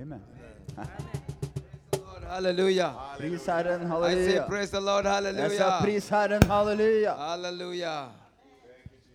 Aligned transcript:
Amen. 0.00 0.20
Lord, 1.92 2.22
hallelujah. 2.24 2.94
Pris 3.18 3.44
Herren, 3.46 3.90
I 3.92 4.14
say 4.14 4.40
praise 4.48 4.70
the 4.70 4.80
Lord, 4.80 5.04
Jeg 5.04 5.12
sa 5.12 5.20
hallelujah. 5.20 5.78
pris 5.82 6.08
Herren, 6.08 6.42
halleluja. 6.42 7.16
Hallelujah. 7.16 8.08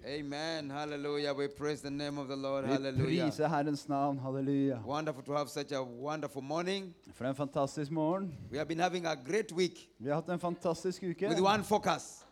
Amen. 0.06 0.70
Hallelujah. 0.70 1.34
We 1.34 1.48
praise 1.48 1.82
the 1.82 1.90
name 1.90 2.20
of 2.20 2.28
the 2.28 2.36
Lord. 2.36 2.66
Vi 2.66 2.72
Hallelujah. 2.74 3.24
priser 3.24 3.48
Herrens 3.48 3.88
navn, 3.90 4.20
halleluja. 4.20 4.84
Wonderful 4.86 5.24
to 5.24 5.32
have 5.34 5.50
such 5.50 5.72
a 5.72 5.82
wonderful 5.82 6.44
morning. 6.44 6.94
For 7.16 7.26
en 7.26 7.34
fantastisk 7.34 7.90
morgen. 7.90 8.38
We 8.52 8.58
have 8.60 8.68
been 8.68 8.78
having 8.80 9.08
a 9.08 9.16
great 9.16 9.52
week 9.52 9.90
Vi 10.00 10.10
har 10.10 10.16
hatt 10.22 10.30
en 10.30 10.38
fantastisk 10.40 11.02
uke. 11.04 11.28
with 11.28 11.40
one 11.42 11.64
focus 11.64 12.25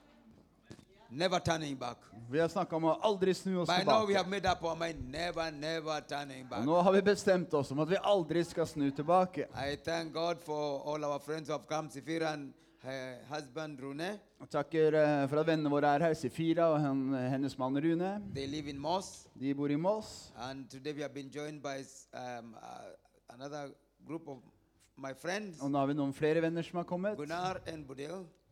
never 1.14 1.40
turning 1.40 1.76
back. 1.78 1.98
Vi 2.30 2.40
har 2.40 2.48
snakka 2.48 2.76
om 2.76 2.86
å 2.90 2.94
aldri 3.06 3.34
snu 3.36 3.60
oss 3.62 3.70
By 3.70 3.84
now, 3.84 4.06
we 4.06 4.14
tilbake. 4.14 4.30
made 4.30 4.46
up 4.46 4.64
our 4.64 4.76
mind 4.76 5.12
never, 5.12 5.52
never 5.52 6.02
turning 6.02 6.48
Og 6.52 6.66
nå 6.66 6.82
har 6.82 6.94
vi 6.94 7.02
bestemt 7.02 7.54
oss 7.54 7.72
om 7.72 7.80
at 7.84 7.90
vi 7.90 7.98
aldri 8.02 8.44
skal 8.44 8.68
snu 8.68 8.90
tilbake. 8.92 9.48
I 9.54 9.76
thank 9.76 10.14
God 10.14 10.42
for 10.42 10.82
all 10.86 11.06
our 11.06 11.20
friends 11.20 11.50
who 11.50 11.54
have 11.54 11.68
come, 11.68 11.90
Sifira 11.90 12.34
and 12.34 12.54
her 12.84 13.20
husband 13.30 13.80
Rune. 13.80 14.20
Og 14.42 14.50
takker 14.50 14.94
eh, 14.98 15.28
for 15.30 15.40
at 15.40 15.48
vennene 15.48 15.72
våre 15.72 15.94
er 15.96 16.08
her. 16.10 16.14
Sifira 16.18 16.72
og 16.74 16.80
hen, 16.82 17.14
hennes 17.14 17.58
mann 17.58 17.78
Rune. 17.78 18.12
They 18.34 18.48
live 18.48 18.70
in 18.70 18.80
Moss. 18.80 19.28
De 19.40 19.54
bor 19.54 19.72
i 19.72 19.76
Moss. 19.76 20.32
And 20.38 20.70
today 20.70 20.94
we 20.94 21.02
have 21.02 21.14
been 21.14 21.30
joined 21.32 21.62
by 21.62 21.84
um, 22.14 22.56
uh, 22.58 23.36
another 23.36 23.70
group 24.06 24.28
of 24.28 24.40
my 24.98 25.14
friends, 25.14 25.62
Og 25.62 25.72
nå 25.72 25.78
har 25.78 25.88
vi 25.90 25.94
noen 25.98 26.14
flere 26.14 26.42
venner 26.42 26.62
som 26.62 26.78
har 26.82 26.86
kommet. 26.86 27.18
Gunnar 27.18 27.62
and. 27.68 27.86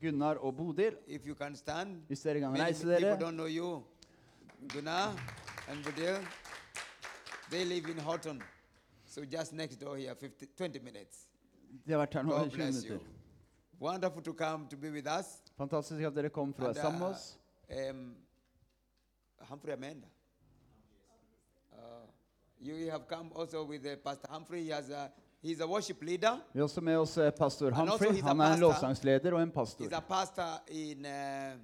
Gunnar 0.02 0.36
og 0.36 0.56
Bodil. 0.58 0.96
If 1.08 1.26
you 1.28 1.36
can 1.36 1.56
stand. 1.56 2.02
Hvis 2.08 2.22
dere 2.22 2.40
kan 2.40 2.52
Many 2.52 2.64
reise 2.64 2.84
people 2.84 3.02
dere. 3.02 3.20
don't 3.20 3.36
know 3.36 3.46
you. 3.48 3.84
Gunnar 4.74 5.14
and 5.70 5.84
Budil. 5.86 6.18
They 7.50 7.66
live 7.66 7.90
in 7.92 7.98
Houghton. 7.98 8.42
So 9.06 9.22
just 9.26 9.54
next 9.54 9.76
door 9.82 9.98
here, 9.98 10.16
50, 10.16 10.46
20 10.58 10.80
minutes. 10.80 11.28
De 11.86 11.92
har 11.92 12.00
vært 12.00 12.14
her 12.14 12.24
nå 12.24 12.32
i 12.36 12.38
God 12.40 12.50
20 12.50 12.56
bless 12.58 12.84
you. 12.84 12.90
minutter. 12.92 13.08
Wonderful 13.80 14.22
to 14.24 14.34
come 14.34 14.68
to 14.70 14.78
be 14.78 14.90
with 14.92 15.08
us. 15.20 15.26
Fantastisk 15.58 16.02
at 16.06 16.16
dere 16.16 16.30
kom 16.30 16.54
for 16.54 16.64
å 16.64 16.68
And, 16.68 16.76
være 16.76 16.84
sammen 16.84 17.00
med 17.00 17.08
uh, 17.08 17.14
oss. 17.16 17.38
um, 17.90 18.16
Humphrey 19.50 19.74
Amanda. 19.74 20.08
Uh, 21.74 22.06
you 22.60 22.90
have 22.92 23.08
come 23.08 23.32
also 23.36 23.64
with 23.64 23.86
uh, 23.86 23.96
Pastor 24.04 24.28
Humphrey. 24.30 24.64
He 24.64 24.70
has 24.70 24.90
a, 24.90 25.12
he's 25.42 25.60
a 25.62 25.68
worship 25.68 26.02
leader. 26.04 26.38
Vi 26.54 26.60
har 26.60 26.64
også 26.64 26.82
med 26.82 26.98
oss 26.98 27.18
eh, 27.18 27.32
pastor 27.32 27.72
Humphrey. 27.72 28.22
Han 28.22 28.40
er 28.40 28.54
en 28.54 28.60
lovsangsleder 28.60 29.34
og 29.34 29.42
en 29.42 29.52
pastor. 29.52 29.86
He's 29.86 29.98
a 29.98 30.02
pastor 30.02 30.62
in, 30.70 31.06
uh, 31.06 31.58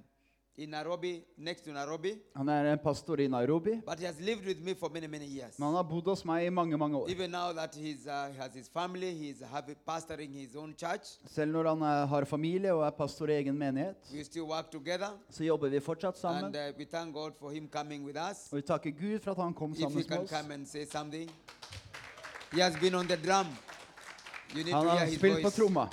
in 0.56 0.68
Nairobi, 0.70 1.22
next 1.36 1.64
to 1.64 1.70
Nairobi. 1.72 2.12
Han 2.36 2.48
er 2.48 2.72
en 2.72 2.78
pastor 2.78 3.20
i 3.20 3.28
Nairobi. 3.28 3.80
But 3.86 3.98
he 4.00 4.06
has 4.06 4.20
lived 4.20 4.46
with 4.46 4.60
me 4.64 4.74
for 4.74 4.88
many, 4.90 5.06
many 5.06 5.26
years. 5.26 5.58
Men 5.58 5.66
han 5.66 5.74
har 5.76 5.82
bodd 5.82 6.08
hos 6.10 6.24
meg 6.24 6.46
i 6.46 6.50
mange 6.50 6.76
mange 6.78 6.96
år. 6.96 7.08
Even 7.10 7.30
now 7.30 7.52
that 7.52 7.76
he's, 7.76 8.06
uh, 8.06 8.32
he 8.32 8.40
has 8.42 8.54
his 8.54 8.68
family, 8.68 9.12
he's 9.14 9.42
pastoring 9.86 10.32
his 10.34 10.56
own 10.56 10.74
church. 10.74 11.18
Selv 11.30 11.52
når 11.52 11.68
han 11.68 11.82
uh, 11.82 12.08
har 12.08 12.24
familie 12.24 12.72
og 12.74 12.86
er 12.86 12.90
pastor 12.90 13.28
i 13.28 13.32
egen 13.32 13.58
menighet, 13.58 13.96
We 14.14 14.24
still 14.24 14.42
work 14.42 14.70
together. 14.70 15.10
så 15.30 15.44
jobber 15.44 15.68
vi 15.68 15.80
fortsatt 15.80 16.18
sammen. 16.18 16.44
And 16.44 16.56
uh, 16.56 16.78
we 16.78 16.84
thank 16.84 17.14
God 17.14 17.32
for 17.40 17.50
him 17.50 17.68
coming 17.68 18.04
with 18.04 18.18
us. 18.30 18.48
Og 18.52 18.56
vi 18.56 18.62
takker 18.62 18.90
Gud 18.90 19.20
for 19.20 19.30
at 19.30 19.42
han 19.42 19.54
kom 19.54 19.70
If 19.72 19.78
he 19.78 19.82
sammen 19.82 20.04
med 20.08 20.18
oss. 20.18 20.30
come 20.30 20.54
and 20.54 20.66
say 20.66 20.84
something. 20.84 21.30
He 22.52 22.60
has 22.62 22.74
been 22.80 22.94
on 22.94 23.06
the 23.06 23.16
drum. 23.16 23.46
Han 24.54 24.86
har 24.86 25.06
spilt 25.06 25.42
på 25.42 25.50
tromma. 25.50 25.88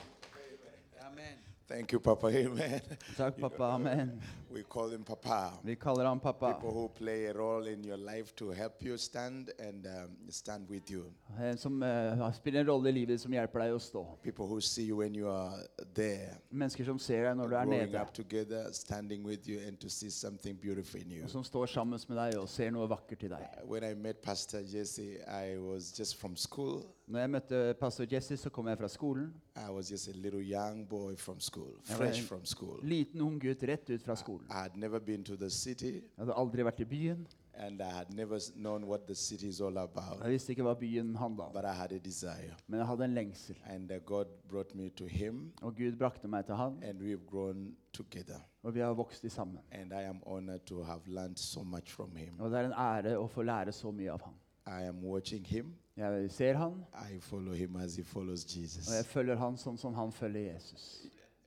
Amen. 1.07 1.37
Thank 1.67 1.93
you, 1.93 1.99
Papa. 1.99 2.27
Amen. 2.27 2.81
Takk, 3.17 3.37
pappa. 3.37 3.63
Amen. 3.63 4.21
We 4.55 4.63
call 4.63 4.91
him 4.91 5.03
Papa. 5.03 5.51
Vi 5.63 5.75
kaller 5.75 6.05
ham 6.05 6.19
pappa. 6.19 6.53
People 6.53 6.71
who 6.71 6.87
play 6.87 7.25
a 7.25 7.33
role 7.33 7.67
in 7.67 7.83
your 7.83 7.97
life 7.97 8.35
to 8.35 8.51
help 8.51 8.83
you 8.83 8.97
stand 8.97 9.49
and 9.59 9.85
um, 9.85 10.15
stand 10.29 10.69
with 10.69 10.91
you. 10.91 11.11
Som 11.57 11.83
uh, 11.83 12.31
spiller 12.33 12.59
en 12.59 12.67
rolle 12.67 12.89
i 12.89 12.91
livet 12.91 13.21
som 13.21 13.33
hjelper 13.33 13.65
deg 13.65 13.73
å 13.75 13.81
stå. 13.81 14.03
People 14.23 14.47
who 14.47 14.61
see 14.61 14.85
you 14.85 15.01
when 15.01 15.15
you 15.15 15.27
are 15.27 15.59
there, 15.93 16.37
Mennesker 16.51 16.85
som 16.85 16.99
ser 16.99 17.25
deg 17.27 17.35
når 17.35 17.49
du 17.49 17.55
er 17.57 17.65
growing 17.65 17.95
up 17.99 18.13
together, 18.13 18.71
standing 18.71 19.25
with 19.25 19.49
you, 19.49 19.59
and 19.67 19.79
to 19.81 19.89
see 19.89 20.09
something 20.09 20.55
beautiful 20.55 21.01
in 21.01 21.11
you. 21.11 21.23
og 21.23 21.33
som 21.33 21.43
står 21.43 21.65
sammen 21.65 21.99
med 22.07 22.17
deg 22.21 22.39
og 22.39 22.47
ser 22.49 22.71
noe 22.71 22.87
vakkert 22.87 23.25
i 23.27 23.33
deg. 23.33 23.59
When 23.65 23.83
I 23.83 23.93
met 23.93 24.21
Pastor 24.21 24.61
Jesse, 24.61 25.17
I 25.27 25.57
was 25.57 25.91
just 25.99 26.15
from 26.21 26.37
school. 26.37 26.85
Når 27.07 27.19
jeg 27.19 27.29
møtte 27.29 27.57
pastor 27.79 28.05
Jesse, 28.11 28.37
så 28.37 28.49
kom 28.49 28.67
jeg 28.67 28.77
fra 28.77 28.87
skolen. 28.89 29.33
I 29.55 29.69
was 29.71 29.91
just 29.91 30.07
a 30.09 30.11
little 30.15 30.41
young 30.41 30.87
boy 30.89 31.15
from 31.15 31.39
school, 31.39 31.75
fresh 31.83 32.23
from 32.27 32.45
school. 32.45 32.79
Liten 32.83 33.21
ung 33.21 33.39
gutt 33.41 33.63
rett 33.63 33.89
ut 33.89 34.01
fra 34.01 34.15
skolen. 34.15 34.47
I 34.49 34.53
had 34.63 34.75
never 34.75 34.99
been 34.99 35.23
to 35.23 35.35
the 35.35 35.49
city, 35.49 35.91
Jeg 35.93 36.01
hadde 36.17 36.33
aldri 36.33 36.63
vært 36.65 36.79
i 36.79 36.85
byen. 36.85 37.27
and 37.57 37.79
I 37.81 37.85
had 37.89 38.13
never 38.13 38.37
known 38.57 38.83
what 38.85 39.07
the 39.07 39.15
city 39.15 39.47
is 39.47 39.61
all 39.61 39.77
about. 39.77 40.19
Jeg 40.23 40.31
visste 40.31 40.51
ikke 40.51 40.63
hva 40.63 40.73
byen 40.75 41.15
handla 41.15 41.43
om. 41.45 41.53
But 41.53 41.63
I 41.63 41.73
had 41.77 41.91
a 41.91 41.97
desire. 41.99 42.55
Men 42.67 42.79
jeg 42.79 42.87
hadde 42.87 43.05
en 43.05 43.13
lengsel. 43.13 43.55
And 43.65 43.91
uh, 43.91 43.97
God 44.05 44.25
brought 44.49 44.75
me 44.75 44.89
to 44.89 45.05
Him, 45.05 45.51
Og 45.61 45.75
Gud 45.75 45.95
brakte 45.99 46.27
meg 46.27 46.45
til 46.45 46.55
han, 46.55 46.83
and 46.83 46.99
we've 47.01 47.25
grown 47.29 47.75
together. 47.93 48.41
og 48.63 48.73
vi 48.75 48.79
har 48.79 48.93
vokst 48.93 49.31
sammen. 49.31 49.59
And 49.71 49.91
I 49.93 50.03
am 50.09 50.19
honored 50.25 50.59
to 50.65 50.83
have 50.83 51.01
learned 51.07 51.37
so 51.37 51.63
much 51.63 51.91
from 51.91 52.15
Him. 52.15 52.39
Og 52.39 52.51
det 52.51 52.59
er 52.59 52.65
en 52.65 52.73
ære 52.73 53.17
å 53.17 53.27
få 53.27 53.41
lære 53.43 53.71
så 53.71 53.91
mye 53.91 54.11
av 54.11 54.21
han. 54.25 54.33
I 54.67 54.87
am 54.87 55.03
watching 55.03 55.45
Him. 55.47 55.75
Jeg 55.97 56.31
ser 56.31 56.53
han, 56.57 56.85
I 57.15 57.19
follow 57.19 57.53
Him 57.53 57.75
as 57.75 57.95
He 57.95 58.03
follows 58.03 58.45
og 58.87 58.93
jeg 58.95 59.05
følger 59.05 59.35
han 59.35 59.57
sånn 59.57 59.77
som 59.77 59.93
han 59.93 60.11
følger 60.11 60.53
Jesus. 60.53 61.05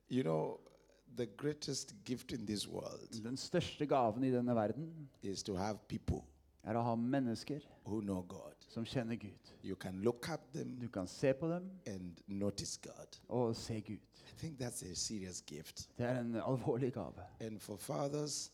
You 0.09 0.23
know, 0.23 0.57
the 1.17 1.25
greatest 1.37 1.93
gift 2.05 2.31
in 2.31 2.45
this 2.45 2.67
world 2.67 3.23
Den 3.23 3.37
største 3.37 3.85
gaven 3.85 4.23
i 4.23 4.31
denne 4.31 4.55
verden 4.55 5.09
is 5.21 5.43
to 5.43 5.55
have 5.55 5.77
people 5.87 6.23
er 6.63 6.75
å 6.75 6.83
ha 6.83 6.95
mennesker 6.95 7.59
who 7.85 8.01
know 8.01 8.21
God. 8.27 8.55
som 8.69 8.85
kjenner 8.85 9.15
Gud. 9.15 9.51
You 9.63 9.75
can 9.75 10.01
look 10.01 10.29
at 10.29 10.39
them 10.53 10.77
Du 10.79 10.87
kan 10.87 11.07
se 11.07 11.33
på 11.33 11.47
dem 11.49 11.69
and 11.87 12.21
notice 12.27 12.79
God. 12.81 13.19
og 13.27 13.55
se 13.55 13.81
Gud. 13.81 13.99
I 14.29 14.35
think 14.37 14.59
that's 14.61 14.83
a 14.91 14.95
serious 14.95 15.41
gift. 15.41 15.89
Det 15.97 16.05
er 16.05 16.19
en 16.19 16.35
alvorlig 16.35 16.93
gave. 16.93 17.23
And 17.39 17.59
for 17.59 17.75
fathers, 17.77 18.51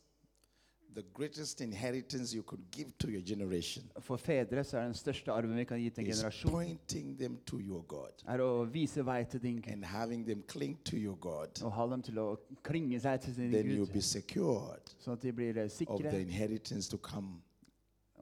the 0.94 1.04
greatest 1.14 1.62
inheritance 1.62 2.34
you 2.36 2.44
could 2.44 2.62
give 2.72 2.92
to 3.00 3.08
your 3.10 3.22
generation 3.22 3.84
For 4.00 4.18
fedre 4.18 4.64
så 4.64 4.78
er 4.78 4.84
den 4.86 4.94
største 4.94 5.32
arven 5.32 5.56
vi 5.58 5.64
kan 5.64 5.80
gi 5.80 5.90
til 5.90 6.04
en 6.04 6.10
is 6.10 6.18
generasjon, 6.18 6.52
pointing 6.52 7.18
them 7.20 7.38
to 7.46 7.58
your 7.60 7.82
God. 7.88 8.24
er 8.28 8.38
å 8.40 8.64
vise 8.72 9.06
vei 9.06 9.24
til 9.24 9.42
din 9.42 9.56
Gud. 9.62 9.72
and 9.74 9.84
having 9.86 10.26
them 10.28 10.44
cling 10.48 10.78
to 10.86 10.96
your 10.98 11.16
God, 11.16 11.62
Og 11.64 11.72
ha 11.74 11.88
dem 11.92 12.02
til 12.02 12.20
å 12.20 12.38
klinge 12.64 13.00
seg 13.00 13.22
til 13.22 13.36
sin 13.36 13.52
then 13.52 13.66
you'll 13.68 13.94
be 13.94 14.02
secured 14.02 14.96
sånn 15.00 15.14
at 15.14 15.22
de 15.22 15.32
blir 15.34 15.58
eh, 15.58 15.66
of 15.66 15.72
sikre 15.72 16.10
the 16.12 16.20
inheritance 16.22 16.90
to 16.90 16.98
come, 16.98 17.42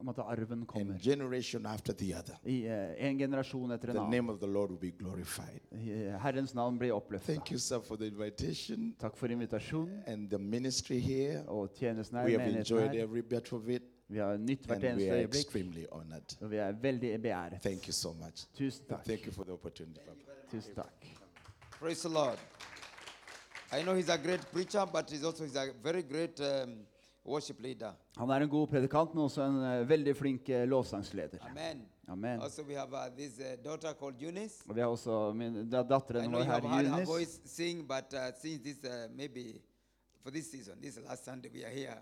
om 0.04 0.08
at 0.08 0.18
arven 0.18 0.66
kommer. 0.66 0.92
and 0.94 1.02
generation 1.02 1.66
after 1.66 1.92
the 1.92 2.14
other. 2.18 2.34
I 2.44 2.66
eh, 2.66 3.06
en 3.08 3.18
generasjon 3.18 3.70
etter 3.70 3.88
en 3.88 3.94
The 3.94 4.00
annen. 4.00 4.10
name 4.10 4.32
of 4.32 4.38
the 4.40 4.46
Lord 4.46 4.70
will 4.70 4.78
be 4.80 4.90
glorified. 4.90 5.60
I- 5.72 6.16
Herrens 6.22 6.54
navn 6.54 6.78
blir 6.78 6.92
oppløfta. 6.92 7.32
Thank 7.32 7.50
you, 7.50 7.58
sir, 7.58 7.80
for 7.80 7.96
the 7.96 8.06
invitation 8.06 8.94
Takk 9.00 9.16
for 9.16 9.26
invitasjonen 9.28 10.02
and 10.06 10.28
the 10.30 10.38
ministry 10.38 10.98
here. 11.00 11.42
og 11.48 11.70
tjenesten 11.74 12.16
her. 12.18 12.24
We 12.24 12.30
have 12.32 12.38
menigheten 12.44 12.58
enjoyed 12.60 12.88
her. 12.88 13.02
every 13.02 13.22
bit 13.22 13.52
of 13.52 13.68
it, 13.68 13.82
Vi 14.08 14.18
har 14.18 14.36
nytt 14.36 14.66
hvert 14.66 14.84
and 14.84 14.84
we 14.84 14.90
eneste 14.90 15.10
are 15.10 15.18
øyeblikk, 15.20 15.44
extremely 15.44 15.84
honored. 15.92 16.36
og 16.42 16.50
vi 16.50 16.56
er 16.56 16.72
veldig 16.72 17.22
beæret. 17.22 17.60
Thank 17.62 17.86
you 17.88 17.92
so 17.92 18.12
much. 18.12 18.46
Tusen 18.54 18.84
takk. 18.88 19.04
Thank 19.04 19.26
you 19.26 19.32
for 19.32 19.44
the 19.44 19.52
opportunity. 19.52 20.00
Papa. 20.06 20.56
Tusen 20.56 20.74
takk. 20.74 21.06
Praise 21.80 22.08
the 22.08 22.14
Lord. 22.14 22.38
I 23.72 23.82
know 23.82 23.94
he's 23.94 24.08
a 24.08 24.16
great 24.18 24.40
preacher, 24.52 24.84
but 24.92 25.10
he's 25.10 25.24
also 25.24 25.44
he's 25.44 25.56
a 25.56 25.72
very 25.82 26.02
great 26.02 26.40
um, 26.40 26.86
worship 27.24 27.60
leader. 27.60 27.92
Han 28.16 28.30
er 28.30 28.34
en 28.44 28.48
god 28.48 28.66
predikant, 28.68 29.14
men 29.14 29.24
også 29.24 29.42
en 29.42 29.62
eh, 29.64 29.88
veldig 29.88 30.16
flink 30.16 30.48
eh, 30.48 30.68
lovsangsleder. 30.68 31.38
Amen. 31.50 31.86
Amen. 32.08 32.40
Also, 32.40 32.62
we 32.62 32.74
have 32.74 32.92
uh, 32.92 33.08
this 33.16 33.38
uh, 33.38 33.56
daughter 33.64 33.92
called 33.94 34.22
Eunice. 34.22 34.62
Og 34.68 34.74
vi 34.76 34.80
har 34.80 34.88
også 34.88 35.32
min, 35.32 35.70
da, 35.70 35.80
I 35.80 35.88
datteren 35.88 36.28
know 36.28 36.38
vår 36.38 36.44
you 36.44 36.52
have 36.52 36.62
her, 36.62 36.68
heard 36.74 36.86
her 36.86 36.92
Junis. 36.92 37.08
voice 37.08 37.40
sing, 37.44 37.88
but 37.88 38.12
uh, 38.12 38.18
since 38.42 38.62
this, 38.62 38.84
uh, 38.84 39.08
maybe 39.16 39.60
for 40.22 40.30
this 40.30 40.50
season, 40.50 40.74
this 40.82 40.98
last 41.08 41.24
Sunday 41.24 41.50
we 41.54 41.64
are 41.64 41.70
here, 41.74 41.96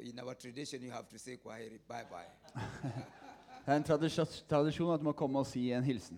in 0.00 0.18
our 0.20 0.34
tradition, 0.34 0.82
you 0.82 0.90
have 0.90 1.08
to 1.08 1.18
say 1.18 1.36
Kwaheri, 1.36 1.78
bye 1.88 2.04
bye. 2.10 2.30
Det 3.66 3.72
er 3.74 3.76
en 3.76 3.82
tradisjon, 3.84 4.26
tradisjon 4.48 4.94
at 4.94 5.00
du 5.00 5.04
må 5.04 5.12
komme 5.12 5.38
og 5.38 5.46
si 5.46 5.66
en 5.72 5.84
hilsen. 5.84 6.16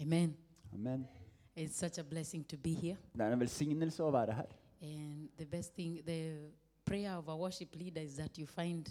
Amen. 0.00 0.36
Amen. 0.72 1.06
It's 1.56 1.76
such 1.76 1.98
a 1.98 2.02
blessing 2.04 2.44
to 2.48 2.56
be 2.56 2.70
here. 2.72 2.96
Det 3.12 3.20
er 3.26 3.32
en 3.32 3.40
velsignelse 3.40 4.04
å 4.04 4.10
være 4.14 4.32
her. 4.38 4.46
And 4.82 5.28
the 5.36 5.44
best 5.46 5.74
thing, 5.74 5.98
the 6.06 6.38
prayer 6.90 7.14
of 7.18 7.28
a 7.28 7.36
worship 7.36 7.74
leader 7.78 8.02
is 8.02 8.16
that 8.16 8.38
you 8.38 8.46
find 8.46 8.88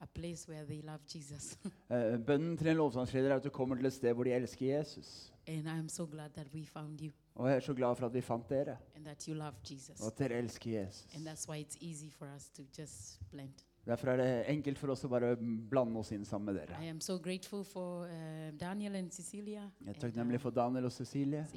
a 0.00 0.06
place 0.06 0.48
where 0.48 0.64
they 0.64 0.80
love 0.82 1.00
Jesus. 1.06 1.56
Eh, 1.92 2.18
bønnen 2.26 2.56
til 2.58 2.66
en 2.72 2.76
lovsangsleder 2.76 3.30
er 3.30 3.36
at 3.36 3.44
du 3.44 3.50
kommer 3.50 3.76
til 3.76 3.86
et 3.86 3.92
sted 3.92 4.14
hvor 4.16 4.24
de 4.24 4.32
elsker 4.32 4.66
Jesus. 4.78 5.32
and 5.46 5.66
I'm 5.68 5.88
so 5.88 6.06
glad 6.06 6.30
that 6.34 6.46
we 6.54 6.64
found 6.66 7.00
you 7.00 7.10
Og 7.34 7.48
jeg 7.48 7.56
er 7.56 7.60
så 7.60 7.74
glad 7.74 7.96
for 7.96 8.06
at 8.06 8.14
vi 8.14 8.20
fant 8.20 8.48
dere, 8.50 8.76
and 8.96 9.04
that 9.04 9.22
you 9.24 9.34
love 9.34 9.54
Jesus. 9.70 10.00
og 10.00 10.06
at 10.12 10.18
dere 10.18 10.38
elsker 10.38 10.70
Jesus. 10.80 11.06
And 11.14 11.26
that's 11.28 11.48
why 11.48 11.64
it's 11.64 11.76
easy 11.80 12.10
for 12.10 12.26
us 12.36 12.48
to 12.56 12.62
just 12.78 13.20
blend. 13.30 13.52
Derfor 13.86 14.08
er 14.08 14.16
det 14.16 14.44
enkelt 14.48 14.78
for 14.78 14.88
oss 14.94 15.04
å 15.04 15.08
bare 15.10 15.36
blande 15.70 15.98
oss 15.98 16.12
inn 16.12 16.24
sammen 16.24 16.54
med 16.54 16.62
I 16.62 16.66
dere. 16.66 16.90
am 16.90 17.00
so 17.00 17.18
grateful 17.18 17.64
for 17.64 18.04
uh, 18.06 18.50
Daniel 18.60 18.94
and 18.96 19.10
Cecilia. 19.10 19.60
Jeg 19.80 19.88
er 19.88 19.94
and, 19.94 20.00
takknemlig 20.00 20.38
uh, 20.38 20.42
for 20.42 20.50
Daniel 20.50 20.84
og 20.84 20.92
Cecilie 20.92 21.38
and 21.38 21.48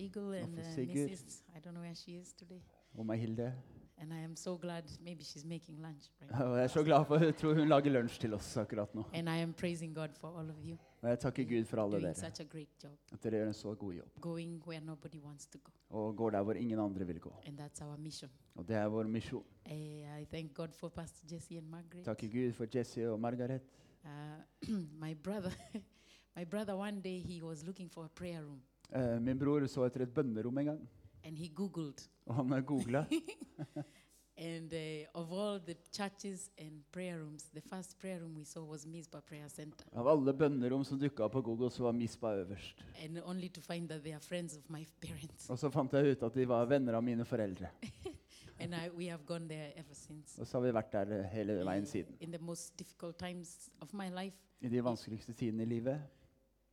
for 0.56 0.72
Sigurd. 0.76 1.10
Mrs. 1.10 1.42
I 1.56 1.60
don't 1.60 1.72
know 1.72 1.82
where 1.82 1.96
she 1.96 2.12
is 2.12 2.34
today. 2.34 2.62
og 2.98 3.06
meg, 3.06 3.20
Hilde. 3.20 3.54
And 3.98 4.12
I 4.14 4.18
am 4.24 4.36
so 4.36 4.58
glad. 4.58 4.84
Maybe 5.02 5.24
she's 5.24 5.46
making 5.46 5.80
lunch 5.82 6.10
right 6.22 6.32
now. 6.32 6.48
Og 6.52 6.58
jeg 6.58 6.64
er 6.64 6.68
så 6.68 6.84
glad 6.84 7.06
for 7.06 7.18
jeg 7.24 7.36
tror 7.38 7.54
hun 7.54 7.68
lager 7.68 7.92
lunsj 7.92 8.18
til 8.20 8.34
oss 8.34 8.58
akkurat 8.58 8.96
nå. 8.96 9.04
And 9.14 9.30
I 9.30 9.38
am 9.42 9.54
praising 9.54 9.96
God 9.96 10.10
for 10.20 10.38
all 10.40 10.50
of 10.50 10.56
you 10.66 10.78
Og 11.02 11.10
jeg 11.10 11.20
takker 11.20 11.44
Gud 11.44 11.66
for 11.66 11.78
alle 11.84 11.92
doing 11.92 12.04
dere. 12.06 12.16
such 12.16 12.40
a 12.42 12.44
great 12.44 12.70
job, 12.84 12.92
At 13.14 13.24
dere 13.24 13.32
gjør 13.40 13.48
en 13.48 13.54
så 13.54 13.74
god 13.76 13.94
jobb. 13.94 14.20
going 14.22 14.62
where 14.68 14.82
nobody 14.86 15.20
wants 15.24 15.46
to 15.48 15.58
go. 15.64 15.72
Og 15.90 16.16
går 16.16 16.30
der 16.30 16.44
hvor 16.44 16.54
ingen 16.54 16.80
andre 16.80 17.06
vil 17.08 17.20
gå. 17.20 17.34
And 17.46 17.60
that's 17.60 17.84
our 17.86 17.98
mission. 17.98 18.30
Og 18.56 18.68
det 18.68 18.76
er 18.76 18.88
vår 18.88 19.04
misjon. 19.04 19.44
Jeg 19.70 20.22
I 20.22 20.26
thank 20.26 20.54
God 20.54 20.70
for 20.74 20.90
Pastor 20.90 21.28
Jesse 21.36 21.58
and 21.58 21.68
Margaret. 21.68 22.04
Takker 22.06 22.28
Gud 22.28 22.54
for 22.54 22.66
Jesse 22.76 23.10
og 23.12 23.20
Margaret. 23.20 23.62
Uh, 24.06 24.70
my 25.06 25.14
brother, 25.14 25.52
my 26.38 26.44
brother, 26.46 26.76
one 26.76 27.02
day 27.02 27.20
he 27.20 27.42
was 27.44 27.64
looking 27.64 27.90
for 27.92 28.04
a 28.04 28.10
prayer 28.16 28.42
room, 28.44 28.62
Eh, 28.96 29.20
min 29.22 29.40
bror 29.40 29.66
så 29.68 29.84
etter 29.86 30.02
et 30.04 30.14
bønnerom 30.14 30.58
en 30.58 30.66
gang, 30.66 30.90
and 31.26 31.38
he 31.38 31.48
Googled. 31.48 32.10
og 32.26 32.36
han 32.36 32.64
googla. 32.64 33.06
And 34.38 34.74
uh, 34.74 35.22
of 35.22 35.32
all 35.32 35.60
the 35.60 35.76
churches 35.92 36.52
and 36.58 36.84
prayer 36.92 37.18
rooms, 37.20 37.44
the 37.54 37.62
first 37.62 37.98
prayer 37.98 38.20
room 38.20 38.36
we 38.36 38.44
saw 38.44 38.64
was 38.64 38.86
Mizpah 38.86 39.22
Prayer 39.22 39.48
Center. 39.48 39.86
Av 39.96 40.08
alle 40.08 40.34
bønnerom 40.34 40.84
som 40.84 41.00
dukka 41.00 41.24
opp 41.24 41.32
på 41.32 41.42
Google, 41.42 41.70
så 41.72 41.84
var 41.84 41.94
Mispa 41.94 42.34
øverst. 42.36 42.84
And 43.04 43.22
only 43.24 43.48
to 43.50 43.62
find 43.62 43.88
that 43.90 44.04
they 44.04 44.12
are 44.14 44.20
friends 44.20 44.58
of 44.58 44.70
my 44.70 44.86
parents. 45.08 45.50
Og 45.50 45.60
så 45.60 45.70
fant 45.72 45.94
jeg 45.94 46.12
ut 46.12 46.24
at 46.24 46.36
de 46.36 46.48
var 46.48 46.66
venner 46.66 46.94
av 46.94 47.04
mine 47.04 47.26
foreldre. 47.26 47.70
And 48.60 48.76
I, 48.76 48.90
we 48.98 49.08
have 49.08 49.26
gone 49.26 49.48
there 49.48 49.72
ever 49.80 49.94
since. 49.94 50.42
Og 50.42 50.48
så 50.48 50.58
har 50.58 50.66
vi 50.66 50.74
vært 50.74 50.92
der 50.92 51.16
eh, 51.20 51.26
hele 51.32 51.56
veien 51.66 51.86
siden. 51.88 52.16
In 52.20 52.32
the 52.32 52.42
most 52.44 52.80
difficult 52.80 53.18
times 53.18 53.70
of 53.82 53.94
my 53.94 54.10
life, 54.10 54.36
I 54.62 54.68
de 54.68 54.84
vanskeligste 54.84 55.34
tidene 55.34 55.64
i 55.64 55.66
livet 55.66 56.02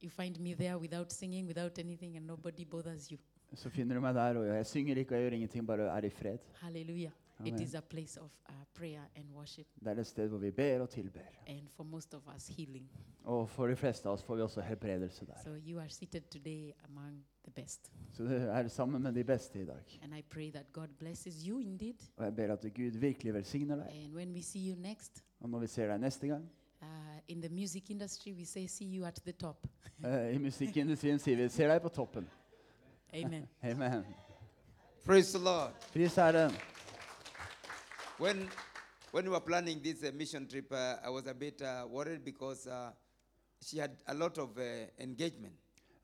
you 0.02 0.10
find 0.10 0.40
me 0.40 0.54
there 0.54 0.78
without 0.78 1.12
singing, 1.12 1.46
without 1.46 1.78
anything, 1.78 2.16
and 2.16 2.26
nobody 2.26 2.64
bothers 2.64 3.10
you. 3.10 3.18
Så 3.54 3.70
finner 3.70 3.94
du 3.94 4.00
meg 4.00 4.14
der, 4.14 4.38
og 4.38 4.46
jeg 4.46 4.66
synger 4.66 4.96
ikke 4.96 5.14
og 5.14 5.20
jeg 5.20 5.30
gjør 5.30 5.34
ingenting, 5.36 5.66
bare 5.66 5.82
er 5.96 6.04
i 6.04 6.10
fred. 6.10 6.38
Hallelujah. 6.60 7.10
It 7.44 7.60
is 7.60 7.74
a 7.74 7.80
place 7.80 8.20
of 8.20 8.30
uh, 8.48 8.54
prayer 8.74 9.02
and 9.16 9.24
worship, 9.34 9.66
Det 9.80 9.88
er 9.88 10.00
et 10.00 10.06
sted 10.06 10.28
hvor 10.28 10.38
vi 10.38 10.50
ber 10.50 10.80
og 10.80 10.90
tilber. 10.90 11.20
and 11.46 11.68
for 11.76 11.84
most 11.84 12.14
of 12.14 12.22
us, 12.36 12.46
healing. 12.48 12.90
Og 13.24 13.48
for 13.50 13.66
de 13.66 13.76
fleste 13.76 14.08
av 14.08 14.12
oss 14.14 14.22
får 14.22 14.36
vi 14.36 14.42
også 14.42 14.60
helbredelse 14.60 15.26
der. 15.26 15.34
So 15.44 15.50
you 15.68 15.80
are 15.80 15.88
seated 15.88 16.20
today 16.30 16.72
among 16.88 17.24
the 17.44 17.50
best. 17.50 17.92
Så 18.12 18.22
du 18.22 18.28
er 18.28 18.68
sammen 18.68 19.02
med 19.02 19.12
de 19.12 19.24
beste 19.24 19.60
i 19.62 19.64
dag. 19.64 19.98
And 20.02 20.14
I 20.14 20.22
pray 20.22 20.50
that 20.52 20.72
God 20.72 20.88
blesses 20.98 21.42
you 21.46 21.58
indeed. 21.58 21.94
Og 22.16 22.24
jeg 22.24 22.36
ber 22.36 22.52
at 22.52 22.60
Gud 22.74 22.98
virkelig 22.98 23.34
velsigner 23.34 23.76
deg. 23.76 23.86
And 24.04 24.14
when 24.14 24.32
we 24.32 24.42
see 24.42 24.70
you 24.70 24.76
next, 24.80 25.24
Og 25.40 25.50
når 25.50 25.58
vi 25.58 25.66
ser 25.66 25.86
deg 25.88 26.00
neste 26.00 26.26
gang 26.26 26.48
uh, 26.82 26.88
in 27.28 27.40
the 27.42 27.48
music 27.54 27.90
industry, 27.90 28.32
we 28.32 28.44
say, 28.44 28.66
see 28.66 28.96
you 28.98 29.04
at 29.04 29.14
the 29.24 29.32
top. 29.32 29.66
uh, 30.04 30.34
I 30.34 30.38
musikkindustrien 30.38 31.18
sier 31.18 31.36
vi 31.36 31.48
'ser 31.48 31.68
deg 31.68 31.82
på 31.82 31.88
toppen'. 31.88 32.24
Amen. 33.14 33.46
Amen. 33.64 34.04
Praise 35.04 35.32
the 35.32 35.38
Lord. 35.38 35.72
Pris 35.92 36.14
Herren. 36.16 36.52
When, 38.18 38.48
when 39.10 39.24
we 39.24 39.30
were 39.30 39.40
planning 39.40 39.80
this 39.82 40.02
uh, 40.02 40.12
mission 40.14 40.46
trip, 40.46 40.72
uh, 40.72 40.96
I 41.04 41.10
was 41.10 41.26
a 41.26 41.34
bit 41.34 41.60
uh, 41.60 41.86
worried 41.90 42.24
because 42.24 42.66
uh, 42.66 42.90
she 43.60 43.78
had 43.78 43.90
a 44.06 44.14
lot 44.14 44.38
of 44.38 44.56
uh, 44.58 44.62
engagement. 44.98 45.54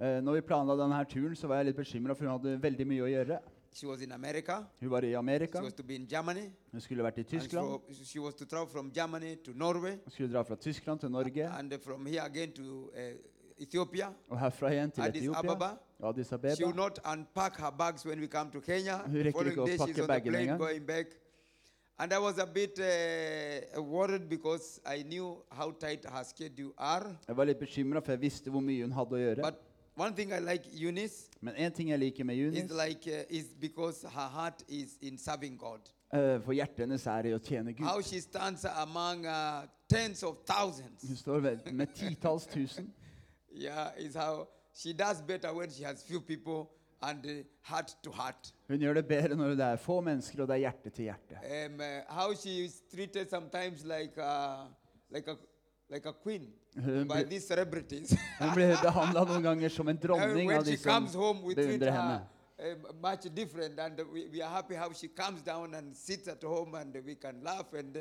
Eh, 0.01 0.21
når 0.23 0.33
vi 0.35 0.41
planla 0.47 0.77
denne 0.79 0.99
turen, 1.11 1.35
så 1.37 1.49
var 1.51 1.57
jeg 1.59 1.67
litt 1.73 1.77
bekymra, 1.77 2.15
for 2.15 2.25
hun 2.25 2.37
hadde 2.37 2.53
veldig 2.63 2.85
mye 2.87 3.03
å 3.03 3.09
gjøre. 3.11 3.39
She 3.75 3.87
was 3.87 4.01
in 4.03 4.13
America. 4.13 4.61
Hun 4.81 4.91
var 4.91 5.03
i 5.03 5.11
She 5.11 5.17
Amerika, 5.19 5.61
was 5.63 5.73
to 5.75 5.83
be 5.83 5.95
in 5.97 6.07
Germany. 6.07 6.45
hun 6.73 6.81
skulle 6.81 7.03
vært 7.03 7.19
i 7.19 7.21
And 7.21 7.29
Tyskland. 7.29 7.69
so 7.91 8.05
she 8.05 8.19
was 8.21 8.35
to 8.35 8.45
travel 8.47 8.67
from 8.69 8.93
Germany 8.93 9.37
to 9.43 9.53
Norway. 9.55 9.97
Hun 10.05 10.11
skulle 10.11 10.33
dra 10.33 10.43
fra 10.43 10.55
Tyskland 10.57 11.01
til 11.01 11.11
Norge, 11.11 11.49
And 11.51 11.73
uh, 11.73 11.79
from 11.85 12.07
here 12.07 12.23
again 12.23 12.53
to 12.53 12.91
uh, 12.95 13.01
Ethiopia, 13.59 14.13
og 14.29 14.39
herfra 14.41 14.71
igjen 14.71 14.91
til 14.91 15.03
Addis 15.03 15.23
Etiopia. 15.23 15.39
Ababa. 15.51 15.77
Addis 16.03 16.29
She 16.57 16.65
will 16.65 16.75
not 16.75 16.99
unpack 17.05 17.57
her 17.57 17.73
bags 17.73 18.05
when 18.05 18.21
we 18.21 18.29
come 18.29 18.51
to 18.51 18.61
Kenya. 18.61 19.03
The 19.07 19.33
following 19.33 19.65
day, 19.65 19.73
she's 19.73 19.99
on 19.99 20.07
the 20.07 20.21
plane 20.21 20.57
going 20.57 20.85
back. 20.85 21.07
And 21.99 22.13
I 22.13 22.19
was 22.21 22.39
a 22.39 22.47
bit 22.47 22.79
uh, 22.79 23.83
worried 23.83 24.29
because 24.29 24.81
I 24.87 25.03
knew 25.03 25.43
how 25.51 25.73
tight 25.73 26.05
her 26.09 26.23
schedule 26.23 26.73
are. 26.79 27.17
Jeg 27.27 27.37
var 27.37 27.45
litt 27.45 27.59
bekymra, 27.59 27.99
for 28.01 28.13
jeg 28.13 28.21
visste 28.21 28.51
hvor 28.51 28.63
mye 28.63 28.85
hun 28.85 28.93
hadde 28.95 29.17
å 29.19 29.19
gjøre. 29.19 29.43
But 29.43 29.59
one 29.97 30.15
thing 30.15 30.33
I 30.33 30.39
like 30.39 30.63
Eunice 30.71 31.27
Men 31.43 31.57
en 31.59 31.73
ting 31.75 31.91
jeg 31.91 31.99
liker 31.99 32.25
med 32.25 32.39
is 32.39 32.45
Junis, 32.45 32.71
like 32.71 33.09
uh, 33.11 33.25
is 33.29 33.49
because 33.59 34.07
her 34.07 34.29
heart 34.29 34.63
is 34.69 34.95
in 35.03 35.19
serving 35.19 35.57
God. 35.59 35.91
Uh, 36.13 36.39
for 36.45 36.55
hjertet 36.55 36.85
hennes 36.87 37.07
er 37.11 37.27
i 37.27 37.35
å 37.35 37.41
tjene 37.43 37.75
How 37.81 37.97
Gud. 37.97 38.07
she 38.07 38.21
stands 38.21 38.65
among 38.65 39.27
uh, 39.27 39.67
tens 39.91 40.23
of 40.23 40.39
thousands. 40.47 41.03
Hun 41.03 41.17
står 41.17 41.51
med 41.73 41.95
titalls 41.95 42.47
tusen. 42.47 42.93
Yeah, 43.51 43.91
is 43.99 44.15
how 44.15 44.47
she 44.83 44.93
does 44.93 45.21
better 45.23 45.53
when 45.53 45.71
she 45.71 45.83
has 45.85 46.03
few 46.03 46.21
people 46.21 46.71
and 47.03 47.25
uh, 47.27 47.31
heart 47.63 47.95
to 48.03 48.11
heart. 48.11 48.53
Hun 48.69 48.79
gjør 48.79 48.95
det 48.95 49.07
bedre 49.09 49.37
når 49.37 49.49
det 49.49 49.65
er 49.65 49.77
få 49.77 50.01
mennesker, 50.01 50.43
og 50.43 50.49
det 50.49 50.55
er 50.55 50.59
hjerte 50.67 50.91
til 50.91 51.03
hjerte. 51.09 51.39
Um, 51.67 51.81
uh, 51.81 51.87
how 52.09 52.35
she 52.35 52.65
is 52.65 52.83
treated 52.95 53.31
sometimes 53.31 53.85
like 53.85 54.19
uh, 54.19 54.67
like 55.11 55.29
a 55.31 55.37
like 55.91 56.09
a 56.09 56.13
queen 56.13 56.53
Hun 56.75 57.09
by 57.09 57.15
blir, 57.15 57.29
these 57.31 57.47
celebrities. 57.47 58.15
hun 58.41 58.55
blir 58.55 58.77
behandla 58.83 59.25
noen 59.25 59.43
ganger 59.43 59.69
som 59.69 59.89
en 59.89 59.97
dronning 60.03 60.49
when 60.49 60.59
av 60.59 60.65
she 60.65 60.71
de 60.71 60.83
som 60.83 60.93
comes 60.93 61.15
home, 61.15 61.43
we 61.43 61.55
treat 61.55 61.67
beundrer 61.69 61.91
her 61.91 62.03
henne. 62.03 62.21
um, 62.59 63.01
much 63.01 63.35
different, 63.35 63.79
and 63.79 64.01
we, 64.13 64.29
we 64.33 64.43
are 64.43 64.51
happy 64.51 64.75
how 64.75 64.93
she 64.93 65.09
comes 65.09 65.43
down 65.43 65.75
and 65.75 65.97
sits 65.97 66.29
at 66.29 66.43
home, 66.43 66.75
and 66.75 66.97
we 67.07 67.15
can 67.15 67.43
laugh. 67.43 67.73
And 67.73 67.97
uh, 67.97 68.01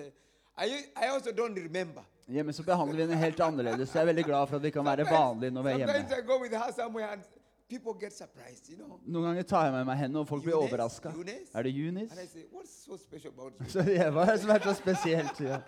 I 0.58 0.66
I 0.96 1.08
also 1.14 1.32
don't 1.32 1.56
remember. 1.64 2.04
Hjemme 2.28 2.54
så 2.54 2.64
behandler 2.64 2.96
vi 2.96 3.02
henne 3.02 3.16
helt 3.16 3.40
annerledes. 3.40 3.94
Jeg 3.96 4.02
er 4.02 4.06
veldig 4.06 4.26
glad 4.26 4.48
for 4.48 4.56
at 4.56 4.64
vi 4.64 4.70
kan 4.70 4.86
være 4.86 5.06
vanlige 5.12 5.52
når 5.52 5.64
vi 5.64 5.70
er 5.70 5.78
sometimes 5.78 6.10
hjemme. 6.10 6.24
I 6.24 6.28
go 6.28 6.42
with 6.42 6.56
her 6.56 6.72
somewhere, 6.76 7.12
and 7.12 7.22
people 7.70 7.94
get 8.00 8.14
surprised, 8.18 8.70
you 8.70 8.76
know. 8.78 9.00
Noen 9.06 9.26
ganger 9.30 9.44
tar 9.44 9.64
jeg 9.64 9.74
med 9.74 9.86
meg 9.86 9.98
henne, 9.98 10.20
og 10.20 10.28
folk 10.28 10.44
blir 10.44 10.54
Eunice? 10.54 10.74
overraska. 10.74 11.10
Eunice? 11.10 11.52
Er 11.54 11.62
det? 11.64 11.74
And 12.12 12.20
I 12.24 12.28
say, 12.28 12.44
what's 12.54 12.74
so 12.86 12.98
special 12.98 13.32
about 13.38 13.54
you? 13.60 13.70
Så 13.70 13.80
jeg, 13.92 14.12
hva 14.12 14.26
er 14.26 14.32
det 14.32 14.42
som 14.42 14.50
er 14.50 14.60
så 14.60 14.74
spesielt? 14.74 15.40
Ja. 15.42 15.60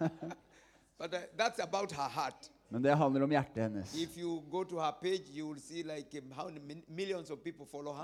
But 1.02 1.14
uh, 1.14 1.18
that's 1.38 1.58
about 1.62 1.92
her 1.92 2.08
heart. 2.08 2.50
Men 2.72 2.82
det 2.82 2.94
handler 2.96 3.22
om 3.22 3.30
hjertet 3.30 3.62
hennes. 3.62 3.92
Page, 3.92 5.28
like 5.84 6.22
um. 6.22 6.32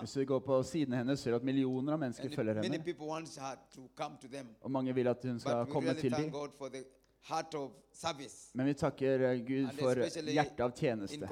Hvis 0.01 0.13
du 0.13 0.25
går 0.25 0.39
på 0.39 0.63
siden 0.63 0.93
hennes, 0.95 1.21
ser 1.21 1.31
du 1.31 1.37
at 1.37 1.43
millioner 1.45 1.93
av 1.93 1.99
mennesker 1.99 2.25
And 2.25 2.35
følger 2.35 2.55
henne. 2.55 2.85
to 3.75 3.89
to. 3.97 4.47
Og 4.61 4.71
mange 4.71 4.95
vil 4.95 5.09
at 5.09 5.25
hun 5.25 5.41
skal 5.41 5.65
But 5.65 5.73
komme 5.73 5.89
really 5.89 6.01
til 6.01 6.13
dem. 6.13 6.33
Men 8.55 8.67
vi 8.67 8.75
takker 8.75 9.21
eh, 9.21 9.39
Gud 9.47 9.69
for 9.79 9.95
hjertet 9.95 10.61
av 10.61 10.73
tjeneste. 10.77 11.29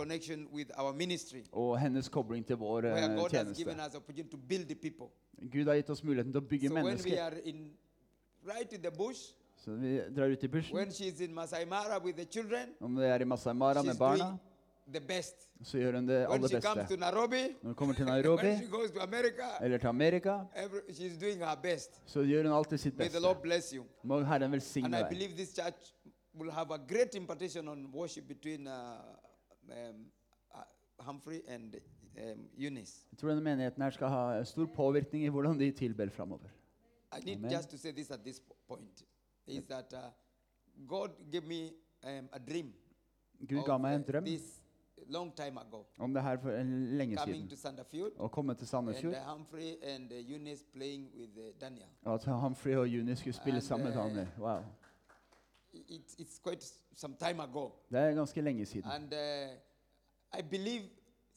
Og 1.53 1.79
hennes 1.79 2.09
kobling 2.09 2.47
til 2.47 2.57
vår 2.57 2.85
eh, 2.85 3.29
tjeneste. 3.31 3.65
Gud 5.53 5.67
har 5.67 5.75
gitt 5.75 5.91
oss 5.91 6.05
muligheten 6.05 6.33
til 6.33 6.41
å 6.41 6.49
bygge 6.49 6.69
mennesker. 6.73 7.37
Så 9.67 9.75
vi 9.75 9.97
drar 10.17 10.29
ut 10.31 10.45
i 10.45 10.49
bushen. 10.49 10.77
when 10.77 10.91
she's 10.91 11.21
in 11.21 11.35
Masai 11.35 11.65
Mara 11.65 11.99
with 12.05 12.17
the 12.17 12.25
children, 12.25 12.69
Om 12.81 12.97
det 12.97 13.07
er 13.09 13.21
i 13.21 13.25
Masai 13.25 13.53
Mara 13.55 13.83
med 13.83 13.95
barna, 13.99 14.25
doing 14.25 14.39
the 14.93 15.01
best. 15.01 15.35
så 15.63 15.79
gjør 15.79 15.93
hun 15.99 16.07
det 16.09 16.19
When 16.29 16.33
aller 16.45 16.49
she 16.49 16.61
comes 16.61 16.83
beste. 16.89 16.97
Nairobi, 16.97 17.43
Når 17.63 17.69
hun 17.69 17.75
kommer 17.75 17.95
til 17.95 18.05
when 18.11 18.23
she 18.23 18.23
Nairobi 18.23 18.67
goes 18.71 18.91
to 18.91 19.01
America, 19.01 19.49
eller 19.65 19.79
til 19.79 19.87
Amerika, 19.87 20.39
every, 20.57 20.81
she's 20.91 21.19
doing 21.21 21.39
her 21.39 21.57
best. 21.63 22.03
så 22.07 22.21
gjør 22.23 22.43
hun 22.43 22.53
alltid 22.53 22.79
sitt 22.79 22.99
May 22.99 23.05
the 23.05 23.11
beste. 23.13 23.23
Lord 23.27 23.43
bless 23.43 23.71
you. 23.71 23.85
Må 24.05 24.23
Herren 24.23 24.43
And 24.43 24.53
velsigne 24.53 24.99
I 24.99 25.03
deg. 25.03 25.09
believe 25.11 25.33
this 25.37 25.55
church 25.55 25.95
will 26.39 26.51
have 26.51 26.71
a 26.75 26.79
great 26.89 27.15
impartation 27.15 27.69
on 27.69 27.91
worship 27.95 28.25
between 28.29 28.67
uh, 28.67 28.73
um, 29.69 30.07
uh, 30.55 30.61
Humphrey 31.05 31.41
and 31.49 31.75
um, 32.19 32.41
Eunice. 32.65 32.93
Jeg 33.13 33.19
tror 33.19 33.29
denne 33.29 33.43
menigheten 33.45 33.83
her 33.83 33.91
skal 33.91 34.09
ha 34.09 34.45
stor 34.45 34.67
påvirkning 34.67 35.25
i 35.25 35.29
hvordan 35.29 35.59
de 35.61 35.71
tilber 35.71 36.09
framover. 36.11 36.49
I 37.19 37.25
need 37.25 37.37
Amen. 37.37 37.51
just 37.51 37.69
to 37.71 37.77
say 37.79 37.91
this 37.93 38.11
at 38.11 38.21
this 38.25 38.41
po- 38.41 38.57
point 38.69 39.03
is 39.47 39.65
that 39.67 39.93
uh, 39.93 39.99
God 40.89 41.11
gave 41.33 41.47
me 41.47 41.73
um, 42.05 42.29
a 42.33 42.39
dream 42.39 42.73
Gud 43.49 43.65
ga 43.67 43.77
meg 43.79 43.95
en 43.95 44.01
uh, 44.01 44.07
drøm 44.13 44.25
this 44.25 44.63
long 45.09 45.37
time 45.37 45.59
ago 45.61 45.85
om 45.99 46.15
det 46.15 46.23
her 46.23 46.37
for 46.43 46.51
en 46.51 46.97
lenge 46.99 47.17
coming 47.17 47.45
siden. 47.51 47.57
Sandefjord 47.57 48.13
Å 48.19 48.29
komme 48.29 48.55
til 48.55 48.63
and 48.65 48.69
Sandefjord, 48.69 49.15
uh, 49.15 49.33
Humphrey 49.33 49.77
and 49.83 50.13
uh, 50.13 50.31
Eunice 50.33 50.65
playing 50.73 51.09
with 51.19 51.37
uh, 51.39 51.53
Daniel. 51.61 51.89
og 52.05 52.15
at 52.15 52.25
Humphrey 52.41 52.75
og 52.77 52.89
Juni 52.89 53.15
skulle 53.15 53.33
spille 53.35 53.57
And, 53.57 53.63
sammen 53.63 53.87
med 53.89 53.97
uh, 53.97 54.03
Daniel. 54.05 54.29
Wow. 54.39 54.59
I- 55.73 55.85
It's, 55.89 56.15
it's 56.19 56.39
quite 56.43 56.65
some 56.95 57.15
time 57.19 57.41
ago. 57.43 57.71
Det 57.91 57.99
er 58.01 58.15
ganske 58.15 58.41
lenge 58.41 58.67
siden. 58.67 58.91
And 58.91 59.13
uh, 59.13 60.39
I 60.39 60.43
believe 60.43 60.83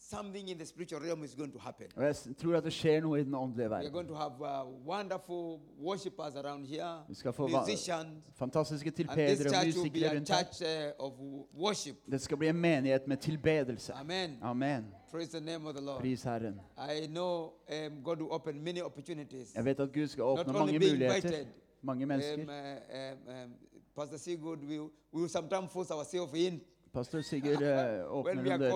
something 0.10 0.50
in 0.50 0.58
the 0.58 0.66
spiritual 0.66 1.02
realm 1.02 1.24
is 1.24 1.36
going 1.36 1.52
to 1.54 1.60
happen. 1.60 1.88
Og 1.96 2.04
jeg 2.04 2.16
tror 2.42 2.56
at 2.58 2.64
det 2.64 2.74
skjer 2.74 3.00
noe 3.02 3.20
i 3.20 3.24
den 3.24 3.36
åndelige 3.36 3.70
We 3.70 3.76
are 3.76 3.84
verden. 3.84 3.92
going 3.94 4.08
to 4.08 4.14
have 4.16 4.34
uh, 4.42 4.88
wonderful 4.88 5.60
worshippers 5.82 6.36
around 6.36 6.66
here, 6.68 7.04
Vi 7.08 7.14
skal 7.16 7.34
få 7.34 7.48
va- 7.48 7.60
musicians, 7.60 8.08
fantastiske 8.36 8.88
and 8.88 8.94
this 8.96 9.08
tilbedere 9.08 9.48
og 9.50 9.54
church 9.64 9.78
will 9.78 9.90
be 9.92 10.00
musikere 10.00 10.12
a 10.12 10.16
rundt 10.16 10.30
her. 10.30 10.38
church 10.38 10.62
uh, 11.00 11.06
of 11.06 11.12
w- 11.14 11.46
worship. 11.66 11.96
Det 12.12 12.22
skal 12.22 12.38
bli 12.38 12.48
en 12.48 12.56
menighet 12.58 13.08
med 13.08 13.18
tilbedelse. 13.18 13.94
Amen. 13.94 14.38
Amen. 14.42 14.86
Praise 15.12 15.38
the 15.40 15.46
name 15.46 15.68
of 15.68 15.76
the 15.76 15.86
Lord. 15.86 16.00
Pris 16.00 16.24
Herren. 16.24 16.60
I 16.78 17.08
know 17.08 17.44
um, 17.70 18.04
God 18.04 18.18
will 18.18 18.32
open 18.32 18.64
many 18.64 18.82
opportunities. 18.82 19.56
Jeg 19.56 19.66
vet 19.66 19.80
at 19.80 19.94
Gud 19.94 20.08
skal 20.08 20.24
Not 20.24 20.40
åpne 20.40 20.50
only 20.54 20.60
mange 20.60 20.80
being 20.80 20.94
muligheter. 20.94 21.28
invited. 21.30 21.46
Mange 21.82 22.04
Um, 22.04 22.08
mennesker. 22.08 22.44
uh, 22.44 23.30
um, 23.30 23.44
um, 23.44 23.52
Pastor 23.96 24.18
Sigurd, 24.18 24.60
we, 24.60 24.80
we 24.80 24.90
will 25.14 25.30
sometimes 25.30 25.72
force 25.72 25.92
ourselves 25.94 26.34
in 26.34 26.62
Pastor 26.94 27.22
Sigurd 27.22 27.62
eh, 27.62 28.02
åpner 28.18 28.34
noen 28.40 28.46
dører. 28.64 28.72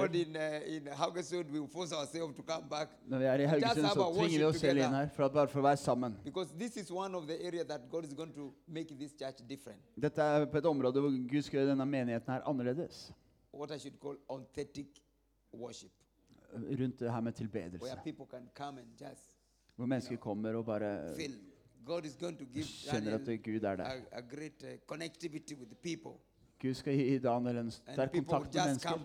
come 2.43 2.69
back. 2.69 2.89
Når 3.09 3.19
vi 3.19 3.25
er 3.25 3.39
i 3.39 3.47
Haugesund, 3.49 3.87
så 3.87 4.05
tvinger 4.13 4.37
vi 4.37 4.45
oss 4.45 4.59
selv 4.61 4.77
inn 4.83 4.93
her 4.97 5.09
for 5.15 5.25
at, 5.25 5.33
bare 5.33 5.47
for 5.51 5.59
å 5.59 5.65
være 5.65 5.77
sammen. 5.81 6.15
Dette 9.97 10.21
er 10.21 10.45
på 10.45 10.57
et 10.61 10.65
område 10.69 11.01
hvor 11.01 11.09
Gud 11.31 11.41
skal 11.41 11.59
gjøre 11.61 11.71
denne 11.73 11.85
menigheten 11.89 12.33
her 12.35 12.41
annerledes. 12.49 13.11
Rundt 16.53 16.99
det 16.99 17.11
her 17.11 17.21
med 17.21 17.33
tilbedelse. 17.33 17.81
Hvor 19.75 19.85
mennesker 19.89 20.17
kommer 20.21 20.53
og 20.53 20.65
bare 20.65 20.89
kjenner 22.85 23.15
at 23.17 23.25
Gud 23.43 23.63
er 23.63 23.75
der. 23.75 23.85
Gud 26.63 26.73
skal 26.73 26.93
gi 26.95 27.17
Daniel 27.19 27.57
en 27.57 27.71
sterk 27.71 28.13
kontakt 28.13 28.53
med 28.55 28.65
mennesker. 28.65 28.99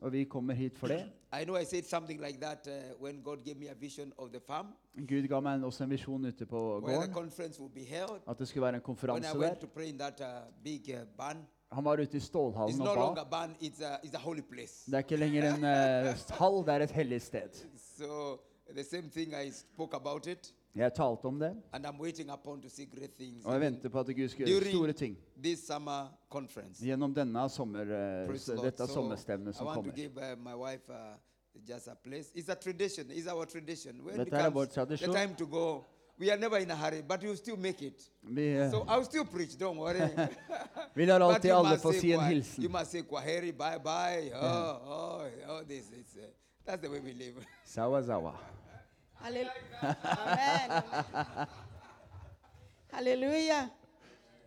Og 0.00 0.12
vi 0.12 0.24
kommer 0.24 0.54
hit 0.54 0.78
for 0.78 0.86
det. 0.86 1.00
I 1.32 1.44
know 1.44 1.56
I 1.56 1.64
said 1.64 1.82
something 1.82 2.20
like 2.20 2.40
that 2.40 2.68
uh, 2.68 3.02
when 3.02 3.22
God 3.22 3.44
gave 3.44 3.58
me 3.58 3.66
a 3.68 3.74
vision 3.74 4.12
of 4.18 4.30
the 4.30 4.40
farm, 4.40 4.66
Gud 5.08 5.26
ga 5.28 5.40
meg 5.40 5.64
også 5.64 5.84
en 5.84 5.90
visjon 5.90 6.24
ute 6.24 6.46
på 6.46 6.80
gården. 6.80 7.12
conference 7.12 7.60
would 7.60 7.74
be 7.74 7.84
held. 7.84 8.22
At 8.28 8.38
det 8.38 8.48
skulle 8.48 8.62
være 8.62 8.74
en 8.74 8.80
konferanse 8.80 9.32
der. 9.32 9.38
went 9.38 9.60
to 9.60 9.66
pray 9.66 9.88
in 9.88 9.98
that 9.98 10.20
uh, 10.20 10.26
big 10.64 10.82
uh, 10.88 11.00
barn, 11.18 11.36
Han 11.72 11.84
var 11.84 12.00
ute 12.00 12.16
i 12.16 12.20
stålhallen 12.20 12.78
no 12.78 12.90
og 12.90 13.16
ba. 13.16 13.24
barn, 13.24 13.56
it's 13.60 13.82
a, 13.84 13.96
it's 14.04 14.14
a. 14.14 14.66
Det 14.86 14.94
er 14.94 14.98
ikke 14.98 15.16
lenger 15.16 15.54
en 15.54 15.64
eh, 15.64 16.14
hall, 16.38 16.66
det 16.66 16.74
er 16.74 16.80
et 16.80 16.90
hellig 16.90 17.22
sted. 17.22 17.50
So 17.98 18.38
the 18.74 18.84
same 18.84 19.10
thing 19.10 19.34
I 19.34 19.50
spoke 19.50 19.96
about 19.96 20.26
it, 20.26 20.54
Jeg 20.76 20.92
talte 20.94 21.24
om 21.24 21.38
det, 21.40 21.54
and 21.72 21.86
I'm 21.86 21.98
waiting 21.98 22.30
upon 22.30 22.60
to 22.62 22.68
see 22.68 22.84
great 22.86 23.14
things 23.16 23.44
og 23.44 23.52
jeg 23.52 23.60
venter 23.60 23.88
på 23.88 24.00
at 24.00 24.06
Gud 24.06 24.28
skal 24.28 24.46
gjøre 24.46 24.64
store 24.72 24.92
ting 24.92 25.16
this 25.42 25.66
summer 25.66 26.08
conference. 26.30 26.84
gjennom 26.84 27.14
denne 27.14 27.48
sommer, 27.48 27.80
eh, 27.80 28.26
Praise 28.26 28.44
the 28.52 28.56
Lord. 28.56 28.64
dette 28.66 28.86
So 28.86 28.92
sommerstevnet 28.94 29.54
I 29.54 29.56
som 29.58 29.66
want 29.66 29.76
to 29.76 29.82
kommer. 29.82 29.96
give 29.96 30.16
uh, 30.18 30.36
my 30.38 30.54
wife 30.54 30.90
uh, 30.90 31.16
just 31.68 31.88
a 31.88 31.94
place. 31.94 32.30
It's 32.34 32.48
a 32.48 32.54
tradition. 32.54 33.06
It's 33.10 33.26
our 33.26 33.46
tradition. 33.46 34.04
When 34.04 34.16
Dette 34.18 34.36
er 34.36 34.50
vår 34.50 34.66
comes 34.66 34.74
the 34.74 34.96
tradisjon. 34.96 35.14
time 35.14 35.34
to 35.34 35.46
go, 35.46 35.84
we 36.18 36.30
are 36.30 36.38
never 36.38 36.58
in 36.58 36.70
a 36.70 36.76
hurry, 36.76 37.02
but 37.08 37.22
you 37.22 37.34
still 37.36 37.56
make 37.56 37.82
it. 37.82 38.10
Vi, 38.22 38.42
eh, 38.42 38.70
So 38.70 38.84
I'll 38.88 39.04
still 39.04 39.24
preach. 39.24 39.56
Don't 39.58 39.78
worry. 39.78 40.00
vi 40.96 41.06
lar 41.06 41.20
alltid 41.28 41.44
you 41.48 41.56
alle 41.56 41.68
must 41.70 41.82
få 41.82 41.92
say 41.92 42.00
si 42.00 42.12
en 42.12 42.20
hilsen. 42.20 42.62
You 42.64 42.70
must 42.70 42.90
say 42.90 43.02
Kwaheri, 43.02 43.52
bye 43.52 43.78
bye. 43.78 44.30
Oh, 44.34 44.80
oh, 44.86 45.26
oh, 45.48 45.62
this 45.68 45.90
is. 45.90 46.16
Uh, 46.16 46.26
that's 46.66 46.82
the 46.82 46.90
way 46.90 47.00
we 47.00 47.12
live. 47.14 47.34
Sawa, 47.64 48.02
sawa. 48.02 48.34
Hallelujah. 49.20 49.50
Amen. 49.82 50.82
Hallelujah. 52.92 53.70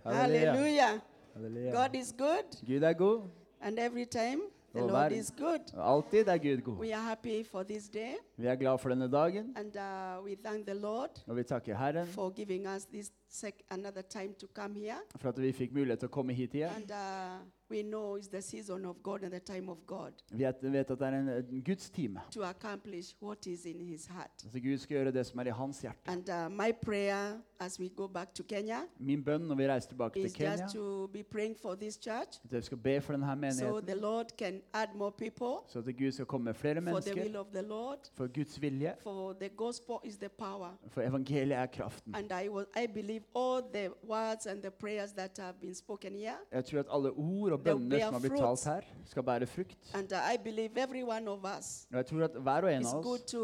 Halleluja. 0.06 0.52
Hallelujah. 0.52 1.02
Halleluja. 1.36 1.72
God 1.72 1.96
is 1.96 2.12
good, 2.18 2.46
Gud 2.68 2.84
er 2.84 2.94
god, 2.94 3.22
and 3.62 3.80
every 3.80 4.06
time 4.06 4.42
the 4.74 4.82
Og 4.82 4.90
Lord 4.90 5.12
hver- 5.12 5.20
is 5.20 5.32
good. 5.38 5.62
alltid 5.78 6.28
er 6.28 6.38
Gud 6.38 6.62
god. 6.62 6.78
We 6.78 6.92
are 6.94 7.02
happy 7.04 7.44
for 7.44 7.64
this 7.64 7.90
day, 7.90 8.14
Vi 8.38 8.48
er 8.48 8.56
glad 8.56 8.78
for 8.80 8.90
denne 8.90 9.12
dagen, 9.12 9.54
and 9.58 9.76
uh, 9.78 10.24
we 10.26 10.36
thank 10.46 10.66
the 10.66 10.74
Lord 10.76 11.10
og 11.28 11.36
vi 11.36 11.44
takker 11.44 11.76
Herren 11.78 12.08
for 12.08 12.30
giving 12.30 12.68
us 12.68 12.86
this 12.86 13.12
sec- 13.30 13.64
another 13.70 14.02
time 14.02 14.34
to 14.40 14.48
come 14.54 14.76
here. 14.76 14.98
for 15.18 15.30
at 15.30 15.42
vi 15.42 15.52
fikk 15.52 15.74
mulighet 15.74 16.00
til 16.00 16.08
å 16.08 16.12
komme 16.12 16.34
hit 16.34 16.54
igjen. 16.54 16.70
And 16.76 16.92
uh, 16.92 17.46
we 17.70 17.82
know 17.84 18.16
it's 18.18 18.28
the 18.28 18.42
season 18.42 18.86
of 18.86 18.96
God 19.04 19.24
and 19.24 19.32
the 19.32 19.40
time 19.40 19.70
of 19.70 19.78
God 19.86 20.14
Vi 20.32 20.44
vet, 20.44 20.56
vet 20.62 20.92
at 20.92 21.00
det 21.00 21.08
er 21.08 21.20
en, 21.20 21.30
en 21.30 21.64
Guds 21.64 21.90
time. 21.90 22.20
to 22.32 22.42
accomplish 22.44 23.16
what 23.22 23.48
is 23.48 23.66
in 23.66 23.80
His 23.80 24.06
heart. 24.08 24.32
Altså 24.44 24.60
Gud 24.60 24.78
skal 24.78 24.96
gjøre 24.98 25.12
det 25.12 25.26
som 25.26 25.40
er 25.40 25.46
i 25.46 25.50
hans 25.50 25.82
hjerte. 25.82 26.00
And 26.08 26.30
uh, 26.30 26.50
my 26.50 26.72
prayer 26.82 27.38
as 27.60 27.80
we 27.80 27.90
go 27.90 28.08
back 28.08 28.34
to 28.34 28.44
Kenya 28.44 28.78
Min 29.00 29.24
bønn 29.24 29.42
når 29.48 29.56
vi 29.56 29.68
reiser 29.68 29.88
tilbake 29.90 30.14
til 30.14 30.26
is 30.26 30.34
Kenya, 30.34 30.52
just 30.64 30.76
to 30.76 31.08
be 31.14 31.24
praying 31.24 31.56
for 31.62 31.76
this 31.76 31.96
church 31.98 32.40
at 32.44 32.52
vi 32.52 32.62
skal 32.62 32.78
be 32.78 33.02
for 33.02 33.14
denne 33.14 33.28
so 33.28 33.36
menigheten, 33.36 33.86
the 33.88 33.96
Lord 34.02 34.26
can 34.38 34.62
add 34.74 34.90
more 34.96 35.12
people 35.12 35.54
så 35.68 35.80
at 35.80 35.98
Gud 35.98 36.12
skal 36.12 36.26
komme 36.26 36.46
med 36.46 36.54
flere 36.54 36.76
for 36.76 36.82
the 36.82 36.92
mennesker, 36.92 37.24
will 37.24 37.36
of 37.38 37.46
the 37.54 37.62
Lord. 37.62 37.98
for 38.14 38.28
Guds 38.28 38.62
vilje, 38.62 38.94
For 39.04 39.34
the 39.34 39.50
gospel 39.50 39.96
is 40.04 40.18
the 40.18 40.30
power. 40.30 40.78
for 40.88 41.02
evangeliet 41.02 41.52
er 41.58 41.66
kraften. 41.66 42.16
And 42.16 42.32
I, 42.46 42.48
was, 42.50 42.66
I 42.84 42.88
believe 42.88 43.19
all 43.34 43.62
the 43.74 43.90
words 44.04 44.46
and 44.46 44.62
the 44.62 44.72
prayers 44.72 45.12
that 45.14 45.38
have 45.38 45.60
been 45.62 45.76
spoken 45.76 46.16
here. 46.16 46.38
Jeg 46.52 46.66
tror 46.66 46.80
at 46.80 46.86
alle 46.92 47.10
ord 47.10 47.52
og 47.52 47.64
bønner 47.64 48.00
som 48.00 48.14
har 48.14 48.20
blitt 48.20 48.38
talt 48.38 48.66
her, 48.66 48.82
skal 49.06 49.24
bære 49.24 49.48
frukt. 49.48 49.78
And 49.94 50.12
uh, 50.14 50.34
I 50.34 50.38
believe 50.44 50.78
every 50.78 51.04
one 51.04 51.30
of 51.32 51.46
us 51.58 51.88
Og 51.92 51.98
jeg 51.98 52.06
tror 52.06 52.24
at 52.24 52.32
hver 52.32 52.62
og 52.62 52.74
en 52.74 52.86
av 52.86 53.06
oss 53.06 53.36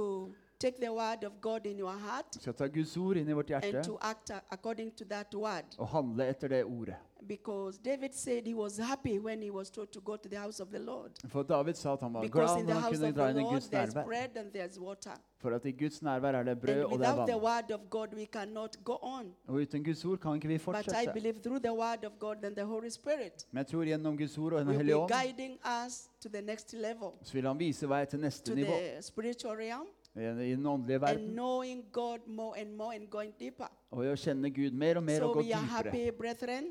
take 0.60 0.79
the 0.79 0.94
word 0.94 1.24
of 1.24 1.34
God 1.41 1.65
in 1.65 1.79
your 1.79 1.98
heart 1.98 2.25
skal 2.39 2.53
ta 2.53 2.67
Guds 2.67 2.98
ord 2.98 3.17
inn 3.17 3.29
i 3.29 3.34
vårt 3.34 3.51
hjerte 3.51 3.77
and 3.77 3.86
to 3.86 3.98
act 4.01 4.32
uh, 4.32 4.39
according 4.50 4.91
to 4.96 5.05
that 5.05 5.36
word. 5.36 5.75
og 5.77 5.88
handle 5.88 6.27
etter 6.29 6.48
det 6.48 6.63
ordet. 6.63 6.96
Because 7.27 7.77
David 7.86 8.13
said 8.13 8.46
he 8.48 8.53
was 8.53 8.77
happy 8.77 9.20
when 9.20 9.41
he 9.41 9.50
was 9.51 9.70
told 9.70 9.91
to 9.91 10.01
go 10.01 10.15
to 10.17 10.29
the 10.29 10.38
house 10.39 10.60
of 10.63 10.70
the 10.72 10.79
Lord. 10.79 11.12
For 11.27 11.44
David 11.44 11.74
sa 11.75 11.94
at 11.94 12.00
han 12.01 12.13
var 12.13 12.22
Because 12.22 12.51
glad 12.53 12.60
in 12.62 12.65
når 12.65 12.74
han 12.74 12.82
house 12.84 12.98
kunne 12.98 13.08
of 13.10 13.15
dra 13.15 13.24
the 13.24 13.29
inn 13.32 13.38
i 13.38 13.41
Lord 13.41 13.53
Guds 13.53 13.67
there's 13.67 13.94
nærvær. 13.96 14.05
bread 14.05 14.38
and 14.38 14.51
there's 14.55 14.79
water. 14.79 15.12
For 15.38 15.51
at 15.55 15.65
i 15.65 15.72
Guds 15.72 16.01
nærvær 16.01 16.34
er 16.39 16.44
det 16.44 16.60
brød 16.62 16.74
And 16.75 16.84
og 16.84 17.00
det 17.00 17.05
er 17.08 17.12
without 17.12 17.27
the 17.27 17.36
vann. 17.36 17.44
word 17.44 17.72
of 17.72 17.82
God, 17.89 18.08
we 18.13 18.25
cannot 18.25 18.77
go 18.84 18.94
on. 19.01 19.34
Og 19.48 19.53
uten 19.55 19.84
Guds 19.84 20.05
ord 20.05 20.17
kan 20.20 20.34
ikke 20.36 20.48
vi 20.48 20.58
But 20.58 20.62
I 20.62 20.65
fortsette. 20.65 21.13
believe 21.13 21.39
through 21.44 21.62
the 21.62 21.74
word 21.74 22.05
of 22.05 22.12
God 22.20 22.36
and 22.44 22.55
the 22.55 22.65
Holy 22.65 22.89
Spirit, 22.89 23.48
Men 23.51 23.58
jeg 23.58 23.67
tror 23.67 23.84
gjennom 23.84 24.17
Guds 24.17 24.38
ord 24.38 24.53
og 24.53 24.60
Den 24.60 24.67
will 24.67 24.77
hellige 24.77 24.96
be 24.96 25.01
ånd, 25.01 25.12
guiding 25.12 25.60
us 25.86 26.10
to 26.22 26.29
the 26.29 26.41
next 26.41 26.74
level, 26.74 27.10
så 27.24 27.34
vil 27.34 27.48
han 27.48 27.60
vise 27.60 27.89
vei 27.89 28.05
til 28.05 28.20
neste 28.20 28.50
to 28.51 28.55
nivå 28.55 28.72
the 28.72 29.01
spiritual 29.01 29.55
realm, 29.58 29.88
i 30.15 30.51
den 30.55 30.65
åndelige 30.65 30.96
and 30.96 31.01
verden. 31.05 31.32
knowing 31.34 31.86
God 31.91 32.20
more 32.27 32.60
and 32.60 32.75
more 32.75 32.96
and 32.96 33.08
going 33.10 33.34
deeper. 33.39 33.67
Og 33.91 34.05
å 34.05 34.15
kjenne 34.15 34.50
Gud 34.50 34.72
mer 34.72 34.96
og 34.98 35.03
mer 35.03 35.17
So 35.20 35.27
og 35.27 35.34
gå 35.34 35.39
we 35.41 35.53
are 35.53 35.62
dypere. 35.62 35.91
happy, 35.91 36.17
brethren. 36.17 36.63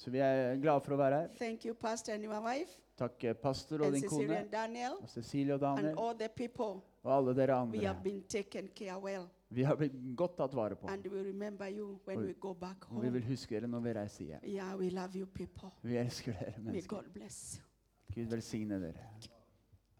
Så 0.00 0.10
vi 0.10 0.18
er 0.24 0.54
glade 0.62 0.80
for 0.80 0.94
å 0.96 0.96
være 0.96 1.16
her. 1.20 1.32
Thank 1.36 1.64
you, 1.68 1.74
Pastor 1.74 2.14
and 2.14 2.24
your 2.24 2.40
wife, 2.40 2.70
Takk 2.96 3.24
eh, 3.24 3.34
pastor 3.36 3.80
og 3.80 3.86
and 3.86 3.94
din 3.94 4.02
Cecilia 4.06 4.26
kone, 4.28 4.38
and 4.40 4.50
Daniel, 4.52 4.92
og 5.02 5.08
Cecilie 5.12 5.54
og 5.54 5.62
and 5.62 5.76
Daniel, 5.82 5.98
all 5.98 6.14
the 6.18 6.28
people. 6.28 6.80
og 7.02 7.12
alle 7.16 7.34
dere 7.36 7.54
We 7.54 7.60
andre. 7.60 7.86
have 7.86 8.02
been 8.04 8.22
taken 8.28 8.68
care 8.76 8.98
well, 8.98 9.26
Vi 9.50 9.62
har 9.64 9.74
blitt 9.76 9.92
godt 10.16 10.36
tatt 10.36 10.54
vare 10.54 10.76
på. 10.76 10.86
and 10.88 11.06
we 11.06 11.22
remember 11.22 11.66
you 11.68 11.98
when 12.06 12.18
Oi. 12.18 12.26
we 12.26 12.34
go 12.40 12.52
back 12.54 12.86
Og 12.90 13.02
vi 13.02 13.08
vil 13.10 13.20
home. 13.22 13.30
huske 13.34 13.54
dere 13.60 13.68
når 13.68 13.80
vi 13.80 13.92
reiser 13.92 14.24
hjem. 14.24 14.40
Yeah, 14.44 14.76
we 14.78 14.88
love 14.90 15.14
you, 15.18 15.26
people. 15.26 15.70
Vi 15.82 15.96
elsker 15.96 16.32
dere 16.32 16.54
May 16.58 16.72
mennesker. 16.72 16.96
God 16.96 17.12
bless 17.14 17.58
you. 17.58 18.22
Gud 18.22 18.30
velsigne 18.30 18.80
dere. 18.80 19.06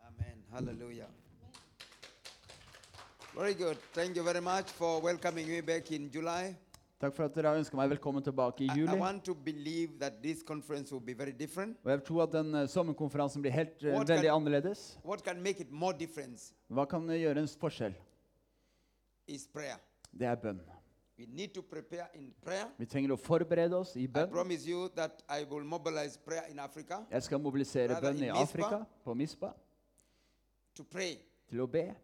Amen. 0.06 0.44
Hallelujah. 0.50 1.06
Very 3.34 3.52
good. 3.54 3.76
Thank 3.94 4.16
you 4.16 4.24
very 4.24 4.40
much 4.40 4.70
for 4.70 5.00
welcoming 5.02 5.48
me 5.48 5.60
back 5.62 5.90
in 5.92 6.10
July. 6.10 6.54
Takk 7.00 7.14
for 7.16 7.24
at 7.24 7.32
dere 7.32 7.48
har 7.48 7.56
ønsket 7.56 7.76
meg 7.78 7.88
velkommen 7.94 8.20
tilbake 8.24 8.60
i 8.66 8.66
juli. 8.76 8.92
Og 8.92 8.98
jeg 11.88 12.02
tror 12.04 12.22
at 12.26 12.32
den 12.34 12.54
eh, 12.54 12.66
sommerkonferansen 12.68 13.40
blir 13.40 13.54
helt 13.54 13.78
uh, 13.86 13.94
veldig 13.94 14.18
can- 14.18 14.34
annerledes. 14.34 14.82
What 15.04 15.24
can 15.24 15.40
make 15.42 15.60
it 15.64 15.70
more 15.72 15.96
difference 15.96 16.52
Hva 16.68 16.84
kan 16.90 17.08
eh, 17.08 17.22
gjøre 17.22 17.40
en 17.40 17.48
forskjell? 17.62 17.94
Det 20.12 20.26
er 20.26 20.36
bønn. 20.42 20.60
We 21.16 21.26
need 21.26 21.54
to 21.54 21.62
prepare 21.62 22.08
in 22.14 22.34
prayer. 22.44 22.68
Vi 22.78 22.86
trenger 22.88 23.12
å 23.14 23.16
forberede 23.20 23.76
oss 23.76 23.94
i 23.96 24.02
I 24.04 24.06
bønn. 24.08 24.28
promise 24.32 24.68
you 24.68 24.88
that 24.96 25.22
I 25.28 25.44
will 25.48 25.64
mobilize 25.64 26.18
prayer 26.18 26.50
in 26.50 26.58
Africa 26.58 27.00
Jeg 27.10 27.22
skal 27.22 27.40
mobilisere 27.40 27.96
bønn 28.00 28.22
i. 28.24 28.28
Afrika, 28.28 28.84
på 29.04 29.14
Mispa, 29.14 29.54
til 31.48 31.60
å 31.64 31.66
be. 31.66 31.94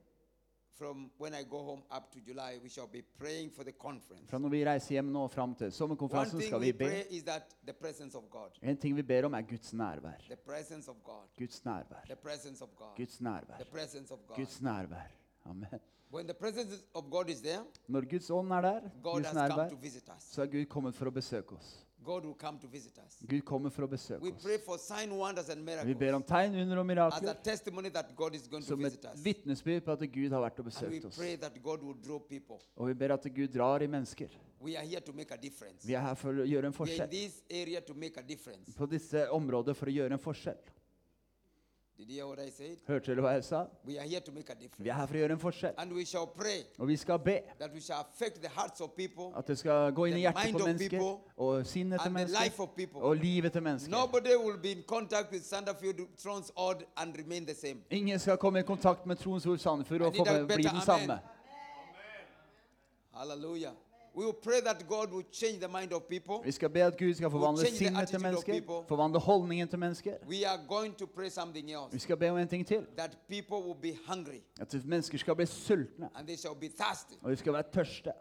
Fra 4.29 4.39
når 4.39 4.49
vi 4.51 4.65
reiser 4.67 4.95
hjem 4.99 5.09
nå 5.13 5.23
fram 5.33 5.55
til 5.55 5.73
sommerkonferansen, 5.73 6.41
skal 6.43 6.61
vi 6.61 6.73
be. 6.73 6.85
pray 6.85 7.05
is 7.17 7.23
that 7.25 7.55
the 7.65 7.73
presence 7.73 8.17
of 8.19 8.25
God, 8.31 8.51
En 8.63 8.77
ting 8.77 8.97
vi 8.97 9.03
ber 9.03 9.25
om, 9.25 9.35
er 9.35 9.41
Guds 9.43 9.73
nærvær. 9.73 10.19
the 10.29 10.37
presence 10.37 10.91
of 10.91 10.97
God, 11.05 11.25
Guds 11.39 11.65
nærvær. 11.65 12.05
the 12.07 12.17
presence 12.17 12.63
of 12.65 12.69
God, 12.77 12.97
Guds 12.97 13.21
nærvær. 13.21 13.57
the 13.57 13.65
presence 13.73 14.13
of 14.13 14.19
God. 14.29 14.37
Guds 14.37 14.61
nærvær. 14.63 15.07
Amen. 15.45 15.81
When 16.13 16.27
the 16.27 16.35
presence 16.35 16.85
of 16.95 17.05
God 17.11 17.29
is 17.29 17.41
there, 17.41 17.65
Når 17.89 18.01
Guds 18.11 18.31
ånd 18.31 18.53
er 18.53 18.61
der, 18.61 18.81
God 19.03 19.13
Guds 19.15 19.35
nærvær, 19.35 19.69
så 20.19 20.43
er 20.43 20.47
Gud 20.47 20.65
kommet 20.67 20.95
for 20.95 21.07
å 21.07 21.11
besøke 21.11 21.53
oss. 21.57 21.86
God 22.07 22.25
will 22.25 22.35
come 22.39 22.59
to 22.59 22.69
visit 22.69 22.99
us. 22.99 23.19
Gud 23.27 23.43
kommer 23.45 23.71
for 23.75 23.83
å 23.83 23.89
besøke 23.91 24.23
We 24.23 24.31
oss. 24.31 24.43
pray 24.43 24.59
for 24.63 24.79
sign 24.79 25.11
wonders 25.11 25.49
and 25.51 25.67
Vi 25.85 25.95
ber 25.95 26.15
om 26.15 26.23
tegn, 26.23 26.55
under 26.63 26.79
og 26.79 26.87
mirakler 26.87 27.35
testimony 27.43 27.91
that 27.91 28.15
God 28.17 28.35
is 28.35 28.47
going 28.47 28.63
to 28.63 28.69
som 28.69 28.85
et 28.85 29.07
vitnesbyrd 29.25 29.85
på 29.85 29.93
at 29.93 30.07
Gud 30.13 30.31
har 30.31 30.41
vært 30.41 30.61
og 30.63 30.69
besøkt 30.71 31.05
oss. 31.05 31.17
that 31.17 31.63
God 31.63 31.83
will 31.83 31.97
draw 32.07 32.19
people. 32.19 32.59
Og 32.77 32.89
vi 32.89 32.95
ber 32.95 33.13
at 33.15 33.27
Gud 33.35 33.49
drar 33.49 33.83
i 33.83 33.87
mennesker. 33.87 34.29
We 34.61 34.77
are 34.77 34.87
here 34.87 35.01
to 35.01 35.13
make 35.13 35.35
a 35.35 35.37
difference. 35.37 35.87
Vi 35.87 35.95
er 35.95 36.01
her 36.01 36.15
for 36.15 36.33
å 36.33 36.47
gjøre 36.47 36.67
en 36.67 36.73
forskjell. 36.73 37.11
this 37.11 37.43
area 37.51 37.81
to 37.81 37.95
make 37.95 38.17
a 38.17 38.23
difference. 38.23 38.73
På 38.77 38.87
disse 38.87 39.29
områder 39.31 39.75
for 39.75 39.87
å 39.87 39.91
gjøre 39.93 40.13
en 40.13 40.19
forskjell. 40.19 40.57
Did 40.57 40.65
you 40.65 40.65
hear 40.65 40.65
what 40.65 40.65
I 40.65 40.73
said? 40.73 41.86
Hørte 42.87 43.07
dere 43.09 43.23
hva 43.25 43.31
jeg 43.33 43.45
sa? 43.45 43.63
We 43.87 43.97
are 43.99 44.09
here 44.09 44.21
to 44.21 44.33
make 44.33 44.53
a 44.53 44.57
Vi 44.79 44.89
er 44.89 44.95
her 44.95 45.07
for 45.07 45.15
å 45.17 45.19
gjøre 45.19 45.33
en 45.33 45.41
forskjell. 45.41 45.75
Og 46.79 46.89
vi 46.89 46.97
skal 46.97 47.19
be 47.19 47.41
that 47.59 47.73
we 47.73 47.81
shall 47.81 48.05
affect 48.05 48.43
the 48.43 48.49
hearts 48.49 48.81
of 48.81 48.91
people 48.97 49.33
at 49.37 49.47
det 49.49 49.59
skal 49.59 49.93
gå 49.93 50.05
inn 50.11 50.17
i 50.19 50.21
hjertet 50.27 50.53
på 50.53 50.59
mennesker 50.67 51.01
og 51.37 51.67
sinnet 51.67 52.01
til 52.01 52.07
and 52.07 52.15
mennesker 52.15 53.01
og 53.01 53.17
livet 53.17 53.53
til 53.53 53.63
mennesker. 53.63 53.91
Ingen 57.91 58.19
skal 58.19 58.37
komme 58.37 58.61
i 58.61 58.63
kontakt 58.63 59.07
med 59.07 59.17
Trons 59.17 59.47
Ord 59.47 59.59
Sandefjord 59.59 60.03
og 60.03 60.13
bli 60.13 60.63
den 60.63 60.69
amen. 60.69 60.83
samme. 60.83 61.19
Hallelujah. 63.17 63.73
Vi 66.45 66.53
skal 66.53 66.71
be 66.71 66.83
at 66.83 66.99
Gud 66.99 67.15
skal 67.15 67.31
forvandle 67.31 67.67
sinnet 67.67 68.09
til 68.09 68.21
mennesker, 68.21 68.53
people. 68.53 68.89
forvandle 68.89 69.21
holdningen 69.21 69.69
til 69.69 69.79
mennesker. 69.79 70.17
Vi 71.93 71.99
skal 71.99 72.17
be 72.17 72.31
om 72.31 72.39
en 72.39 72.49
ting 72.49 72.67
til. 72.67 72.87
At 74.61 74.85
mennesker 74.85 75.19
skal 75.19 75.35
bli 75.37 75.47
sultne, 75.47 76.11
og 77.23 77.31
de 77.31 77.37
skal 77.37 77.53
være 77.53 77.63
tørste. 77.73 78.13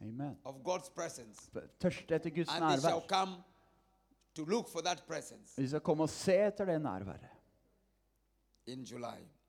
Amen. 0.00 0.36
Tørste 1.80 2.14
etter 2.14 2.30
Guds 2.30 2.48
nærvær. 2.48 2.92
Og 5.56 5.62
de 5.62 5.68
skal 5.68 5.80
komme 5.80 6.02
og 6.02 6.08
se 6.08 6.34
etter 6.46 6.64
det 6.64 6.82
nærværet 6.82 7.28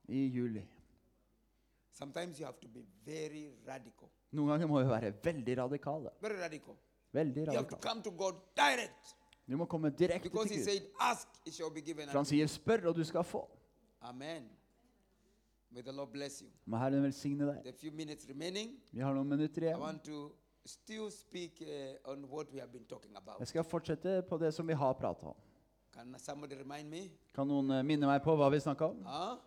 i 0.07 0.25
juli. 0.27 0.59
Sometimes 0.59 0.69
you 0.69 0.69
have 0.69 0.69
to 0.69 0.69
be 0.69 0.69
very 0.69 1.49
radical. 1.49 1.49
Noen 4.31 4.47
ganger 4.49 4.67
må 4.67 4.79
vi 4.81 4.87
være 4.89 5.13
veldig 5.23 5.57
radikale. 5.57 6.09
Very 6.21 6.39
radical. 6.39 6.75
Veldig 7.13 7.41
You 7.47 7.51
have 7.51 7.67
to 7.67 7.75
radikale. 7.75 7.81
come 7.81 8.03
to 8.03 8.11
God 8.11 8.33
direct. 8.55 9.15
Du 9.47 9.57
må 9.57 9.65
komme 9.65 9.89
direkte 9.89 10.29
til 10.29 10.31
Gud. 10.31 10.47
said, 10.63 10.81
Ask, 10.99 11.27
it 11.45 11.53
shall 11.53 11.71
be 11.73 11.81
given 11.81 12.07
For 12.09 12.17
han 12.17 12.25
sier 12.25 12.47
'spør, 12.47 12.87
og 12.87 12.95
du 12.95 13.03
skal 13.03 13.23
få'. 13.23 13.47
Amen. 14.01 14.49
May 15.71 15.81
the 15.81 15.91
Lord 15.91 16.11
bless 16.11 16.39
you. 16.39 16.49
Må 16.65 16.77
Herren 16.77 17.03
velsigne 17.03 17.45
deg. 17.47 17.63
The 17.63 17.73
few 17.73 17.91
minutes 17.91 18.29
remaining, 18.29 18.79
Vi 18.91 18.99
har 19.01 19.13
noen 19.13 19.27
minutter 19.29 19.61
I 19.61 19.65
igjen. 19.65 19.79
want 19.79 20.03
to 20.03 20.31
still 20.65 21.11
speak 21.11 21.61
uh, 21.61 22.11
on 22.11 22.25
what 22.25 22.51
we 22.53 22.59
have 22.59 22.71
been 22.71 22.85
talking 22.85 23.15
about. 23.17 23.39
Jeg 23.39 23.47
skal 23.47 23.63
fortsette 23.63 24.21
på 24.29 24.37
det 24.37 24.53
som 24.53 24.67
vi 24.67 24.73
har 24.73 24.93
prata 24.93 25.25
om. 25.25 25.35
Can 25.93 26.15
somebody 26.19 26.55
remind 26.55 26.89
me? 26.89 27.09
Kan 27.35 27.47
noen 27.47 27.71
eh, 27.71 27.83
minne 27.83 28.07
meg 28.07 28.21
på 28.23 28.35
hva 28.35 28.49
vi 28.51 28.59
snakka 28.59 28.85
om? 28.85 29.01
Huh? 29.05 29.37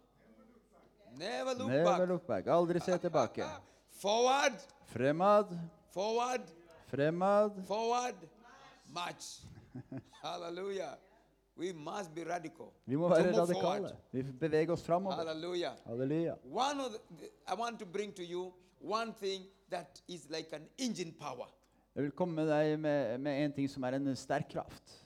Never 1.18 1.54
look 1.58 1.68
Never 1.68 1.84
back. 1.98 2.08
look 2.08 2.26
back. 2.26 2.46
Aldri 2.46 2.80
se 2.80 2.98
tilbake. 2.98 3.44
Forward, 4.02 4.52
Fremad, 4.86 5.58
forward, 5.92 6.40
fremad. 6.90 7.64
forward, 7.66 8.14
march. 8.94 9.40
Hallelujah. 10.22 10.98
We 11.56 11.72
must 11.72 12.14
be 12.14 12.24
radical. 12.24 12.66
Vi 12.86 12.96
må 12.96 13.08
være 13.08 13.32
radikale. 13.40 13.96
Vi 14.12 14.22
beveger 14.22 14.72
oss 14.72 14.82
framover. 14.82 15.16
Hallelujah. 15.16 15.72
Halleluja. 15.86 16.34
One 16.44 16.80
of 16.80 16.90
the, 16.92 16.98
the- 17.18 17.52
I 17.52 17.54
want 17.60 17.78
to 17.78 17.86
bring 17.86 18.12
to 18.16 18.22
you 18.22 18.52
one 18.80 19.12
thing 19.22 19.44
that 19.70 20.02
is 20.08 20.26
like 20.30 20.48
an 20.52 20.62
engine 20.78 21.12
power. 21.20 21.46
Jeg 21.94 22.02
vil 22.02 22.10
komme 22.10 22.34
med 22.34 22.48
deg 22.48 22.78
med, 22.80 23.18
med 23.18 23.44
en 23.44 23.52
ting 23.52 23.70
som 23.70 23.82
er 23.84 23.88
en 23.94 24.16
sterk 24.16 24.48
kraft. 24.50 25.04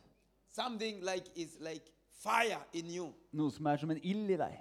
Something 0.50 1.00
like 1.00 1.28
is 1.36 1.56
like 1.60 1.92
fire 2.22 2.58
in 2.72 2.86
you. 2.96 3.12
Noe 3.32 3.50
som 3.52 3.66
er 3.66 3.76
som 3.76 3.90
en 3.90 4.00
ild 4.02 4.30
i 4.30 4.36
deg. 4.40 4.56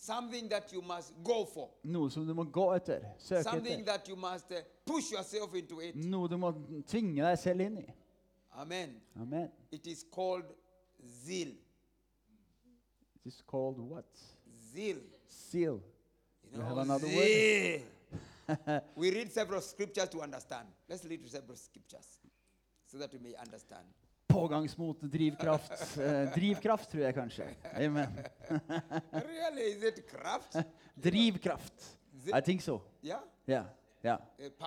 Something 0.00 0.48
that 0.48 0.72
you 0.72 0.80
must 0.80 1.12
go 1.24 1.44
for. 1.44 1.70
Noe 1.84 2.08
som 2.10 2.26
du 2.26 2.32
må 2.34 2.44
gå 2.54 2.68
etter, 2.76 3.02
søke 3.18 3.42
Something 3.42 3.80
etter. 3.80 3.84
that 3.92 4.08
you 4.08 4.16
must 4.16 4.52
uh, 4.52 4.60
push 4.86 5.10
yourself 5.12 5.54
into 5.58 5.80
it. 5.82 5.96
Noe 5.96 6.28
du 6.30 6.36
må 6.38 6.52
tvinge 6.86 7.18
deg 7.24 7.38
selv 7.42 7.64
inn 7.66 7.80
i. 7.82 7.86
Amen. 8.62 8.94
Amen. 9.20 9.50
It 9.72 9.86
is 9.86 10.04
called 10.10 10.46
zeal. 11.24 11.50
It 13.16 13.26
is 13.26 13.42
called 13.46 13.78
what? 13.80 14.06
Zeal. 14.72 15.00
Seal. 15.26 15.80
You 16.44 16.52
You 16.52 16.58
know, 16.58 16.64
have 16.68 16.78
another 16.78 17.08
word? 17.08 18.82
we 18.96 19.10
read 19.10 19.30
several 19.32 19.60
scriptures 19.60 20.08
to 20.10 20.22
understand. 20.22 20.68
Let's 20.88 21.04
read 21.04 21.28
several 21.28 21.56
scriptures 21.56 22.18
so 22.86 22.98
that 22.98 23.12
we 23.12 23.18
may 23.18 23.34
understand. 23.34 23.84
Pågangsmot, 24.28 25.00
drivkraft. 25.00 25.98
Eh, 25.98 26.32
drivkraft, 26.34 26.90
tror 26.90 27.02
jeg 27.02 27.14
kanskje. 27.14 27.44
Amen. 27.76 28.18
really, 29.12 29.62
is 29.62 29.82
it 29.82 30.06
kraft? 30.10 30.56
Drivkraft. 31.04 31.98
I 32.34 32.40
think 32.40 32.60
so. 32.62 32.80
Yeah? 33.02 33.20
Yeah, 33.46 33.64
yeah, 34.04 34.18
Uh, 34.38 34.66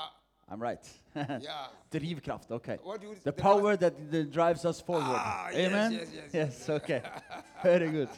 I'm 0.52 0.62
right. 0.62 1.02
yeah. 1.16 1.68
Drivkraft, 1.92 2.52
okay. 2.52 2.78
You 2.84 3.16
The 3.16 3.22
the 3.24 3.32
power 3.32 3.78
that, 3.78 4.12
that 4.12 4.32
drives 4.32 4.66
us 4.66 4.82
forward. 4.82 5.16
Ah, 5.20 5.50
Amen? 5.54 5.92
yes, 5.92 6.10
yes, 6.14 6.34
Yes, 6.34 6.70
okay. 6.70 7.02
Very 7.64 7.92
good. 7.92 8.10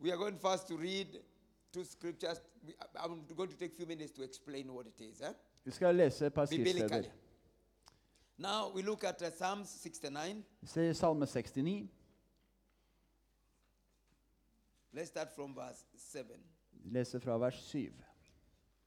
We 0.00 0.10
are 0.12 0.18
going 0.18 0.38
first 0.38 0.66
to 0.68 0.76
read 0.76 1.06
two 1.72 1.84
scriptures. 1.84 2.40
I'm 2.96 3.22
going 3.36 3.48
to 3.50 3.56
take 3.56 3.72
a 3.72 3.76
few 3.76 3.86
minutes 3.86 4.12
to 4.12 4.22
explain 4.22 4.72
what 4.74 4.86
it 4.86 5.00
is. 5.00 5.20
Eh? 5.20 5.32
Vi 5.64 5.70
skal 5.70 5.94
lese 5.94 6.26
et 6.26 6.34
par 6.34 6.46
skriftsteder. 6.46 7.02
Now 8.42 8.72
we 8.74 8.82
look 8.82 9.04
at 9.04 9.22
uh, 9.22 9.30
Psalms 9.30 9.68
69. 9.70 10.44
Vi 10.60 10.66
ser 10.66 10.92
Salme 10.92 11.26
69. 11.26 11.88
Let's 14.92 15.10
start 15.10 15.30
from 15.30 15.54
verse 15.54 15.84
7. 15.96 16.26
Vi 16.72 16.90
leser 16.90 17.20
fra 17.20 17.38
vers 17.38 17.54
7. 17.54 17.92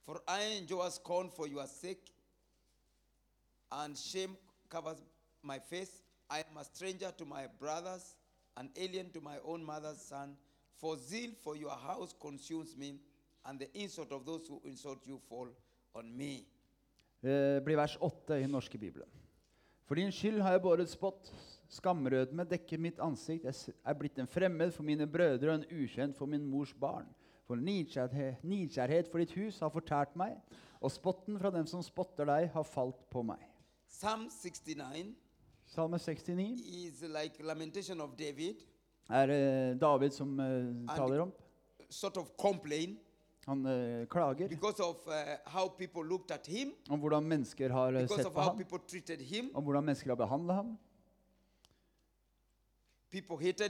For 0.05 0.21
I 0.27 0.57
endure 0.57 0.91
scorn 0.91 1.29
for 1.29 1.47
your 1.47 1.65
sake, 1.67 2.11
and 3.71 3.97
shame 3.97 4.35
covers 4.69 4.97
my 5.41 5.59
face. 5.59 6.03
I 6.29 6.39
am 6.39 6.57
a 6.57 6.63
stranger 6.63 7.11
to 7.17 7.25
my 7.25 7.47
brothers, 7.59 8.17
an 8.57 8.69
alien 8.75 9.09
to 9.11 9.21
my 9.21 9.37
own 9.43 9.63
mother's 9.63 10.01
son. 10.01 10.35
For 10.81 10.97
zeal 10.97 11.31
for 11.43 11.55
your 11.55 11.77
house 11.77 12.13
consumes 12.19 12.75
me, 12.75 12.99
and 13.45 13.59
the 13.59 13.69
insult 13.73 14.11
of 14.11 14.25
those 14.25 14.49
who 14.49 14.61
insult 14.65 15.07
you 15.07 15.17
fall 15.29 15.47
on 15.93 16.17
me. 16.17 16.45
Det 17.21 17.63
blir 17.63 17.75
vers 17.75 17.97
8 18.01 18.37
i 18.37 18.41
den 18.41 18.49
norske 18.49 18.77
bibelen. 18.77 19.07
For 19.85 19.95
din 19.99 20.11
skyld 20.13 20.41
har 20.41 20.55
jeg 20.55 20.63
båret 20.65 20.89
spott. 20.89 21.29
Skamrødme 21.69 22.45
dekker 22.49 22.81
mitt 22.81 22.99
ansikt. 23.01 23.45
Jeg 23.45 23.75
er 23.85 23.97
blitt 23.97 24.17
en 24.21 24.29
fremmed 24.29 24.71
for 24.73 24.85
mine 24.85 25.07
brødre 25.09 25.51
og 25.51 25.59
en 25.59 25.67
ukjent 25.83 26.17
for 26.17 26.29
min 26.29 26.45
mors 26.45 26.73
barn. 26.73 27.07
For 27.45 27.59
nidkjærhet, 27.61 29.09
for 29.11 29.21
ditt 29.21 29.35
hus 29.37 29.59
har 29.61 29.69
fortært 29.69 30.15
meg, 30.17 30.39
og 30.81 30.89
spotten 30.93 31.37
fra 31.37 31.51
dem 31.53 31.67
som 31.69 31.83
spotter 31.85 32.25
deg, 32.25 32.47
har 32.53 32.65
falt 32.65 33.03
på 33.13 33.21
meg. 33.25 33.41
Psalm 33.85 34.25
69 34.33 35.13
Salme 35.65 35.97
69 35.97 36.61
is 36.61 37.01
like 37.01 37.43
lamentation 37.43 38.01
of 38.01 38.13
David, 38.17 38.61
er 39.09 39.31
eh, 39.33 39.77
David 39.81 40.13
som 40.13 40.39
uh, 40.39 40.95
taler 40.95 41.25
om. 41.25 41.33
sort 41.89 42.17
of 42.17 42.31
complain 42.37 42.97
Han 43.45 43.65
uh, 43.65 44.05
klager 44.07 44.49
of 44.79 45.07
uh, 45.07 45.13
how 45.45 45.69
people 45.69 46.03
looked 46.03 46.31
at 46.31 46.47
him, 46.47 46.73
om 46.89 46.99
hvordan 46.99 47.27
mennesker 47.27 47.69
har 47.69 47.93
eh, 47.93 48.07
sett 48.07 48.33
på 48.33 48.41
ham, 48.41 48.57
him. 49.19 49.51
om 49.53 49.63
hvordan 49.63 49.85
mennesker 49.85 50.09
har 50.09 50.15
behandlet 50.15 50.55
ham. 50.55 50.77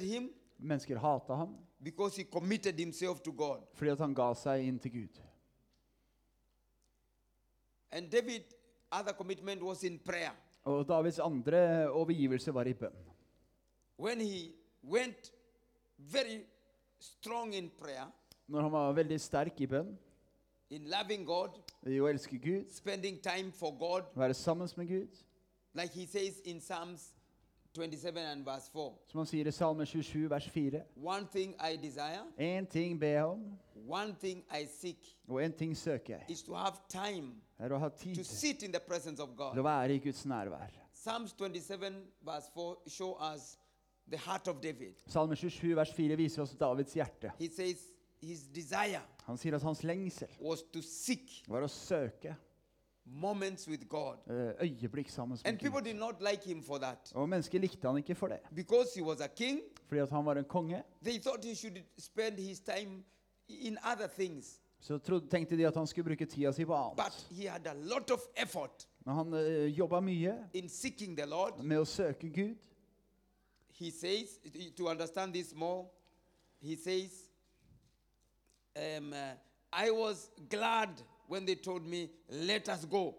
Him 0.02 0.34
Mennesker 0.58 0.96
hata 0.96 1.36
ham 1.36 1.58
because 1.80 2.16
he 2.18 2.24
committed 2.24 2.80
himself 2.80 3.22
to 3.22 3.32
God. 3.32 3.62
fordi 3.74 3.96
han 4.00 4.14
ga 4.14 4.34
seg 4.34 4.64
inn 4.64 4.80
til 4.80 4.92
Gud. 4.92 5.22
David, 8.12 8.44
other 8.92 9.14
commitment 9.14 9.62
was 9.62 9.84
in 9.84 10.00
prayer. 10.00 10.32
Og 10.64 10.88
Davids 10.88 11.20
andre 11.20 11.90
overgivelse 11.90 12.54
var 12.54 12.68
i 12.68 12.74
bønn. 12.74 12.96
When 13.98 14.22
he 14.22 14.54
went 14.84 15.32
very 15.98 16.46
strong 17.00 17.54
in 17.54 17.70
prayer, 17.70 18.12
Når 18.48 18.62
han 18.62 18.72
var 18.72 18.92
veldig 18.94 19.18
sterk 19.22 19.62
i 19.62 19.68
bønn, 19.68 19.96
in 20.70 20.88
loving 20.90 21.26
God, 21.26 21.58
i 21.86 22.00
å 22.02 22.08
elske 22.10 22.38
Gud, 22.42 22.70
spending 22.74 23.20
time 23.24 23.52
for 23.54 23.78
God, 23.78 24.10
være 24.16 24.34
sammen 24.34 24.70
med 24.78 24.88
Gud, 24.88 25.22
like 25.74 25.94
he 25.94 26.06
says 26.06 26.40
in 26.46 26.60
Psalms 26.60 27.12
27 27.76 28.20
and 28.20 28.46
verse 28.46 28.70
4. 28.74 28.94
som 29.12 29.20
han 29.20 29.28
sier 29.28 29.48
i 29.48 29.52
Salme 29.52 29.86
27, 29.86 30.30
vers 30.30 30.48
4. 30.50 30.82
One 30.96 31.28
thing 31.32 31.56
I 31.60 31.76
desire, 31.76 32.24
en 32.38 32.66
ting 32.66 33.00
ber 33.00 33.08
jeg 33.08 33.26
om, 33.26 33.44
one 33.88 34.16
thing 34.22 34.46
I 34.52 34.66
seek, 34.66 35.18
og 35.28 35.44
en 35.44 35.54
ting 35.54 35.76
søker 35.78 36.14
jeg. 36.18 36.26
is 36.30 36.44
to 36.44 36.54
have 36.56 36.78
time 36.90 37.34
er 37.60 37.72
å 37.74 37.80
ha 37.80 37.90
to 37.90 38.14
tid 38.14 38.24
sit 38.26 38.64
in 38.64 38.72
the 38.72 38.80
presence 38.80 39.22
of 39.22 39.30
til 39.36 39.60
å 39.60 39.64
være 39.66 39.96
i 39.96 40.00
Guds 40.00 40.26
nærvær. 40.26 40.72
Psalms 40.94 41.34
27 41.34 41.92
verse 42.26 42.50
4 42.54 42.90
show 42.90 43.18
us 43.34 43.58
the 44.10 44.18
heart 44.18 44.48
of 44.48 44.62
David. 44.62 44.94
Salme 45.08 45.36
27, 45.36 45.76
vers 45.76 45.92
4 45.94 46.18
viser 46.18 46.42
oss 46.42 46.56
Davids 46.56 46.94
hjerte. 46.94 47.32
He 47.40 47.50
says 47.50 47.95
his 48.22 48.44
desire 48.48 49.02
Han 49.26 49.38
sier 49.38 49.56
at 49.56 49.62
hans 49.64 49.84
lengsel 49.84 50.28
was 50.42 50.62
to 50.74 50.82
seek 50.82 51.44
var 51.48 51.62
å 51.64 51.68
søke 51.68 52.36
moments 53.06 53.68
with 53.68 53.88
God. 53.90 54.18
eh, 54.28 54.54
øyeblikk 54.62 55.10
sammen 55.10 55.38
And 55.46 55.54
med 55.54 55.60
people 55.60 55.80
Gud. 55.82 55.84
did 55.86 55.96
not 55.96 56.22
like 56.22 56.44
him 56.44 56.64
for 56.64 56.78
that. 56.78 57.12
Og 57.16 57.30
mennesker 57.30 57.60
likte 57.60 57.88
han 57.88 57.98
ikke 57.98 58.16
for 58.16 58.28
det. 58.28 58.40
Because 58.56 58.90
he 58.96 59.02
was 59.04 59.22
a 59.22 59.28
king, 59.28 59.62
Fordi 59.88 60.02
at 60.02 60.10
han 60.10 60.26
var 60.26 60.34
en 60.38 60.46
konge, 60.46 60.84
they 61.04 61.20
thought 61.20 61.46
he 61.46 61.56
should 61.56 61.78
spend 61.98 62.40
his 62.40 62.60
time 62.60 63.04
in 63.48 63.78
other 63.94 64.08
things. 64.08 64.60
så 64.80 64.98
trodde, 64.98 65.28
tenkte 65.30 65.58
de 65.58 65.68
at 65.68 65.76
han 65.76 65.88
skulle 65.88 66.04
bruke 66.04 66.26
tida 66.26 66.52
si 66.52 66.66
på 66.66 66.74
But 66.96 67.06
annet. 67.06 67.28
he 67.32 67.48
had 67.50 67.68
a 67.68 67.74
lot 67.74 68.12
of 68.12 68.20
effort 68.36 68.88
Men 69.06 69.16
han 69.16 69.34
uh, 69.34 69.78
jobba 69.80 70.00
mye 70.02 70.50
in 70.54 70.70
seeking 70.70 71.18
the 71.18 71.26
Lord. 71.26 71.64
med 71.64 71.78
å 71.80 71.86
søke 71.86 72.30
Gud. 72.30 72.56
He 73.72 73.92
says, 73.92 74.40
to 74.78 74.88
understand 74.90 75.34
this 75.34 75.54
more, 75.56 75.86
he 76.62 76.76
says, 76.76 77.25
um, 78.76 79.14
uh, 79.14 79.18
I 79.74 79.92
was 79.92 80.30
glad 80.50 80.90
when 81.28 81.46
they 81.46 81.56
told 81.56 81.86
me, 81.86 82.10
let 82.30 82.70
us 82.70 82.86
go 82.86 83.16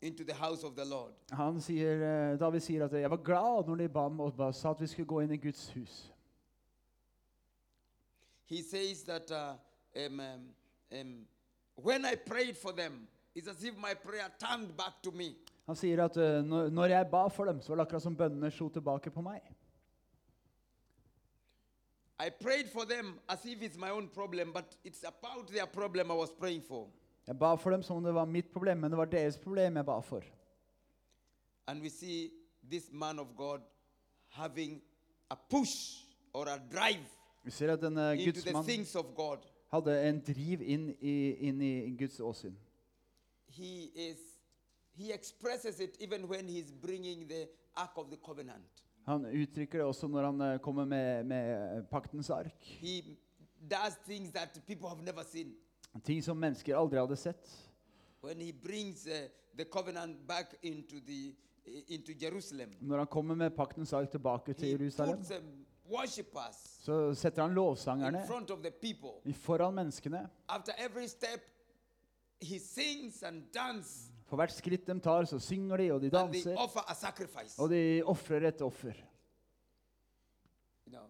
into 0.00 0.24
the 0.24 0.34
house 0.34 0.64
of 0.64 0.74
the 0.76 0.84
Lord. 0.84 1.12
Han 1.32 1.60
sier, 1.60 2.02
eh, 2.02 2.36
David 2.38 2.60
sier 2.60 2.84
at 2.84 2.92
jeg 2.92 3.10
var 3.10 3.16
glad 3.16 3.66
når 3.68 3.76
de 3.76 3.88
ba 3.88 4.00
og 4.00 4.36
ba- 4.36 4.52
sa 4.52 4.70
at 4.70 4.80
vi 4.80 4.86
skulle 4.86 5.06
gå 5.06 5.20
inn 5.20 5.32
i 5.32 5.36
Guds 5.36 5.70
hus. 5.70 6.10
He 8.46 8.62
says 8.62 9.02
that 9.04 9.30
uh, 9.30 9.54
um, 10.06 10.20
um, 10.20 11.00
um, 11.00 11.26
when 11.76 12.04
I 12.04 12.14
prayed 12.14 12.56
for 12.56 12.72
them, 12.72 13.08
It's 13.34 13.48
as 13.48 13.64
if 13.64 13.76
my 13.76 13.94
prayer 13.94 14.30
turned 14.38 14.76
back 14.76 15.02
to 15.02 15.10
me. 15.10 15.34
Han 15.66 15.76
sier 15.76 16.04
at 16.04 16.16
når, 16.46 16.68
når 16.70 16.84
jeg 16.86 17.06
ba 17.10 17.28
for 17.28 17.44
dem, 17.44 17.60
så 17.60 17.72
var 17.72 17.76
det 17.76 17.86
akkurat 17.88 18.02
som 18.02 18.16
bønnene 18.16 18.50
slo 18.50 18.68
tilbake 18.68 19.10
på 19.10 19.20
meg. 19.20 19.40
I 22.18 22.30
prayed 22.30 22.68
for 22.68 22.84
them 22.84 23.18
as 23.28 23.44
if 23.44 23.62
it's 23.62 23.76
my 23.76 23.90
own 23.90 24.08
problem, 24.08 24.52
but 24.52 24.76
it's 24.84 25.02
about 25.02 25.48
their 25.48 25.66
problem 25.66 26.10
I 26.10 26.14
was 26.14 26.30
praying 26.30 26.62
for. 26.62 26.88
Jeg 27.26 27.38
ba 27.38 27.56
for 27.56 27.70
dem 27.70 27.82
som 27.82 27.96
om 27.96 28.04
det 28.04 28.14
var 28.14 28.24
mitt 28.24 28.52
problem, 28.52 28.78
men 28.78 28.90
det 28.90 28.98
var 28.98 29.04
deres 29.04 29.38
problem 29.38 29.76
jeg 29.76 29.86
ba 29.86 30.00
for. 30.00 30.22
And 31.66 31.82
we 31.82 31.88
see 31.88 32.30
this 32.70 32.90
man 32.92 33.18
of 33.18 33.26
God 33.36 33.60
having 34.28 34.82
a 35.30 35.36
push 35.50 36.04
or 36.32 36.48
a 36.48 36.58
drive 36.72 37.06
Vi 37.44 37.50
ser 37.50 37.72
at 37.72 37.80
denne 37.80 38.16
into 38.16 38.40
the 38.40 38.62
things 38.62 38.94
of 38.94 39.14
God. 39.14 39.38
hadde 39.72 40.08
en 40.08 40.20
driv 40.20 40.62
inn 40.62 40.94
i, 41.00 41.30
inn 41.48 41.60
i 41.60 41.96
Guds 41.98 42.20
åsyn. 42.20 42.56
He 43.46 43.90
is 43.94 44.18
he 44.96 45.12
expresses 45.12 45.80
it 45.80 45.96
even 46.00 46.28
when 46.28 46.48
he's 46.48 46.70
bringing 46.70 47.28
the 47.28 47.48
ark 47.76 47.90
of 47.96 48.06
the 48.10 48.16
covenant. 48.16 48.83
Han 49.04 49.26
uttrykker 49.26 49.78
det 49.78 49.86
også 49.86 50.08
når 50.08 50.24
han 50.30 50.40
eh, 50.40 50.58
kommer 50.64 50.84
med, 50.84 51.24
med 51.24 51.84
paktens 51.90 52.30
ark. 52.30 52.64
He 52.80 53.02
does 53.60 53.96
things 54.06 54.32
that 54.32 54.60
people 54.66 54.88
have 54.88 55.02
never 55.02 55.22
seen. 55.22 55.54
Ting 56.04 56.24
som 56.24 56.36
mennesker 56.36 56.76
aldri 56.76 56.98
hadde 56.98 57.16
sett. 57.16 57.50
When 58.24 58.40
he 58.40 58.52
brings 58.52 59.06
uh, 59.06 59.28
the 59.56 59.64
covenant 59.64 60.26
back 60.28 60.54
into 60.62 60.96
the 61.06 61.34
into 61.88 62.12
Jerusalem, 62.22 62.70
Når 62.80 62.98
han 62.98 63.06
kommer 63.06 63.34
med 63.34 63.50
paktens 63.50 63.92
ark 63.92 64.10
tilbake 64.10 64.52
til 64.52 64.68
Jerusalem, 64.68 65.24
så 66.84 67.14
setter 67.14 67.42
han 67.42 67.54
lovsangerne 67.54 68.22
foran 69.34 69.74
menneskene. 69.74 70.28
After 70.48 70.72
every 70.78 71.06
step, 71.06 71.40
he 72.42 72.58
sings 72.58 73.22
and 73.22 73.42
dances, 73.54 74.10
For 74.34 74.40
hvert 74.42 74.50
skritt 74.50 74.86
de 74.90 74.94
tar, 74.98 75.24
så 75.30 75.38
synger 75.38 75.78
de, 75.78 75.84
og 75.94 76.00
de 76.02 76.08
and 76.10 76.32
they 76.32 76.42
danser. 76.42 76.56
offer 76.58 76.80
a 76.90 76.94
sacrifice. 76.94 77.54
Og 77.62 77.70
de 77.70 78.02
ofrer 78.02 78.48
et 78.48 78.62
offer. 78.62 78.94
You 80.86 80.92
know, 80.92 81.06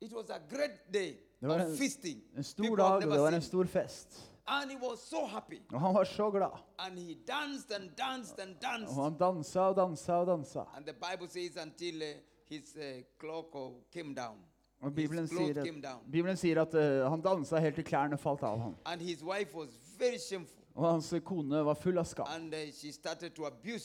it 0.00 0.12
was 0.12 0.28
a 0.30 0.38
great 0.50 0.92
day 0.92 1.16
Det 1.40 1.48
var 1.48 1.54
of 1.54 1.70
en- 1.70 1.76
feasting. 1.76 2.20
En 2.36 2.44
stor 2.44 2.62
People 2.64 2.82
dag, 2.82 2.92
og 2.92 3.00
det 3.02 3.08
var 3.08 3.26
en 3.26 3.32
seen. 3.32 3.42
stor 3.42 3.64
fest. 3.64 4.30
And 4.46 4.70
he 4.70 4.76
was 4.76 4.98
so 5.00 5.24
happy. 5.26 5.62
Og 5.72 5.80
han 5.80 5.94
var 5.94 6.04
så 6.04 6.30
glad. 6.30 6.52
And 6.78 6.98
he 6.98 7.14
danced 7.26 7.72
and 7.72 7.90
danced 7.96 8.38
and 8.40 8.54
danced. 8.60 8.98
Og 8.98 9.04
han 9.04 9.16
dansa 9.18 9.60
og 9.60 9.76
dansa 9.76 10.12
og 10.12 10.26
dansa. 10.26 10.60
And 10.76 10.84
the 10.86 10.94
Bible 10.94 11.28
says 11.28 11.56
until 11.56 12.02
uh, 12.02 12.08
his 12.48 12.76
uh, 12.76 12.82
cloak 13.20 13.54
uh, 13.54 13.72
came 13.92 14.14
down. 14.14 14.36
Og 14.82 14.94
Bibelen 14.94 15.22
his 15.24 15.30
clothes 15.30 15.54
sier, 15.54 15.64
came 15.64 15.78
at, 15.78 15.84
down. 15.84 16.12
Bibelen 16.12 16.36
sier 16.36 16.60
at 16.60 16.74
eh, 16.74 17.10
han 17.10 17.20
dansa 17.22 17.58
helt 17.58 17.74
til 17.74 17.84
klærne 17.84 18.18
falt 18.18 18.42
av 18.42 18.58
ham. 18.60 18.76
And 18.84 19.00
his 19.00 19.24
wife 19.24 19.54
was 19.54 19.68
very 19.98 20.18
shameful. 20.18 20.55
Og 20.76 20.84
hans 20.84 21.08
kone 21.24 21.62
var 21.64 21.74
full 21.80 21.98
av 21.98 22.04
skam. 22.04 22.28
And 22.28 22.52
uh, 22.52 22.58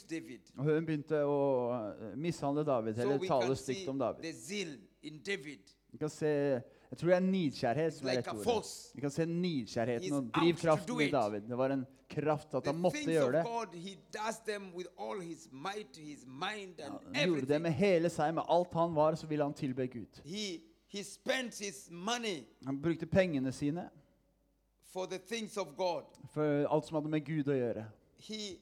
David. 0.09 0.51
Og 0.57 0.65
hun 0.67 0.87
begynte 0.87 1.21
å 1.23 1.37
eh, 1.71 2.17
mishandle 2.19 2.65
David, 2.67 2.97
So 2.99 3.05
eller 3.05 3.27
tale 3.27 3.55
stygt 3.55 3.87
om 3.87 4.01
David. 4.01 4.25
Vi 5.91 5.97
kan 5.99 6.09
se, 6.11 6.27
jeg 6.91 6.99
tror 6.99 7.09
det 7.09 7.15
er 7.15 7.23
nidkjærhet 7.25 7.95
som 7.95 8.07
er 8.07 8.19
like 8.19 8.33
rett 8.33 8.47
ordet. 8.47 8.73
Vi 8.95 9.03
kan 9.05 9.13
se 9.15 9.25
nidkjærheten 9.27 10.17
og 10.17 10.29
drivkraften 10.35 11.01
i. 11.01 11.07
David. 11.11 11.47
Det 11.47 11.57
var 11.63 11.75
en 11.77 11.85
kraft 12.11 12.55
at 12.59 12.63
The 12.63 12.73
han 12.73 12.83
måtte 12.83 13.05
gjøre 13.07 13.31
det. 13.37 13.45
God, 13.47 13.75
might, 15.51 15.97
mind, 16.27 16.79
and 16.79 16.99
Han 17.15 17.27
gjorde 17.27 17.47
det 17.53 17.61
med 17.61 17.71
hele 17.71 18.11
seg, 18.11 18.35
med 18.35 18.43
alt 18.47 18.73
han 18.73 18.95
var, 18.95 19.15
så 19.15 19.27
ville 19.31 19.47
han 19.47 19.55
tilbe 19.55 19.87
Gud. 19.87 20.21
He, 20.27 20.59
he 20.91 21.03
Han 22.65 22.81
brukte 22.81 23.05
pengene 23.05 23.51
sine 23.51 23.87
for 24.91 25.07
the 25.07 25.17
things 25.17 25.57
of 25.57 25.75
God. 25.77 26.03
for 26.33 26.65
alt 26.67 26.85
som 26.85 26.95
hadde 26.95 27.09
med 27.09 27.25
Gud 27.25 27.47
å 27.47 27.55
gjøre. 27.55 27.85
He, 28.19 28.57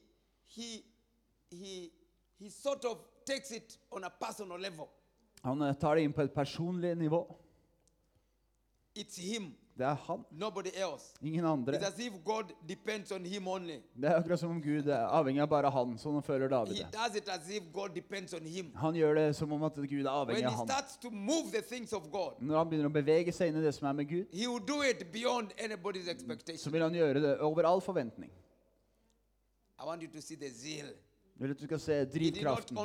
he, 0.46 0.82
he, 1.50 1.90
he 2.38 2.50
sort 2.50 2.84
of 2.84 2.98
takes 3.26 3.50
it 3.50 3.78
on 3.90 4.04
a 4.04 4.10
personal 4.10 4.58
level. 4.60 4.88
Han 5.42 5.62
eh, 5.62 5.74
tar 5.74 5.96
det 5.96 6.04
inn 6.04 6.12
på 6.12 6.22
et 6.22 6.34
personlig 6.34 6.94
nivå. 6.98 7.24
It's 8.94 9.18
him, 9.18 9.54
Det 9.78 9.86
er 9.86 9.94
han, 9.94 10.24
ingen 11.22 11.44
andre. 11.44 11.72
It's 11.78 11.86
as 11.86 11.98
if 11.98 12.12
God 12.24 12.44
depends 12.68 13.12
on 13.12 13.24
him 13.24 13.48
only. 13.48 13.78
Det 13.96 14.04
er 14.10 14.16
akkurat 14.16 14.40
som 14.40 14.50
om 14.50 14.62
Gud 14.62 14.86
er 14.86 15.06
avhengig 15.06 15.40
av 15.40 15.48
bare 15.48 15.70
han, 15.70 15.98
som 15.98 16.14
han 16.14 16.22
føler 16.22 16.48
David 16.48 16.74
He 16.76 16.82
det. 16.82 16.92
does 16.92 17.16
it 17.16 17.28
as 17.28 17.48
if 17.48 17.62
God 17.72 17.94
depends 17.94 18.34
on 18.34 18.46
him. 18.46 18.72
Han 18.76 18.94
gjør 18.94 19.14
det 19.14 19.36
som 19.36 19.52
om 19.52 19.62
at 19.62 19.74
Gud 19.74 20.04
er 20.04 20.10
avhengig 20.10 20.44
av 20.44 20.52
han. 20.52 20.66
Når 22.40 22.56
han 22.58 22.68
begynner 22.68 22.90
å 22.90 22.92
bevege 22.92 23.32
seg 23.32 23.48
inn 23.48 23.56
i 23.56 23.64
det 23.64 23.74
som 23.74 23.88
er 23.88 23.92
med 23.92 24.08
Gud, 24.08 24.26
så 26.58 26.70
vil 26.70 26.82
han 26.82 26.94
gjøre 26.94 27.20
det 27.20 27.38
over 27.40 27.64
all 27.64 27.80
forventning. 27.80 28.30
I 29.80 29.84
want 29.86 30.02
you 30.02 30.08
to 30.08 30.20
see 30.20 30.36
the 30.36 30.50
zeal. 30.50 30.92
Jeg 31.40 31.48
vil 31.48 31.54
at 31.54 31.60
du 31.60 31.64
skal 31.64 31.80
se 31.80 31.94
drivkraften. 32.04 32.76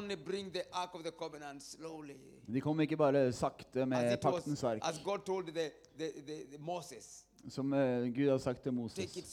De 2.54 2.62
kom 2.64 2.80
ikke 2.80 2.98
bare 2.98 3.24
sakte 3.36 3.86
med 3.86 4.18
paktens 4.24 4.64
ark, 4.64 4.80
the, 4.82 5.72
the, 6.00 6.12
the, 6.28 6.58
Moses, 6.60 7.26
som 7.50 7.74
uh, 7.74 8.08
Gud 8.16 8.30
har 8.30 8.38
sagt 8.38 8.64
til 8.64 8.74
Moses. 8.74 9.28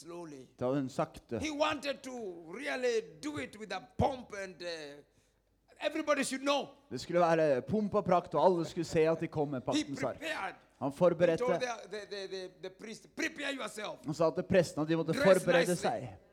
Ta 0.58 0.72
den 0.74 0.88
sakte. 0.88 1.38
Han 1.38 1.78
ville 1.82 1.98
to 2.02 2.18
really 2.56 3.00
pomp 3.98 4.34
and 4.42 4.54
uh. 4.62 5.04
Det 6.90 7.00
skulle 7.00 7.20
være 7.20 7.62
pomp 7.62 7.94
og 7.94 8.04
prakt, 8.04 8.34
og 8.34 8.44
alle 8.44 8.64
skulle 8.64 8.84
se 8.84 9.00
at 9.08 9.20
de 9.20 9.26
kom 9.28 9.48
med 9.48 9.60
paktens 9.60 10.02
ark. 10.02 10.22
Han 10.78 10.92
forberedte. 10.92 11.44
Han 14.04 14.14
sa 14.14 14.30
til 14.30 14.42
prestene 14.42 14.82
at 14.82 14.88
de 14.88 14.96
måtte 14.96 15.12
Dress 15.12 15.44
forberede 15.44 15.70
nicely. 15.70 15.88
seg. 15.88 16.31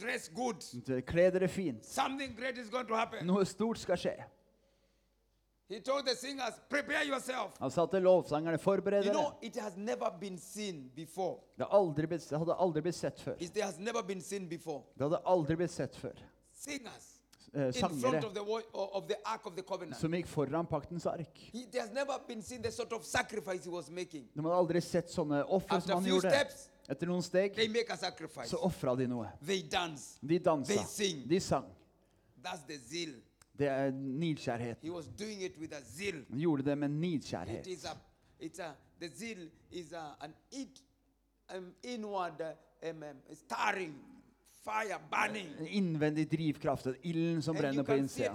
Dress 0.00 0.28
good. 0.34 0.64
Kle 1.06 1.30
dere 1.30 1.48
fint. 1.48 1.84
Something 1.84 2.34
great 2.36 2.58
is 2.58 2.70
going 2.70 2.86
to 2.88 2.96
happen. 2.96 3.26
Noe 3.26 3.44
stort 3.44 3.78
skal 3.78 3.96
skje. 3.96 4.14
He 5.68 5.78
told 5.78 6.04
the 6.04 6.16
singers, 6.16 6.54
prepare 6.68 7.04
yourself. 7.06 7.54
Han 7.60 7.70
sa 7.70 7.84
til 7.86 8.02
lovsangerne 8.02 8.58
forbered 8.58 9.04
You 9.04 9.12
dere. 9.12 9.14
know, 9.14 9.34
it 9.40 9.54
has 9.56 9.76
never 9.76 10.10
been 10.20 10.38
seen 10.38 10.90
before. 10.96 11.38
Det, 11.58 11.66
aldri 11.70 12.06
blitt, 12.06 12.26
det 12.30 12.38
hadde 12.38 12.56
aldri 12.58 12.82
blitt 12.82 12.94
sett 12.98 13.20
før. 13.20 13.36
It 13.38 13.60
has 13.62 13.78
never 13.78 14.02
been 14.02 14.20
seen 14.20 14.48
before. 14.48 14.82
Det 14.98 15.04
hadde 15.06 15.20
aldri 15.26 15.56
blitt 15.56 15.70
sett 15.70 15.96
før. 15.96 16.18
Singers 16.52 17.16
Eh, 17.52 17.72
sangere 17.72 18.24
of 18.26 18.32
the, 18.32 18.40
of 18.72 19.08
the 19.08 19.16
Ark 19.24 19.46
of 19.46 19.56
the 19.56 19.62
Covenant. 19.62 19.96
som 19.98 20.12
gikk 20.14 20.28
foran 20.30 20.66
paktens 20.70 21.06
ark. 21.06 21.34
He, 21.34 21.64
it 21.64 21.74
has 21.80 21.90
never 21.90 22.14
been 22.28 22.42
seen 22.42 22.62
the 22.62 22.70
sort 22.70 22.92
of 22.92 23.04
sacrifice 23.04 23.64
he 23.64 23.70
was 23.70 23.90
making. 23.90 24.28
De 24.36 24.42
hadde 24.42 24.54
aldri 24.54 24.80
sett 24.80 25.10
sånne 25.10 25.42
offer 25.48 25.80
som 25.80 25.96
han 25.98 26.04
gjorde. 26.06 26.30
steps, 26.30 26.69
Etter 26.90 27.06
noen 27.06 27.22
steg 27.22 27.54
they 27.54 27.68
make 27.68 27.92
a 27.92 27.96
sacrifice. 27.96 28.48
så 28.50 28.56
ofra 28.56 28.96
de 28.98 29.06
noe. 29.06 29.28
They 29.46 29.62
dance. 29.62 30.18
De 30.22 30.38
dansa. 30.38 30.74
They 30.74 30.84
sing. 30.86 31.28
De 31.30 31.40
sang. 31.40 31.66
That's 32.42 32.64
the 32.66 32.78
zeal. 32.78 33.14
Det 33.58 33.68
er 33.68 33.90
nidkjærhet. 33.90 34.78
He 34.82 34.90
was 34.90 35.06
doing 35.18 35.42
it 35.42 35.58
with 35.58 35.74
a 35.76 35.80
zeal. 35.84 36.24
Han 36.30 36.38
gjorde 36.38 36.62
det 36.62 36.78
med 36.78 36.88
It 36.88 36.94
nidkjærhet. 36.94 37.66
is 37.66 37.84
a, 37.84 37.96
it's 38.40 38.62
a, 38.62 38.72
the 39.00 39.08
zeal 39.08 39.50
is 39.70 39.92
a, 39.92 40.16
an 40.20 40.34
it, 40.50 40.82
um, 41.56 41.74
inward, 41.82 42.40
um, 42.90 43.02
starring 43.34 43.94
fire 44.64 44.98
burning. 45.10 45.48
En 45.60 45.66
innvendig 45.66 46.30
drivkraft. 46.30 46.86
Ilden 47.02 47.42
som 47.42 47.56
And 47.56 47.62
brenner 47.64 47.82
på 47.82 47.92
innsida. 47.92 48.32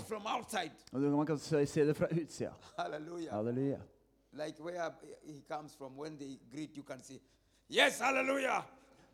it. 0.65 0.73
Og 0.91 1.01
man 1.01 1.25
kan 1.25 1.39
se 1.39 1.85
det 1.87 1.97
fra 1.97 2.07
utsida. 2.11 2.53
Halleluja. 2.79 3.31
Halleluja. 3.31 3.79
Like 4.33 4.63
where 4.63 4.91
he 5.23 5.41
comes 5.47 5.75
from, 5.75 5.99
when 5.99 6.17
they 6.17 6.39
greet, 6.51 6.77
you 6.77 6.83
can 6.83 7.03
see, 7.03 7.19
yes, 7.69 7.99
hallelujah. 7.99 8.63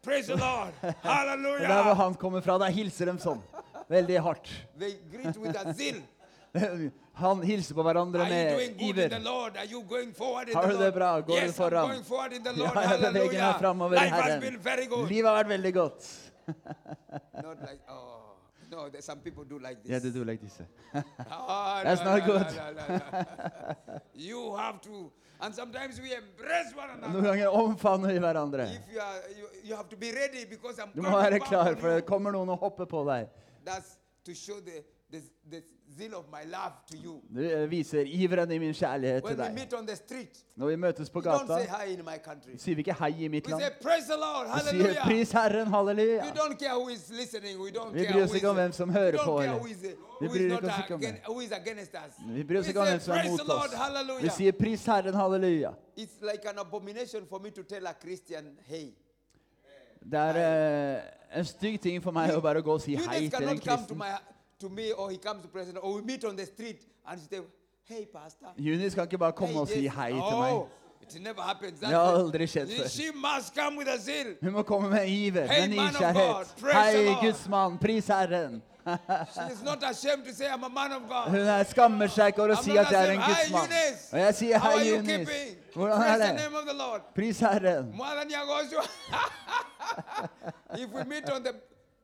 Praise 0.04 0.28
the 0.28 0.36
Lord. 0.36 0.74
Halleluja! 1.04 1.68
Der 1.68 1.84
hvor 1.84 1.94
han 1.94 2.14
kommer 2.14 2.42
fra, 2.42 2.58
der 2.58 2.72
hilser 2.74 3.06
de 3.12 3.20
sånn. 3.22 3.42
Veldig 3.92 4.22
hardt. 4.24 4.50
They 4.80 4.96
greet 5.12 5.38
with 5.38 5.58
a 5.60 5.74
zeal. 5.74 6.02
Han 7.14 7.42
hilser 7.44 7.76
på 7.76 7.84
hverandre 7.84 8.22
Are 8.24 8.30
you 8.30 8.36
med 8.36 8.54
doing 8.56 8.74
good 8.78 8.90
in 8.90 8.96
the 8.96 9.06
iver. 9.06 9.20
Lord? 9.20 9.58
Are 9.58 9.66
you 9.72 9.82
going 9.84 10.14
forward 10.16 10.50
in 10.50 10.56
Har 10.56 10.68
du 10.68 10.78
det 10.78 10.94
bra? 10.94 11.20
Går 11.22 11.28
du 11.28 11.34
yes, 11.34 11.52
I'm 11.52 11.64
foran? 11.64 11.90
going 11.90 12.04
forward 12.06 12.34
in 12.34 12.44
the 12.44 12.52
Ja, 12.52 12.64
Lord. 12.64 12.78
jeg 12.78 13.14
beveger 13.14 13.46
meg 13.46 13.60
framover 13.60 13.96
i 13.96 14.04
Life 14.04 14.16
has 14.16 14.40
been 14.42 14.42
Herren. 14.42 14.64
very 14.64 14.86
good. 14.88 15.08
Livet 15.10 15.30
har 15.30 15.38
vært 15.44 15.50
veldig 15.50 15.74
godt. 15.74 16.10
Not 17.44 17.58
like, 17.62 17.82
oh, 17.90 18.36
no, 18.72 18.90
some 19.00 19.20
people 19.20 19.44
do 19.46 19.60
like 19.60 19.84
this. 19.84 20.14
Du 20.14 20.24
like 20.24 20.42
That's 20.44 22.04
no, 22.04 22.12
not 22.12 22.28
no, 22.28 22.34
good. 22.34 22.48
no, 22.56 22.72
no, 22.72 22.98
no. 22.98 24.00
you 24.16 24.56
have 24.56 24.82
to, 24.82 25.12
and 25.42 25.56
sometimes 25.56 26.00
we 26.02 26.14
embrace 26.16 26.74
one 26.76 27.00
Noen 27.14 27.24
ganger 27.24 27.48
omfavner 27.50 28.14
vi 28.14 28.20
hverandre. 28.20 28.64
If 28.64 28.94
you 28.94 29.00
are, 29.02 29.20
you, 29.40 29.48
you 29.64 29.76
have 29.76 29.90
to 29.90 29.98
be 29.98 30.12
ready 30.12 30.46
because 30.46 30.80
I'm 30.80 30.92
Du 30.96 31.02
må 31.02 31.10
coming 31.10 31.24
være 31.24 31.40
back 31.40 31.48
klar, 31.50 31.70
on 31.70 31.78
for 31.78 31.90
you. 31.90 31.96
det 31.96 32.06
kommer 32.06 32.32
noen 32.32 32.50
og 32.50 32.58
hopper 32.58 32.86
på 32.86 33.04
deg. 33.10 33.28
That's 33.66 33.98
to 34.26 34.34
show 34.34 34.60
the, 34.60 34.84
the, 35.12 35.22
the 35.52 35.62
zeal 35.98 36.14
of 36.16 36.26
my 36.32 36.44
love 36.46 36.74
to 36.92 36.98
you. 37.04 37.22
Du 37.36 37.66
viser 37.70 38.04
iveren 38.08 38.52
i 38.52 38.58
min 38.60 38.74
kjærlighet 38.74 39.24
When 39.24 39.36
til 39.36 39.40
we 39.42 39.46
deg. 39.48 39.54
meet 39.56 39.74
on 39.74 39.88
the 39.88 39.96
street, 39.96 40.38
Når 40.56 40.68
vi 40.68 40.76
møtes 40.76 41.10
på 41.10 41.20
we 41.20 41.26
don't 41.26 41.48
say 41.48 41.66
gata, 41.66 41.84
hi 41.86 41.94
in 41.94 42.06
my 42.06 42.18
country. 42.24 42.56
sier 42.58 42.76
vi 42.76 42.82
ikke 42.82 42.94
hei 43.00 43.26
i 43.26 43.28
mitt 43.28 43.48
We 43.48 43.52
land. 43.52 43.74
praise 43.82 44.08
the 44.08 44.16
Lord, 44.18 44.46
Vi 44.48 44.60
sier 44.60 44.72
hallelujah. 44.72 45.06
pris 45.06 45.32
Herren, 45.32 45.68
halleluja. 45.68 46.24
We 46.24 46.32
don't 46.42 46.58
care 46.60 46.76
who 46.80 46.88
is 46.90 47.10
listening. 47.10 47.60
We 47.60 47.72
don't 47.72 47.94
Vi 47.94 48.00
care 48.04 48.14
bryr 48.14 48.20
who 48.20 48.24
oss 48.24 48.30
is, 48.32 48.36
ikke 48.36 48.50
om 48.50 48.56
hvem 48.56 48.72
som 48.72 48.90
hører 48.90 49.12
don't 49.18 49.26
på, 49.26 49.40
eller- 49.42 49.66
is, 49.66 49.82
Vi 49.82 49.88
who 50.22 50.26
is 50.26 50.32
bryr 50.38 50.50
not 50.50 50.64
oss 50.64 50.78
ikke 50.84 50.94
om 50.94 51.00
again, 51.02 51.18
who 51.28 51.40
is 51.42 51.52
against 51.52 51.94
us. 52.06 52.14
Vi 52.36 52.44
bryr 52.44 52.60
oss 52.60 52.68
ikke 52.68 52.80
om 52.80 52.86
say, 52.86 52.92
hvem 52.94 53.02
som 53.02 53.12
er 53.14 53.20
praise 53.22 53.38
the 53.38 53.44
mot 53.44 53.48
Lord, 53.48 53.66
oss. 53.66 53.72
Vi 53.72 53.78
hallelujah. 53.84 54.32
sier 54.38 54.52
pris 54.52 54.86
Herren, 54.86 55.14
halleluja. 55.14 55.72
It's 55.98 56.18
like 56.32 56.46
an 56.50 56.60
abomination 56.60 57.26
for 57.30 57.40
me 57.40 57.50
to 57.50 57.64
tell 57.64 57.86
a 57.88 57.94
Christian, 58.04 58.46
hey. 58.66 58.88
Det 60.12 60.20
er 60.20 60.96
eh, 60.96 61.40
en 61.40 61.46
stygg 61.46 61.82
ting 61.82 62.04
for 62.04 62.12
meg 62.12 62.32
å 62.36 62.40
bare 62.42 62.62
gå 62.66 62.74
og 62.74 62.82
si 62.82 62.96
hei 62.96 63.20
til 63.20 63.26
en 63.26 63.32
cannot 63.32 63.62
come 63.64 63.78
to, 63.78 63.78
kristen. 63.78 63.98
my, 63.98 64.10
to 64.62 64.70
me 64.70 64.92
or 64.92 65.10
he 65.10 65.18
comes 65.18 65.42
to 65.42 65.48
president 65.48 65.84
or 65.84 65.94
we 65.96 66.02
meet 66.02 66.24
on 66.26 66.36
the 66.36 66.46
street 66.46 66.82
and 67.08 67.20
say, 67.20 67.40
hey, 67.84 68.06
pastor. 68.06 68.48
Junis 68.58 68.94
kan 68.96 69.04
ikke 69.04 69.18
bare 69.18 69.32
komme 69.32 69.60
og 69.60 69.68
si 69.68 69.84
Jesus." 69.84 69.96
hei 69.96 70.12
til 70.12 70.22
oh, 70.22 70.40
meg. 70.40 70.68
It 71.02 71.22
never 71.22 71.42
happens. 71.42 71.80
Det 71.80 71.88
har 71.88 71.96
That's 71.96 72.20
aldri 72.20 72.48
skjedd 72.48 72.68
før. 72.78 72.88
She 72.90 73.12
must 73.16 73.56
come 73.56 73.78
with 73.78 73.90
a 73.90 73.98
zeal. 73.98 74.36
Hun 74.44 74.52
må 74.54 74.64
komme 74.64 74.90
med 74.90 75.08
iver, 75.08 75.48
Hey, 75.48 75.68
med 75.68 75.78
nysgjerrighet. 75.78 76.36
God, 76.36 76.46
praise 76.62 76.92
the 76.92 76.98
Hei, 76.98 77.06
Lord. 77.06 77.24
Guds 77.24 77.48
mann, 77.50 77.78
pris 77.78 78.08
Herren. 78.08 78.62
She 79.36 79.54
is 79.54 79.64
not 79.64 79.84
ashamed 79.84 80.26
to 80.26 80.34
say, 80.34 80.48
I'm 80.50 80.64
a 80.64 80.70
man 80.70 80.92
of 80.92 81.02
God. 81.10 81.30
Hun 81.30 81.40
er 81.40 81.64
skammer 81.64 82.08
seg 82.08 82.28
ikke 82.32 82.42
over 82.42 82.54
å 82.56 82.58
I'm 82.58 82.64
si 82.64 82.78
at 82.78 82.92
jeg 82.92 83.08
er 83.08 83.12
en. 83.12 83.20
Guds 83.26 83.52
mann. 83.52 83.70
Og 84.12 84.20
jeg 84.20 84.36
sier 84.36 84.60
hei, 84.60 84.72
are 84.72 84.86
you 84.86 84.96
Junis. 84.96 85.08
keeping? 85.10 85.58
Hvordan 85.76 85.98
Praise 85.98 86.14
er 86.14 86.18
the 86.18 86.28
det? 86.28 86.36
name 86.44 86.56
of 86.56 86.66
the 86.70 86.78
Lord. 86.84 87.02
Pris 87.16 87.40
Herren. 87.40 87.86
If 90.82 90.90
we 90.94 91.04
meet 91.04 91.30
on 91.30 91.44
the, 91.44 91.54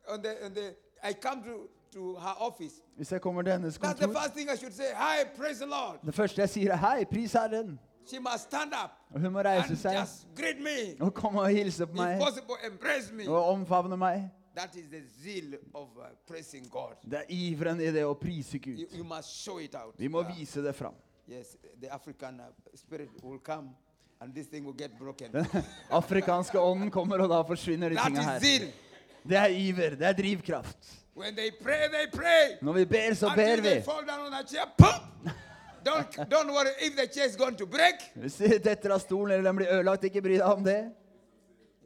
on 0.08 0.22
the, 0.22 0.44
on 0.44 0.54
the, 0.54 0.74
I 1.02 1.12
come 1.14 1.42
to, 1.42 1.68
to 1.92 2.14
her 2.18 2.34
office. 2.40 2.74
Hvis 2.96 3.12
jeg 3.12 3.20
kommer 3.20 3.42
til 3.42 3.52
hennes 3.52 3.78
That's 3.78 3.92
the 3.94 4.04
kontor, 4.06 4.20
first 4.22 4.34
thing 4.34 4.50
I 4.52 4.56
should 4.56 4.72
say. 4.74 4.84
Hi, 4.94 5.24
praise 5.36 5.58
the 5.60 5.66
Lord. 5.70 5.98
det 6.06 6.14
første 6.14 6.40
jeg 6.40 6.48
sier 6.50 6.72
er 6.72 6.76
hei, 6.76 7.04
pris 7.04 7.32
Herren. 7.32 7.78
She 8.06 8.18
must 8.18 8.42
stand 8.48 8.72
up 8.84 8.90
Og 9.14 9.20
hun 9.20 9.32
må 9.32 9.38
reise 9.44 9.68
and 9.70 9.76
seg 9.78 9.98
just 10.00 10.26
greet 10.36 10.60
me. 10.60 10.96
og 11.04 11.14
komme 11.14 11.40
og 11.40 11.48
hilse 11.50 11.86
på 11.86 11.92
If 11.92 11.98
meg 11.98 12.18
possible, 12.20 12.56
embrace 12.72 13.12
me. 13.14 13.28
og 13.28 13.44
omfavne 13.52 13.96
meg. 13.96 14.30
That 14.56 14.74
is 14.76 14.86
the 14.90 15.02
zeal 15.22 15.54
of 15.74 15.88
uh, 15.96 16.02
praising 16.26 16.70
God. 16.70 16.94
Det 17.10 17.18
er 17.18 17.24
iveren 17.28 17.80
i 17.80 17.90
det 17.94 18.04
å 18.04 18.14
prise 18.14 18.56
You, 18.58 18.62
Gud. 18.76 18.96
you 18.98 19.04
must 19.04 19.28
show 19.44 19.58
it 19.58 19.74
out. 19.74 19.94
Vi 19.98 20.08
må 20.08 20.20
Uh, 20.24 20.36
vise 20.38 20.62
det 20.62 20.74
fram. 20.74 20.94
yes, 21.30 21.56
the 21.82 21.92
African 21.94 22.40
uh, 22.40 22.46
spirit 22.74 23.10
will 23.22 23.38
come 23.38 23.68
and 24.20 24.32
this 24.34 24.46
thing 24.48 24.64
will 24.66 24.76
get 24.78 24.90
broken. 24.98 25.32
Den 25.32 25.46
afrikanske 25.90 26.58
ånden 26.60 26.90
kommer, 26.90 27.18
og 27.18 27.28
da 27.30 27.42
forsvinner 27.42 27.88
de 27.88 27.94
that 27.96 28.12
is 28.12 28.18
her. 28.24 28.38
zeal. 28.40 28.72
Det 29.28 29.36
er 29.36 29.46
iver, 29.46 29.90
det 29.90 30.06
er 30.06 30.12
drivkraft. 30.12 30.94
When 31.18 31.34
they 31.34 31.50
pray, 31.50 31.88
they 31.88 32.06
pray. 32.12 32.58
Når 32.62 32.72
vi 32.72 32.84
ber, 32.84 33.14
så 33.14 33.32
ber 33.36 33.60
vi. 33.62 33.80
fall 33.82 34.06
down 34.06 34.26
on 34.26 34.32
a 34.32 34.42
don't, 35.84 36.28
don't 36.28 36.52
worry 36.52 36.70
if 36.80 36.96
the 36.96 37.06
chair 37.06 37.26
is 37.26 37.36
going 37.36 37.56
to 37.56 37.66
break. 37.66 37.94
Hvis 38.14 38.36
de 38.36 38.58
detter 38.58 38.90
av 38.90 38.98
stolen 38.98 39.34
eller 39.34 39.50
den 39.50 39.56
blir 39.56 39.68
ødelagt, 39.72 40.04
ikke 40.04 40.22
bry 40.22 40.36
deg 40.36 40.46
om 40.46 40.64
det. 40.64 40.92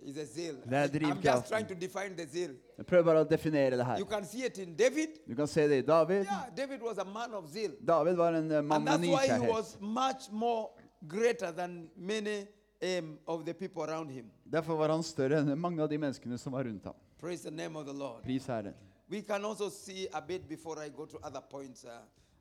It's 0.05 0.19
a 0.19 0.27
zeal. 0.27 0.57
Det 0.65 0.79
er 0.79 0.87
drivkraften. 0.87 1.49
trying 1.49 1.67
to 1.69 1.75
define 1.75 2.17
the 2.17 2.27
zeal. 2.27 2.57
Jeg 2.79 2.87
prøver 2.87 3.05
bare 3.05 3.21
å 3.23 3.29
definere 3.31 3.77
det 3.79 3.87
her. 3.87 3.99
You 3.99 4.07
can 4.07 4.25
see 4.25 4.45
it 4.47 4.59
in 4.59 4.75
David. 4.77 5.21
Du 5.29 5.35
kan 5.39 5.47
se 5.47 5.69
det 5.69 5.79
i 5.85 5.87
David. 5.87 6.25
Yeah, 6.25 6.49
David 6.57 6.83
was 6.83 6.99
a 6.99 7.05
man 7.05 7.35
of 7.35 7.49
zeal. 7.53 7.73
David 7.87 8.17
var 8.17 8.33
en 8.35 8.51
eh, 8.51 8.63
mann 8.63 8.85
med 8.85 9.01
nysgjerrighet. 9.01 9.51
was 9.51 9.77
much 9.81 10.31
more 10.31 10.69
greater 11.09 11.53
than 11.53 11.89
many 11.97 12.47
um, 12.83 13.19
of 13.27 13.45
the 13.45 13.55
people 13.55 13.83
around 13.83 14.11
him. 14.11 14.31
Derfor 14.45 14.77
var 14.77 14.89
han 14.89 15.03
større 15.03 15.39
enn 15.39 15.55
mange 15.59 15.83
av 15.83 15.89
de 15.89 15.99
menneskene 15.99 16.39
som 16.39 16.53
var 16.53 16.65
rundt 16.65 16.85
ham. 16.85 16.99
Praise 17.21 17.43
the 17.43 17.55
name 17.55 17.79
of 17.79 17.87
the 17.87 17.95
Lord. 17.95 18.25
Pris 18.25 18.47
Herren. 18.47 18.75
We 19.13 19.21
can 19.21 19.45
also 19.45 19.69
see 19.69 20.09
a 20.13 20.23
bit 20.23 20.49
before 20.49 20.79
I 20.79 20.89
go 20.89 21.05
to 21.05 21.19
other 21.23 21.43
points 21.51 21.85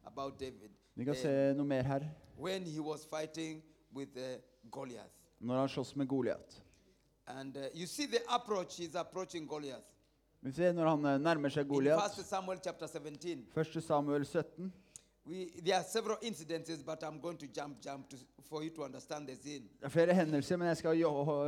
about 0.05 0.39
David. 0.39 0.71
Vi 0.95 1.03
kan 1.03 1.11
også 1.11 1.21
se 1.21 1.53
noe 1.53 1.65
mer 1.65 1.83
her. 1.83 1.99
when 2.37 2.63
he 2.65 2.79
was 2.79 3.05
fighting 3.05 3.61
with 3.95 4.09
uh, 4.17 4.23
Goliath. 4.71 5.11
Når 5.39 5.59
han 5.59 5.69
slåss 5.69 5.95
med 5.95 6.07
Goliat. 6.07 6.63
And 7.27 7.57
uh, 7.57 7.63
you 7.73 7.87
see 7.87 8.05
the 8.07 8.19
approach 8.29 8.77
he's 8.77 8.95
approaching 8.95 9.47
Goliath. 9.47 9.83
Vi 10.41 10.51
ser 10.51 10.71
når 10.73 10.87
han 10.89 11.05
eh, 11.05 11.19
nærmer 11.21 11.49
seg 11.49 11.65
In 11.65 11.73
Goliat. 11.73 12.19
1 12.19 12.25
Samuel 12.25 12.59
chapter 12.63 12.87
17, 12.87 13.45
1. 13.55 13.83
Samuel 13.83 14.25
17. 14.25 14.73
we, 15.25 15.51
there 15.65 15.75
are 15.75 15.83
several 15.83 16.17
incidences, 16.21 16.83
but 16.83 17.03
I'm 17.03 17.19
going 17.19 17.37
to 17.37 17.47
jump, 17.47 17.81
jump 17.81 18.09
to, 18.09 18.17
for 18.49 18.63
you 18.63 18.69
to 18.69 18.83
understand 18.83 19.27
the 19.27 19.35
scene. 19.35 19.67
Det 19.79 19.85
er 19.85 19.89
flere 19.89 20.13
hendelser, 20.13 20.57
men 20.57 20.67
jeg 20.67 20.77
skal 20.77 21.03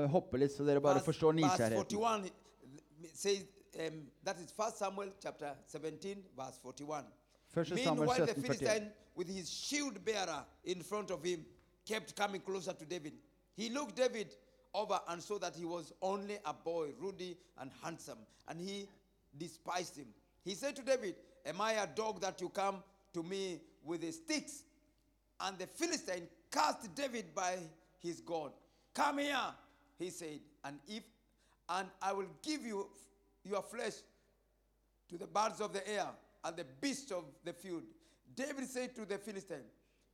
hoppe 0.07 0.38
litt, 0.38 0.51
så 0.51 0.63
dere 0.63 0.81
bare 0.81 0.99
forstår 0.99 1.33
verse 1.33 1.69
41 1.75 2.31
says, 3.13 3.43
um, 3.79 3.93
that 4.23 4.38
is 4.39 4.53
1 4.55 4.73
Samuel 4.73 5.09
chapter 5.21 5.51
17, 5.67 6.17
verse 6.38 6.59
41. 6.62 7.03
1. 7.53 7.65
Samuel 7.65 7.95
Meanwhile, 7.95 8.19
the 8.19 8.27
17, 8.27 8.43
41. 8.43 8.57
Philistine, 8.57 8.89
with 9.15 9.27
his 9.27 9.49
shield 9.49 10.03
bearer 10.03 10.43
in 10.65 10.81
front 10.81 11.12
of 11.12 11.23
him, 11.23 11.45
kept 11.88 12.15
coming 12.15 12.41
closer 12.41 12.73
to 12.73 12.86
David. 12.86 13.13
He 13.55 13.69
looked 13.69 13.95
David 13.95 14.33
over 14.73 14.99
and 15.09 15.21
saw 15.21 15.38
that 15.39 15.55
he 15.55 15.65
was 15.65 15.93
only 16.01 16.38
a 16.45 16.53
boy, 16.53 16.89
ruddy 16.99 17.38
and 17.59 17.69
handsome, 17.83 18.17
and 18.47 18.59
he 18.59 18.88
despised 19.38 19.97
him. 19.97 20.07
He 20.43 20.55
said 20.55 20.75
to 20.77 20.81
David, 20.81 21.15
Am 21.45 21.59
I 21.62 21.73
a 21.73 21.88
dog 21.88 22.21
that 22.21 22.41
you 22.41 22.49
come 22.49 22.83
to 23.13 23.23
me 23.23 23.59
with 23.83 24.01
the 24.01 24.12
sticks? 24.12 24.63
And 25.41 25.57
the 25.57 25.67
Philistine 25.67 26.27
cast 26.51 26.93
David 26.95 27.36
by 27.36 27.57
his 27.99 28.21
God. 28.21 28.51
Come 28.93 29.19
here, 29.19 29.38
he 29.97 30.09
said, 30.09 30.39
and 30.63 30.79
if 30.88 31.03
and 31.69 31.88
I 32.01 32.13
will 32.13 32.27
give 32.43 32.65
you 32.65 32.88
your 33.43 33.62
flesh 33.62 33.93
to 35.10 35.17
the 35.17 35.27
birds 35.27 35.62
of 35.62 35.73
the 35.73 35.88
air 35.88 36.08
and 36.43 36.56
the 36.56 36.65
beasts 36.82 37.12
of 37.12 37.25
the 37.43 37.53
field. 37.53 37.84
David 38.36 38.65
said 38.67 38.95
to 38.95 39.06
the 39.06 39.17
Philistine, 39.17 39.63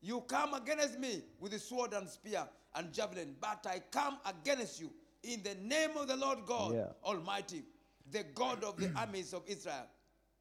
You 0.01 0.21
come 0.21 0.53
against 0.53 0.99
me 0.99 1.21
with 1.39 1.51
the 1.51 1.59
sword 1.59 1.93
and 1.93 2.07
spear 2.09 2.47
and 2.75 2.91
javelin, 2.93 3.35
but 3.39 3.65
I 3.67 3.81
come 3.91 4.17
against 4.25 4.79
you 4.79 4.91
in 5.23 5.41
the 5.43 5.55
name 5.55 5.91
of 5.97 6.07
the 6.07 6.15
Lord 6.17 6.39
God 6.45 6.73
Yeah. 6.73 6.87
Almighty, 7.03 7.63
the 8.11 8.23
God 8.35 8.63
of 8.63 8.77
the 8.77 8.91
armies 8.95 9.33
of 9.33 9.43
Israel, 9.47 9.87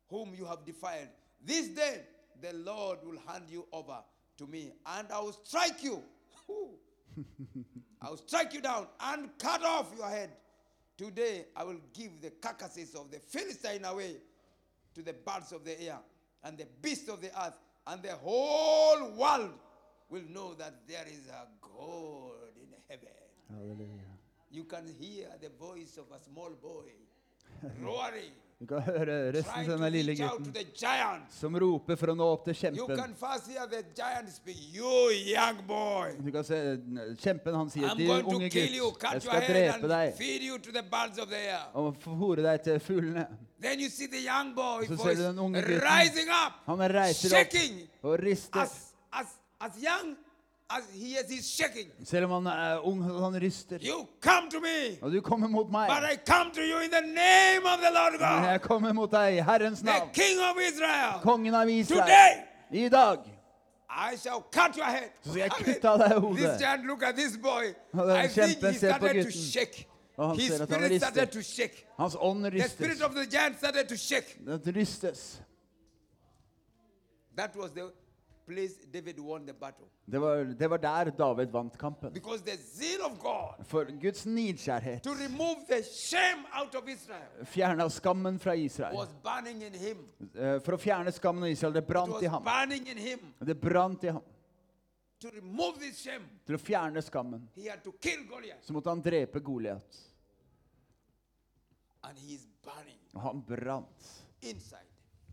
whom 0.08 0.34
you 0.36 0.44
have 0.44 0.64
defiled. 0.64 1.08
This 1.44 1.68
day 1.68 2.02
the 2.40 2.52
Lord 2.52 2.98
will 3.04 3.18
hand 3.26 3.44
you 3.48 3.66
over 3.72 3.98
to 4.38 4.46
me, 4.46 4.72
and 4.86 5.08
I 5.12 5.20
will 5.20 5.32
strike 5.44 5.82
you. 5.82 6.02
I 8.02 8.10
will 8.10 8.16
strike 8.16 8.54
you 8.54 8.60
down 8.60 8.86
and 9.00 9.30
cut 9.38 9.62
off 9.64 9.92
your 9.96 10.08
head. 10.08 10.30
Today 10.98 11.46
I 11.56 11.62
will 11.62 11.80
give 11.94 12.20
the 12.20 12.30
carcasses 12.30 12.96
of 12.96 13.08
the 13.12 13.20
Philistine 13.20 13.84
away 13.84 14.16
to 14.96 15.02
the 15.02 15.12
birds 15.12 15.52
of 15.52 15.64
the 15.64 15.80
air 15.80 15.98
and 16.42 16.58
the 16.58 16.66
beasts 16.82 17.08
of 17.08 17.20
the 17.20 17.28
earth, 17.28 17.54
and 17.86 18.02
the 18.02 18.16
whole 18.16 19.12
world 19.12 19.52
will 20.10 20.24
know 20.28 20.54
that 20.54 20.74
there 20.88 21.04
is 21.06 21.28
a 21.28 21.46
God 21.62 22.50
in 22.56 22.68
heaven. 22.88 23.08
Halleluja. 23.54 24.00
You 24.50 24.64
can 24.64 24.92
hear 24.98 25.28
the 25.40 25.50
voice 25.50 25.98
of 25.98 26.06
a 26.14 26.20
small 26.20 26.50
boy 26.50 26.90
roaring, 27.80 28.32
Du 28.58 28.66
kan 28.66 28.80
høre 28.82 29.16
av 29.38 29.44
to 29.54 29.60
denne 29.70 29.88
lille 29.94 30.16
gutten 30.18 30.48
som 31.30 31.54
roper 31.62 31.94
for 32.00 32.10
å 32.10 32.14
nå 32.18 32.26
opp 32.34 32.48
til 32.48 32.56
kjempen. 32.58 32.90
Du 36.18 36.32
kan 36.34 36.48
se 36.48 36.58
Kjempen 37.22 37.54
han 37.54 37.70
sier 37.70 37.94
til 37.94 38.10
den 38.10 38.26
unge 38.34 38.50
gutt, 38.50 39.06
jeg 39.06 39.22
skal 39.22 39.46
drepe 39.46 39.92
deg 39.94 40.18
og 41.78 42.02
hore 42.18 42.42
deg 42.48 42.66
til 42.66 42.82
fuglene. 42.82 43.28
Så 43.62 44.98
ser 45.04 45.14
du 45.14 45.22
den 45.22 45.38
unge 45.38 45.62
gutten. 45.62 46.34
up, 46.34 46.58
Han 46.66 46.82
reiser 46.98 47.30
opp 47.30 47.38
shaking, 47.38 47.78
og 48.02 48.18
rister. 48.26 48.58
as, 48.66 48.74
as, 49.12 49.38
as 49.60 49.78
young 49.82 50.16
as 50.70 50.84
he 50.92 51.14
is, 51.16 51.30
he's 51.30 51.48
shaking. 51.50 51.90
Selv 52.04 52.24
om 52.24 52.44
han 52.44 52.46
er 52.58 52.78
ung, 52.86 53.02
han 53.02 53.40
rister. 53.42 53.78
You 53.82 54.06
come 54.20 54.50
to 54.50 54.60
me, 54.60 54.98
Og 55.02 55.12
du 55.12 55.20
kommer 55.20 55.48
mot 55.48 55.70
meg. 55.70 55.88
but 55.88 56.04
I 56.12 56.16
come 56.32 56.50
to 56.54 56.60
you 56.60 56.78
in 56.84 56.90
the 56.90 57.00
name 57.00 57.64
of 57.64 57.78
the 57.80 57.90
Lord 57.90 58.12
Men 58.20 58.42
God, 58.42 58.50
jeg 58.50 58.60
kommer 58.60 58.92
mot 58.92 59.10
deg 59.10 59.36
i 59.38 59.40
Herrens 59.40 59.78
the 59.80 59.86
navn. 59.86 60.10
King 60.12 60.38
of 60.40 60.56
Israel. 60.72 61.20
Kongen 61.22 61.54
av 61.54 61.68
Israel. 61.70 62.02
Today, 62.02 62.84
I 62.84 62.88
dag 62.88 63.18
I 63.90 64.16
shall 64.16 64.42
cut 64.52 64.76
your 64.76 64.86
head. 64.86 65.10
så 65.24 65.30
skal 65.30 65.40
jeg 65.40 65.50
kutte 65.50 65.88
av 65.88 65.98
deg 65.98 66.08
This 66.08 66.20
hodet. 66.46 66.60
giant, 66.60 66.84
look 66.86 67.02
at 67.02 67.14
this 67.16 67.36
boy. 67.36 67.64
Den 67.92 68.10
I 68.24 68.28
think 68.28 68.58
he 68.64 68.72
started 68.74 69.24
to 69.24 69.30
shake. 69.30 69.86
Og 70.16 70.28
han 70.28 70.38
His 70.38 70.46
ser 70.52 70.62
at 70.62 70.70
han 70.70 70.78
spirit 70.80 71.00
started 71.02 71.20
rister. 71.36 71.40
to 71.40 71.42
shake. 71.42 71.86
Hans 71.96 72.16
ånd 72.20 72.44
The 72.44 72.68
spirit 72.68 72.90
ristes. 72.90 73.00
of 73.06 73.14
the 73.14 73.26
giant 73.26 73.58
started 73.58 73.88
to 73.88 73.96
shake. 73.96 74.36
Det 74.64 74.76
ristes. 74.76 75.40
That 77.36 77.56
was 77.56 77.70
the 77.72 77.90
place 78.48 78.74
David 78.94 79.18
won 79.20 79.46
the 79.46 79.52
battle. 79.52 79.86
Det 80.12 80.18
var, 80.20 80.36
det 80.58 80.70
var 80.70 80.76
der 80.78 81.10
David 81.10 81.50
vant 81.52 81.78
kampen. 81.78 82.12
Because 82.12 82.42
the 82.44 82.56
zeal 82.56 83.02
of 83.06 83.18
God 83.18 83.64
For 83.66 83.84
Guds 84.00 84.26
nidkjærhet 84.26 85.02
to 85.02 85.10
remove 85.10 85.56
the 85.68 85.82
shame 85.84 86.44
out 86.62 86.74
of 86.74 86.88
Israel 86.88 87.44
fjerna 87.46 87.88
skammen 87.90 88.38
fra 88.38 88.52
Israel. 88.54 88.96
was 88.96 89.08
burning 89.22 89.62
in 89.62 89.74
him. 89.74 89.98
Eh, 90.34 90.60
For 90.64 90.72
å 90.72 90.78
fjerne 90.78 91.12
skammen 91.12 91.42
av 91.44 91.50
Israel. 91.50 91.72
Det 91.74 91.82
It 91.82 91.88
brant 91.88 92.12
was 92.12 92.22
i 92.22 92.26
ham. 92.26 92.42
burning 92.44 92.86
in 92.88 92.98
him. 92.98 93.18
Det 93.38 93.60
brant 93.60 94.04
i 94.04 94.06
ham. 94.08 94.22
To 95.20 95.28
remove 95.34 95.78
this 95.80 95.98
shame, 95.98 96.24
Til 96.46 96.54
å 96.54 96.58
fjerne 96.58 97.02
skammen 97.02 97.48
he 97.56 97.68
had 97.70 97.82
to 97.84 97.92
kill 98.00 98.24
Goliath. 98.28 98.62
så 98.66 98.72
måtte 98.72 98.88
han 98.90 99.00
drepe 99.02 99.40
Goliat. 99.40 99.96
And 102.02 102.18
he 102.18 102.34
is 102.34 102.46
burning 102.62 102.98
Og 103.14 103.20
han 103.22 103.42
brant 103.42 104.24
inside. 104.42 104.86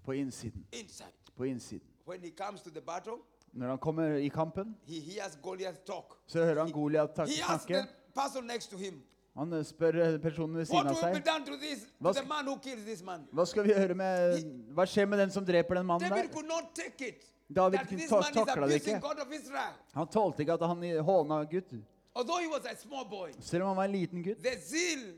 på 0.04 0.14
innsiden. 0.14 0.66
Inside. 0.72 1.14
På 1.38 1.46
innsiden. 1.46 1.88
When 2.08 2.22
he 2.22 2.30
comes 2.32 2.62
to 2.62 2.70
the 2.70 2.82
battle, 2.82 3.18
Når 3.54 3.68
han 3.68 3.78
kommer 3.78 4.16
i 4.16 4.28
kampen, 4.30 4.76
he 4.88 5.00
hears 5.00 5.38
Goliath 5.44 5.78
talk. 5.86 6.18
så 6.28 6.40
hører 6.46 6.60
han 6.64 6.72
Goliat 6.72 7.10
He 7.18 7.24
asks 7.24 7.66
snakke. 7.66 7.74
the 7.74 7.88
person 8.22 8.48
next 8.48 8.70
to 8.70 8.78
him, 8.78 9.02
Han 9.38 9.54
eh, 9.54 9.64
spør 9.66 10.18
personen 10.18 10.56
ved 10.58 10.66
siden 10.66 10.88
av 10.88 10.94
will 10.94 11.14
be 11.14 11.16
seg 11.16 11.26
done 11.26 11.46
to 11.46 11.56
this, 11.58 11.80
to 11.84 11.88
Hva 12.02 12.14
the 12.14 12.22
sk- 12.22 12.28
man 12.28 12.46
who 12.48 12.58
kills 12.60 12.84
this 12.86 13.04
man? 13.04 13.28
Hva 13.34 13.46
skal 13.46 13.64
vi 13.64 13.70
gjøre 13.74 13.94
med 13.96 14.44
Hva 14.74 14.86
skjer 14.86 15.06
med 15.06 15.20
den 15.20 15.32
som 15.32 15.46
dreper 15.46 15.76
den 15.76 15.86
mannen 15.86 16.10
David 16.10 16.24
der? 16.28 16.34
could 16.34 16.48
not 16.48 16.64
take 16.76 17.08
it. 17.10 17.24
David 17.56 17.78
that 17.80 17.88
this 17.90 18.10
ta- 18.10 18.20
man 18.22 18.30
is 18.30 18.36
takla 18.38 18.68
det 18.68 18.76
abusing 18.76 18.96
ikke. 18.96 19.08
God 19.08 19.20
of 19.20 19.34
Israel. 19.34 19.74
Han 19.94 20.08
tålte 20.08 20.40
ikke 20.42 20.54
at 20.54 20.68
han 20.68 21.00
håna 21.06 21.44
Gud. 21.44 21.82
Although 22.16 22.40
he 22.42 22.48
was 22.48 22.66
a 22.66 22.76
small 22.76 23.06
boy, 23.10 23.30
Selv 23.40 23.64
om 23.64 23.68
han 23.68 23.78
var 23.78 23.84
en 23.84 23.92
liten 23.92 24.24
gutt, 24.24 24.44
the 24.44 24.56
zeal 24.62 25.14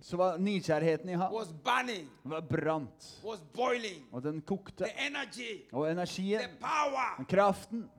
så 0.00 0.16
var 0.16 0.36
nidkjærheten 0.38 1.08
i 1.08 1.12
ham 1.12 1.32
var 2.24 2.40
brant. 2.40 3.20
Og 4.12 4.22
den 4.22 4.40
kokte. 4.42 4.84
Energy, 5.06 5.68
Og 5.72 5.90
energien, 5.90 6.40
power 6.60 7.24
kraften, 7.28 7.90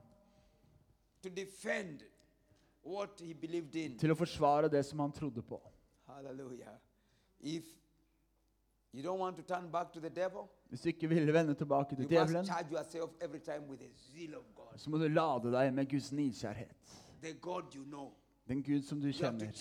til 4.00 4.12
å 4.12 4.16
forsvare 4.16 4.70
det 4.70 4.86
som 4.86 5.00
han 5.00 5.12
trodde 5.12 5.42
på. 5.42 5.62
Devil, 10.16 10.48
Hvis 10.70 10.82
du 10.82 10.88
ikke 10.90 11.08
ville 11.10 11.34
vende 11.34 11.54
tilbake 11.54 11.96
til 11.96 12.08
djevelen, 12.10 12.46
så 14.78 14.90
må 14.90 14.98
du 14.98 15.08
lade 15.08 15.52
deg 15.52 15.74
med 15.74 15.90
Guds 15.90 16.12
know. 17.84 18.14
Den 18.48 18.64
Gud 18.64 18.82
som 18.82 19.00
du 19.02 19.12
kjenner. 19.12 19.52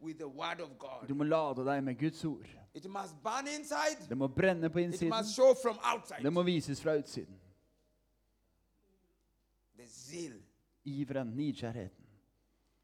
Charge 0.00 0.08
yourself 0.08 0.08
with 0.08 0.18
the 0.18 0.28
word 0.28 0.60
of 0.60 0.78
God. 0.78 1.08
Du 1.08 1.14
må 1.14 1.24
lade 1.24 1.64
deg 1.64 1.82
med 1.84 1.98
Guds 1.98 2.24
ord. 2.24 2.46
It 2.74 2.86
must 2.88 3.14
burn 3.22 3.46
inside. 3.48 4.08
Det 4.08 4.16
må 4.16 4.28
brenne 4.28 4.70
på 4.70 4.78
It 4.78 4.84
innsiden. 4.84 5.08
must 5.18 5.34
show 5.36 5.54
from 5.54 5.78
outside. 5.94 6.22
Det 6.22 6.32
må 6.32 6.42
vises 6.42 6.80
fra 6.80 6.94
utsiden. 6.96 7.38
The 9.76 9.86
zeal. 9.86 10.32
Iveren, 10.84 11.26
nidkjærheten. 11.36 12.04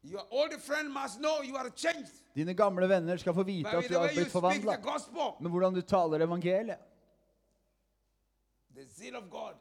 Your 0.03 0.21
old 0.31 0.53
friend 0.61 0.89
must 0.93 1.17
know 1.19 1.41
you 1.43 1.55
are 1.57 1.69
changed. 1.75 2.13
Dine 2.35 2.53
gamle 2.53 2.87
venner 2.89 3.17
skal 3.17 3.33
få 3.33 3.43
vite 3.43 3.69
By 3.69 3.75
at 3.75 3.83
the 3.83 3.89
du 3.89 3.93
har 3.93 4.01
way 4.01 4.09
you 4.09 4.15
blitt 4.15 4.29
speak 4.29 4.31
forvandla. 4.31 4.75
gospel. 4.75 5.33
Men 5.41 5.51
hvordan 5.51 5.73
du 5.73 5.81
taler 5.81 6.19
evangeliet. 6.25 6.77
The 8.75 8.85
zeal 8.85 9.15
of 9.15 9.29
God. 9.29 9.53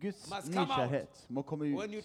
Guds 0.00 0.48
nidkjærhet 0.48 1.26
må 1.28 1.42
komme 1.42 1.68
ut. 1.68 2.04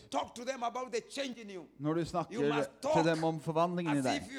Når 1.80 1.94
du 1.94 2.06
snakker 2.06 2.66
til 2.82 3.04
dem 3.08 3.24
om 3.24 3.40
forvandlingen 3.40 3.98
i 3.98 4.04
deg. 4.06 4.30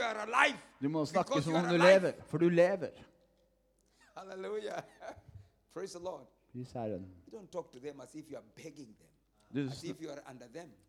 Du 0.82 0.88
må 0.92 1.04
snakke 1.08 1.42
som 1.42 1.54
om 1.54 1.68
du 1.70 1.76
lever, 1.80 2.12
for 2.30 2.38
du 2.38 2.48
lever. 2.48 2.92
Halleluja. 4.16 4.82
Praise 5.74 5.98
the 5.98 6.04
Lord. 6.04 6.26
Pris 6.52 6.72
Herren. 6.72 7.04
Du, 9.48 9.68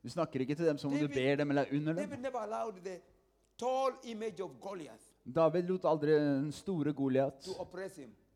du 0.04 0.10
snakker 0.10 0.39
ikke 0.41 0.56
til 0.56 0.65
dem 0.65 0.78
som 0.78 0.93
om 0.93 1.00
du 1.00 1.08
ber 1.08 1.36
dem 1.36 1.50
eller 1.52 1.67
er 1.67 1.76
under 1.76 1.93
dem. 1.93 3.02
David 5.36 5.63
lot 5.69 5.86
aldri 5.86 6.15
den 6.15 6.52
store 6.56 6.93
Goliat 6.93 7.47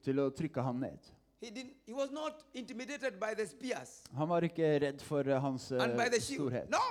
til 0.04 0.20
å 0.20 0.30
trykke 0.36 0.64
ham 0.66 0.80
ned. 0.84 1.12
He 1.41 1.49
didn't. 1.49 1.73
He 1.88 1.93
was 1.93 2.12
not 2.12 2.34
intimidated 2.54 3.19
by 3.19 3.34
the 3.36 3.45
spears 3.47 4.04
Han 4.15 4.30
var 4.30 4.41
ikke 4.45 4.67
redd 4.84 5.01
for 5.01 5.25
eh, 5.27 5.39
hans 5.41 5.71
eh, 5.71 5.82
and 5.84 5.97
by 5.97 6.06
the 6.13 6.19
shield. 6.21 6.51
storhet. 6.51 6.69
No. 6.69 6.84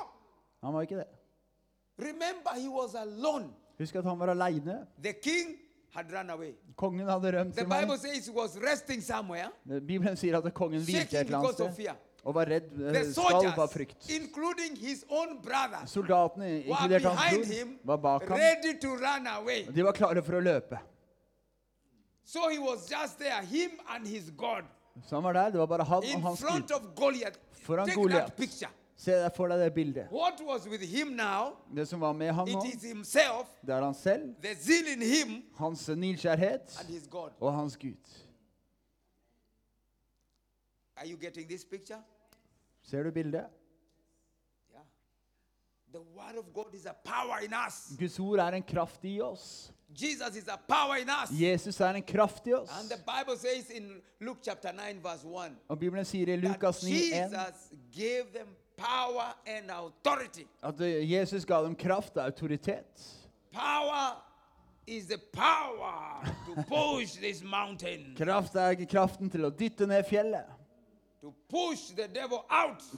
Han 0.62 0.74
var 0.74 0.82
ikke 0.82 0.96
det. 0.96 1.06
Remember, 1.98 2.50
he 2.58 2.68
was 2.68 2.94
alone. 2.94 3.50
Husk 3.78 3.94
at 3.96 4.04
han 4.04 4.18
var 4.18 4.28
aleine. 4.34 4.86
The 5.02 5.12
king 5.12 5.56
had 5.94 6.12
run 6.12 6.30
away. 6.30 6.52
Kongen 6.76 7.08
hadde 7.08 7.32
rømt 7.38 7.54
The 7.54 7.62
til 7.62 7.70
Bible 7.70 7.86
meg. 7.94 7.98
says 7.98 8.26
he 8.26 8.32
was 8.32 8.56
resting 8.62 9.02
somewhere, 9.02 9.50
Bibelen 9.66 10.16
sier 10.16 10.36
at 10.38 10.54
kongen 10.54 10.80
hvilte 10.82 11.18
et 11.18 11.26
eller 11.26 11.38
annet 11.38 11.50
of 11.50 11.54
sted 11.54 11.74
fear. 11.76 11.96
og 12.24 12.34
var 12.34 12.44
redd, 12.50 12.68
The 12.76 12.98
eh, 13.00 13.06
skalv 13.12 13.34
av 13.36 13.42
soldiers, 13.54 13.72
frykt. 13.72 14.10
including 14.10 14.76
his 14.76 15.04
own 15.08 15.38
brothers, 15.42 15.90
Soldatene, 15.90 16.44
were 16.44 16.62
inkludert 16.62 17.02
hans 17.02 17.20
behind 17.20 17.44
bror, 17.44 17.76
var 17.84 17.96
bak 17.96 18.28
ham. 18.28 18.38
ready 18.38 18.74
to 18.80 18.88
run 18.96 19.26
away. 19.26 19.62
De 19.70 19.82
var 19.82 19.92
klare 19.92 20.22
for 20.22 20.32
å 20.38 20.40
løpe. 20.44 20.78
So 22.30 22.38
he 22.50 22.58
was 22.58 22.88
just 22.90 23.18
there, 23.18 23.42
him 23.42 23.70
and 23.88 24.06
his 24.06 24.30
God, 24.36 24.62
Så 25.08 25.14
han 25.16 25.24
var 25.24 25.32
der. 25.32 25.50
Det 25.50 25.58
var 25.58 25.66
bare 25.66 25.84
han 25.84 25.96
og 26.14 26.22
hans 26.22 26.40
front 26.40 26.68
Gud. 26.68 26.76
of 26.76 26.94
Goliath. 26.96 27.38
Foran 27.52 27.86
Take 27.88 28.00
Goliat. 28.00 28.36
picture. 28.36 28.70
Se 28.96 29.12
deg 29.16 29.32
for 29.36 29.48
deg 29.48 29.58
det 29.58 29.74
bildet. 29.74 30.08
What 30.12 30.40
was 30.46 30.66
with 30.68 30.82
him 30.84 31.06
now? 31.16 31.56
Det 31.74 31.88
som 31.88 32.00
var 32.00 32.12
med 32.12 32.32
ham 32.32 32.48
nå, 32.48 32.62
It 32.64 32.74
is 32.74 32.82
himself, 32.82 33.48
det 33.66 33.74
er 33.74 33.82
han 33.84 33.94
selv, 33.94 34.34
the 34.42 34.54
zeal 34.54 34.86
in 34.92 35.02
him, 35.02 35.42
hans 35.56 35.88
nidkjærhet 35.88 36.78
and 36.80 36.88
his 36.88 37.06
God. 37.10 37.30
og 37.40 37.52
hans 37.54 37.76
Gud. 37.76 37.96
Are 40.96 41.06
you 41.06 41.16
getting 41.16 41.48
this 41.48 41.64
picture? 41.64 41.98
Ser 42.82 43.02
du 43.02 43.10
bildet? 43.10 43.46
Yeah. 44.72 44.84
The 45.92 46.00
word 46.00 46.36
of 46.38 46.44
God 46.54 46.74
is 46.74 46.86
a 46.86 46.92
power 47.04 47.38
in 47.44 47.52
us. 47.66 47.96
Guds 47.98 48.18
ord 48.20 48.38
er 48.38 48.52
en 48.52 48.62
kraft 48.62 49.04
i 49.04 49.20
oss. 49.20 49.72
Jesus 49.94 50.36
is 50.36 50.48
a 50.48 50.56
power 50.56 50.96
in 50.96 51.08
us. 51.08 51.30
Jesus 51.30 51.80
er 51.80 51.94
en 51.94 52.02
kraft 52.02 52.46
i 52.46 52.52
oss. 52.54 52.70
And 52.80 52.88
the 52.88 52.98
Bible 53.06 53.36
says 53.36 53.70
in 53.70 54.00
Luke 54.20 54.38
chapter 54.42 54.72
9, 54.72 55.00
verse 55.02 55.24
1, 55.24 55.56
Og 55.68 55.78
Bibelen 55.78 56.04
sier 56.04 56.28
i 56.28 56.36
Lukas 56.36 56.82
9, 56.82 56.90
1 56.90 56.96
Jesus 57.12 57.72
gave 57.92 58.24
them 58.32 58.48
power 58.76 59.34
and 59.46 59.70
authority. 59.70 60.46
at 60.62 60.80
Jesus 60.80 61.44
ga 61.44 61.62
dem 61.62 61.74
kraft 61.74 62.16
og 62.16 62.24
autoritet. 62.24 63.02
Power 63.52 64.22
is 64.86 65.06
the 65.06 65.18
power 65.32 66.22
to 66.46 66.62
push 66.68 67.16
this 67.20 67.42
mountain, 67.42 68.14
Kraft 68.16 68.54
er 68.54 68.74
kraften 68.90 69.30
til 69.30 69.44
å 69.44 69.50
dytte 69.50 69.86
ned 69.86 70.04
fjellet. 70.08 70.46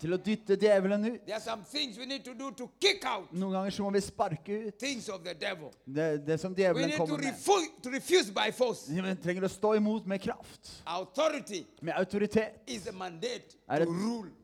Til 0.01 0.13
å 0.15 0.17
dytte 0.23 0.55
djevelen 0.61 1.05
ut. 1.09 1.25
There 1.27 1.35
are 1.35 1.41
some 1.43 1.65
things 1.65 1.99
we 1.99 2.07
need 2.07 2.25
to 2.25 2.35
do 2.35 2.51
to 2.53 2.69
kick 2.81 3.05
out 3.05 3.33
Noen 3.33 3.53
ganger 3.57 3.71
så 3.75 3.83
må 3.83 3.91
vi 3.97 4.01
sparke 4.05 4.59
ut 4.69 4.79
things 4.79 5.09
of 5.09 5.25
the 5.25 5.35
devil. 5.35 5.73
det, 5.87 6.21
det 6.27 6.39
som 6.41 6.55
djevelen 6.55 6.93
kommer 6.97 7.19
med. 7.19 7.35
refu- 7.35 7.83
to 7.83 7.91
refuse 7.91 8.31
by 8.33 8.53
force. 8.55 8.87
Vi 8.93 9.15
trenger 9.25 9.43
å 9.49 9.51
stå 9.51 9.75
imot 9.77 10.07
med 10.07 10.23
kraft. 10.23 10.71
Authority 10.87 11.65
Med 11.83 11.95
autoritet. 11.99 12.61
is 12.67 12.87
a 12.87 12.93
mandate 12.93 13.57
Er 13.69 13.85
to 13.85 13.91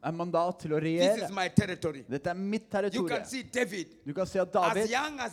et 0.02 0.14
mandat 0.14 0.58
til 0.60 0.72
å 0.72 0.80
regjere. 0.80 1.24
is 1.24 1.30
my 1.30 1.48
territory. 1.48 2.02
Dette 2.08 2.26
er 2.30 2.34
mitt 2.34 2.62
You 2.62 2.70
territorium. 2.70 3.08
can 3.08 3.26
see 3.26 3.42
David, 3.42 3.86
Du 4.04 4.12
kan 4.14 4.26
se 4.26 4.40
at 4.40 4.52
David, 4.52 4.90
young 4.90 5.20
as 5.20 5.32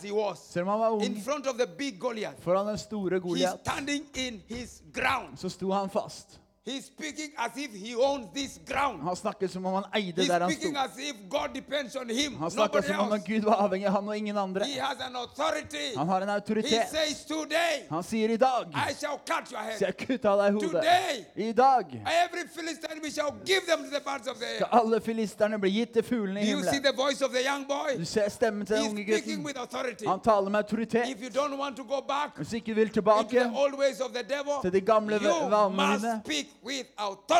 selv 0.52 0.68
om 0.68 0.68
han 0.68 0.78
var 0.80 0.90
ung, 0.92 1.02
front 1.22 1.46
of 1.46 1.56
the 1.58 1.66
big 1.66 1.98
Goliath, 1.98 2.40
foran 2.42 2.66
den 2.66 2.78
store 2.78 3.18
he's 3.18 3.22
Goliat, 3.22 3.60
standing 3.60 4.04
in 4.14 4.42
his 4.46 4.82
ground. 4.92 5.36
så 5.38 5.48
sto 5.50 5.70
han 5.72 5.88
fast. 5.90 6.38
He's 6.66 6.84
speaking 6.86 7.30
as 7.38 7.56
if 7.56 7.70
he 7.74 7.94
owns 7.94 8.26
this 8.34 8.58
ground. 8.66 9.02
Han 9.02 9.16
snakker 9.16 9.48
som 9.48 9.66
om 9.66 9.74
han 9.74 9.84
eide 9.94 10.22
He's 10.22 10.28
der 10.28 10.40
han 10.40 10.50
speaking 10.52 10.74
sto. 10.74 10.84
as 10.84 10.98
if 10.98 11.16
God 11.30 11.48
depends 11.54 11.96
on 11.96 12.10
him, 12.10 12.34
Han 12.36 12.50
snakker 12.50 12.82
som 12.82 12.98
om 13.12 13.20
Gud 13.26 13.42
var 13.44 13.54
avhengig 13.54 13.86
av 13.86 13.92
han 13.92 14.08
og 14.08 14.16
ingen 14.16 14.36
andre. 14.38 14.64
He 14.64 14.80
has 14.80 14.98
an 15.00 15.16
authority. 15.16 15.94
Han 15.96 16.08
har 16.08 16.20
en 16.20 16.28
He 16.28 16.34
autoritet. 16.34 16.88
says, 16.90 17.24
Today 17.24 17.86
Han 17.90 18.02
sier 18.02 18.28
i 18.30 18.36
dag 18.36 18.66
I 18.74 18.94
shall 19.00 19.18
cut 19.30 19.52
your 19.52 19.62
skal 19.76 19.86
jeg 19.86 19.96
kutte 20.08 20.28
av 20.28 20.38
deg 20.42 20.52
hodet. 20.52 20.70
Today 20.70 21.24
I 21.48 21.52
dag 21.52 21.84
every 22.24 22.44
Philistine 22.56 23.00
we 23.02 23.10
shall 23.10 23.30
give 23.46 23.62
them 23.66 23.84
to 23.84 23.90
the 23.90 24.00
birds 24.10 24.26
of 24.28 24.36
the 24.42 24.50
skal 24.56 24.68
alle 24.80 25.00
filisterne 25.00 25.58
bli 25.58 25.70
gitt 25.70 25.92
til 25.94 26.02
fuglene 26.02 26.40
i 26.42 26.44
Do 26.44 26.50
you 26.50 26.62
see 26.64 26.70
himmelen. 26.72 26.82
the 26.82 26.96
voice 27.02 27.22
of 27.24 27.30
the 27.30 27.44
young 27.50 27.66
boy? 27.68 27.94
Du 27.98 28.04
ser 28.04 28.28
stemmen 28.28 28.66
til 28.66 28.76
den 28.76 28.90
unge 28.90 29.02
speaking 29.04 29.38
gutten. 29.38 29.46
with 29.46 29.60
authority. 29.60 30.04
Han 30.06 30.20
taler 30.20 30.48
med 30.50 30.58
autoritet. 30.60 31.08
If 31.14 31.22
you 31.22 31.30
don't 31.40 31.56
want 31.62 31.76
to 31.76 31.84
go 31.84 32.00
back 32.08 32.36
Hvis 32.36 32.52
ikke 32.52 32.70
du 32.70 32.74
vil 32.74 32.88
tilbake, 32.90 33.28
the 33.38 33.52
old 33.54 33.74
ways 33.78 34.00
of 34.00 34.10
the 34.10 34.22
devil, 34.34 34.54
Til 34.62 34.72
de 34.72 34.80
gamle 34.80 35.20
vanene 35.22 36.22
dine. 36.26 36.50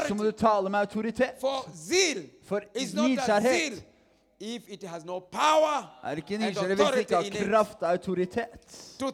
Så 0.09 0.15
må 0.15 0.25
du 0.25 0.31
tale 0.31 0.71
med 0.71 0.79
autoritet. 0.81 1.35
For 1.41 1.71
zeal 1.75 2.29
For 2.43 2.61
nidkjærhet 2.75 3.85
if 4.41 4.69
it 4.69 4.83
has 4.83 5.05
no 5.05 5.19
power 5.19 6.01
er 6.05 6.17
ikke 6.17 6.39
nidkjærhet 6.39 6.77
hvis 6.77 6.89
det 6.95 6.99
ikke 6.99 7.15
har 7.15 7.49
kraft 7.49 7.83
og 7.83 7.91
autoritet. 7.91 8.97
Two. 8.99 9.11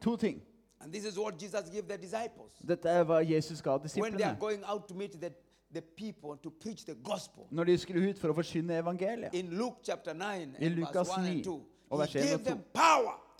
To 0.00 0.16
ting. 0.16 0.42
And 0.80 0.92
this 0.92 1.04
is 1.04 1.18
what 1.18 1.42
Jesus 1.42 1.70
gave 1.70 1.82
the 1.82 1.96
disciples. 1.96 2.52
Dette 2.68 2.88
er 2.88 3.04
hva 3.04 3.20
Jesus 3.22 3.62
ga 3.62 3.76
When 3.76 3.88
they 3.88 4.02
are 4.02 4.10
disiplene 4.10 4.40
going 4.40 4.64
out 4.66 4.88
to 4.88 4.94
meet 4.94 5.12
the, 5.12 5.30
the 5.72 5.80
people 5.80 6.36
to 6.42 6.50
preach 6.50 6.84
the 6.84 6.94
gospel. 6.94 7.44
når 7.50 7.64
de 7.64 7.78
skulle 7.78 8.10
ut 8.10 8.18
for 8.18 8.28
å 8.28 8.34
forkynne 8.34 8.78
evangeliet. 8.78 9.34
In 9.34 9.50
Luke 9.50 9.76
chapter 9.84 10.12
9, 10.14 10.56
I 10.58 10.68
Lukas 10.68 11.08
9, 11.18 11.44
2, 11.44 11.60
og 11.90 11.98
vers 11.98 12.16
1 12.16 12.34
og 12.34 12.40
2. 12.40 12.56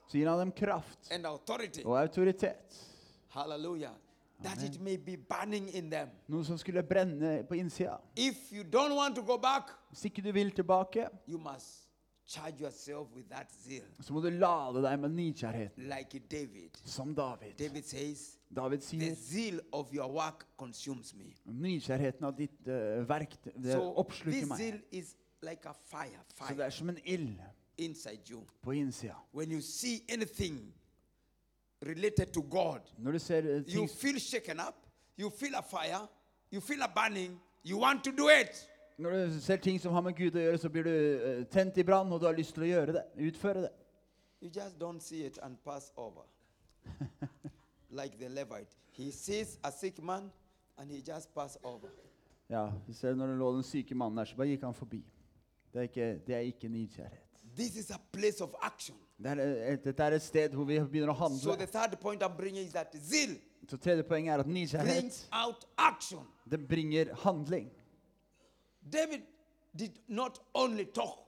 Så 0.07 0.19
gir 0.19 0.29
han 0.29 0.39
dem 0.39 0.53
kraft 0.53 1.13
og 1.85 2.01
autoritet. 2.01 2.89
Hallelujah. 3.29 3.95
That 4.43 4.63
it 4.63 4.81
may 4.81 4.97
be 4.97 5.17
burning 5.17 5.69
in 5.75 5.91
them. 5.91 6.09
Noe 6.29 6.45
som 6.45 6.59
skulle 6.59 6.83
brenne 6.83 7.45
på 7.49 7.55
innsida. 7.55 7.97
If 8.17 8.53
you 8.53 8.63
don't 8.65 8.95
want 8.97 9.17
to 9.17 9.23
go 9.23 9.37
back, 9.37 9.71
Hvis 9.91 10.05
ikke 10.05 10.23
du 10.23 10.33
vil 10.33 10.51
tilbake, 10.51 11.07
you 11.29 11.39
must 11.39 11.89
charge 12.27 12.61
yourself 12.61 13.09
with 13.15 13.29
that 13.31 13.47
zeal, 13.65 13.83
så 14.01 14.13
må 14.13 14.21
du 14.21 14.31
lade 14.31 14.83
deg 14.83 14.99
med 15.01 15.09
nidkjærheten, 15.11 15.83
like 15.83 16.19
David. 16.31 16.71
som 16.85 17.15
David. 17.15 17.53
David 17.59 17.83
says, 17.83 18.39
David 18.57 18.79
The 18.79 18.87
sier 18.87 19.15
zeal 19.15 19.61
of 19.73 19.93
your 19.95 20.09
work 20.13 20.47
consumes 20.57 21.15
me. 21.15 21.35
nidkjærheten 21.45 22.25
av 22.25 22.37
ditt 22.39 22.69
eh, 22.69 23.09
verk 23.09 23.37
det 23.45 23.73
So 23.73 23.93
oppsluker 23.97 24.39
this 24.41 24.57
zeal 24.59 24.73
meg. 24.73 24.83
is 24.93 25.17
like 25.43 25.67
a 25.69 25.73
fire, 25.73 26.21
Så 26.29 26.45
det 26.49 26.57
fire 26.57 26.65
er 26.67 26.71
som 26.71 26.89
en 26.89 26.99
ild 27.05 27.39
inside 27.79 28.21
you. 28.31 28.41
på 28.63 28.71
innsida. 28.73 29.15
When 29.35 29.53
you 29.53 29.61
see 29.61 30.01
anything 30.13 30.75
related 31.83 32.27
to 32.33 32.43
God, 32.43 32.81
Når 32.99 33.13
du 33.13 33.19
ser 33.19 33.39
eh, 33.39 33.75
you 33.75 33.87
feel 33.87 34.21
shaken 34.21 34.61
up, 34.61 34.75
you 35.21 35.31
feel 35.31 35.55
a 35.55 35.63
fire, 35.63 36.09
you 36.53 36.61
feel 36.61 36.83
a 36.83 36.89
burning, 36.89 37.41
you 37.65 37.79
want 37.81 38.05
to 38.05 38.11
do 38.11 38.29
it. 38.29 38.69
Når 38.99 39.11
du 39.11 39.41
ser 39.41 39.57
ting 39.57 39.81
som 39.81 39.93
har 39.93 40.01
med 40.01 40.13
Gud 40.15 40.37
å 40.37 40.39
gjøre, 40.39 40.59
så 40.59 40.69
blir 40.69 40.83
du 40.83 40.91
eh, 40.91 41.47
tent 41.51 41.79
i 41.79 41.83
brann, 41.83 42.13
og 42.13 42.21
du 42.21 42.27
har 42.27 42.37
lyst 42.37 42.55
til 42.55 42.63
å 42.63 42.67
gjøre 42.67 42.93
det. 42.93 43.05
Utføre 43.29 43.63
det. 43.63 43.71
You 44.43 44.51
just 44.51 44.79
don't 44.79 45.01
see 45.01 45.25
it 45.27 45.39
and 45.43 45.57
pass 45.65 45.93
over. 45.97 46.23
like 47.91 48.19
the 48.19 48.29
Levite. 48.29 48.77
He 48.91 49.11
sees 49.11 49.59
a 49.65 49.71
sick 49.73 50.03
man 50.03 50.31
and 50.79 50.91
he 50.91 51.03
just 51.13 51.35
pass 51.35 51.59
over. 51.63 51.89
Ja, 52.49 52.71
du 52.87 52.93
ser 52.93 53.15
Når 53.15 53.27
det 53.27 53.37
lå 53.37 53.53
den 53.55 53.63
syke 53.63 53.95
mannen 53.95 54.19
der, 54.19 54.25
så 54.25 54.37
bare 54.37 54.49
gikk 54.49 54.63
han 54.63 54.75
forbi. 54.75 55.05
Det 55.73 55.79
er 55.79 55.83
ikke, 55.83 56.19
det 56.27 56.35
er 56.35 56.41
ikke 56.41 56.69
nidkjærhet. 56.69 57.32
This 57.57 57.77
is 57.77 57.91
a 57.91 57.99
place 58.13 58.41
of 58.45 58.55
action. 58.63 58.97
Det 59.23 59.27
er, 59.39 59.73
et- 59.73 59.85
dette 59.85 60.03
er 60.03 60.11
et 60.17 60.23
sted 60.23 60.49
hvor 60.55 60.65
vi 60.65 60.79
begynner 60.81 61.13
å 61.13 61.29
So 61.39 61.51
the 61.55 61.59
handle. 61.59 61.67
third 61.67 62.01
point 62.01 62.23
I'm 62.23 62.37
bringing 62.37 62.67
is 62.67 62.73
that 62.73 62.95
zeal 62.95 63.37
Så 63.69 63.77
tredje 63.77 64.03
poenget 64.03 64.35
er 64.35 64.39
at 64.41 64.47
nysgjerrighet 64.47 65.01
brings 65.01 65.29
out 65.33 65.65
action. 65.79 66.27
det 66.51 66.69
bringer 66.69 67.15
handling. 67.15 67.71
David 68.93 69.21
did 69.79 69.93
not 70.09 70.39
only 70.55 70.85
talk, 70.85 71.19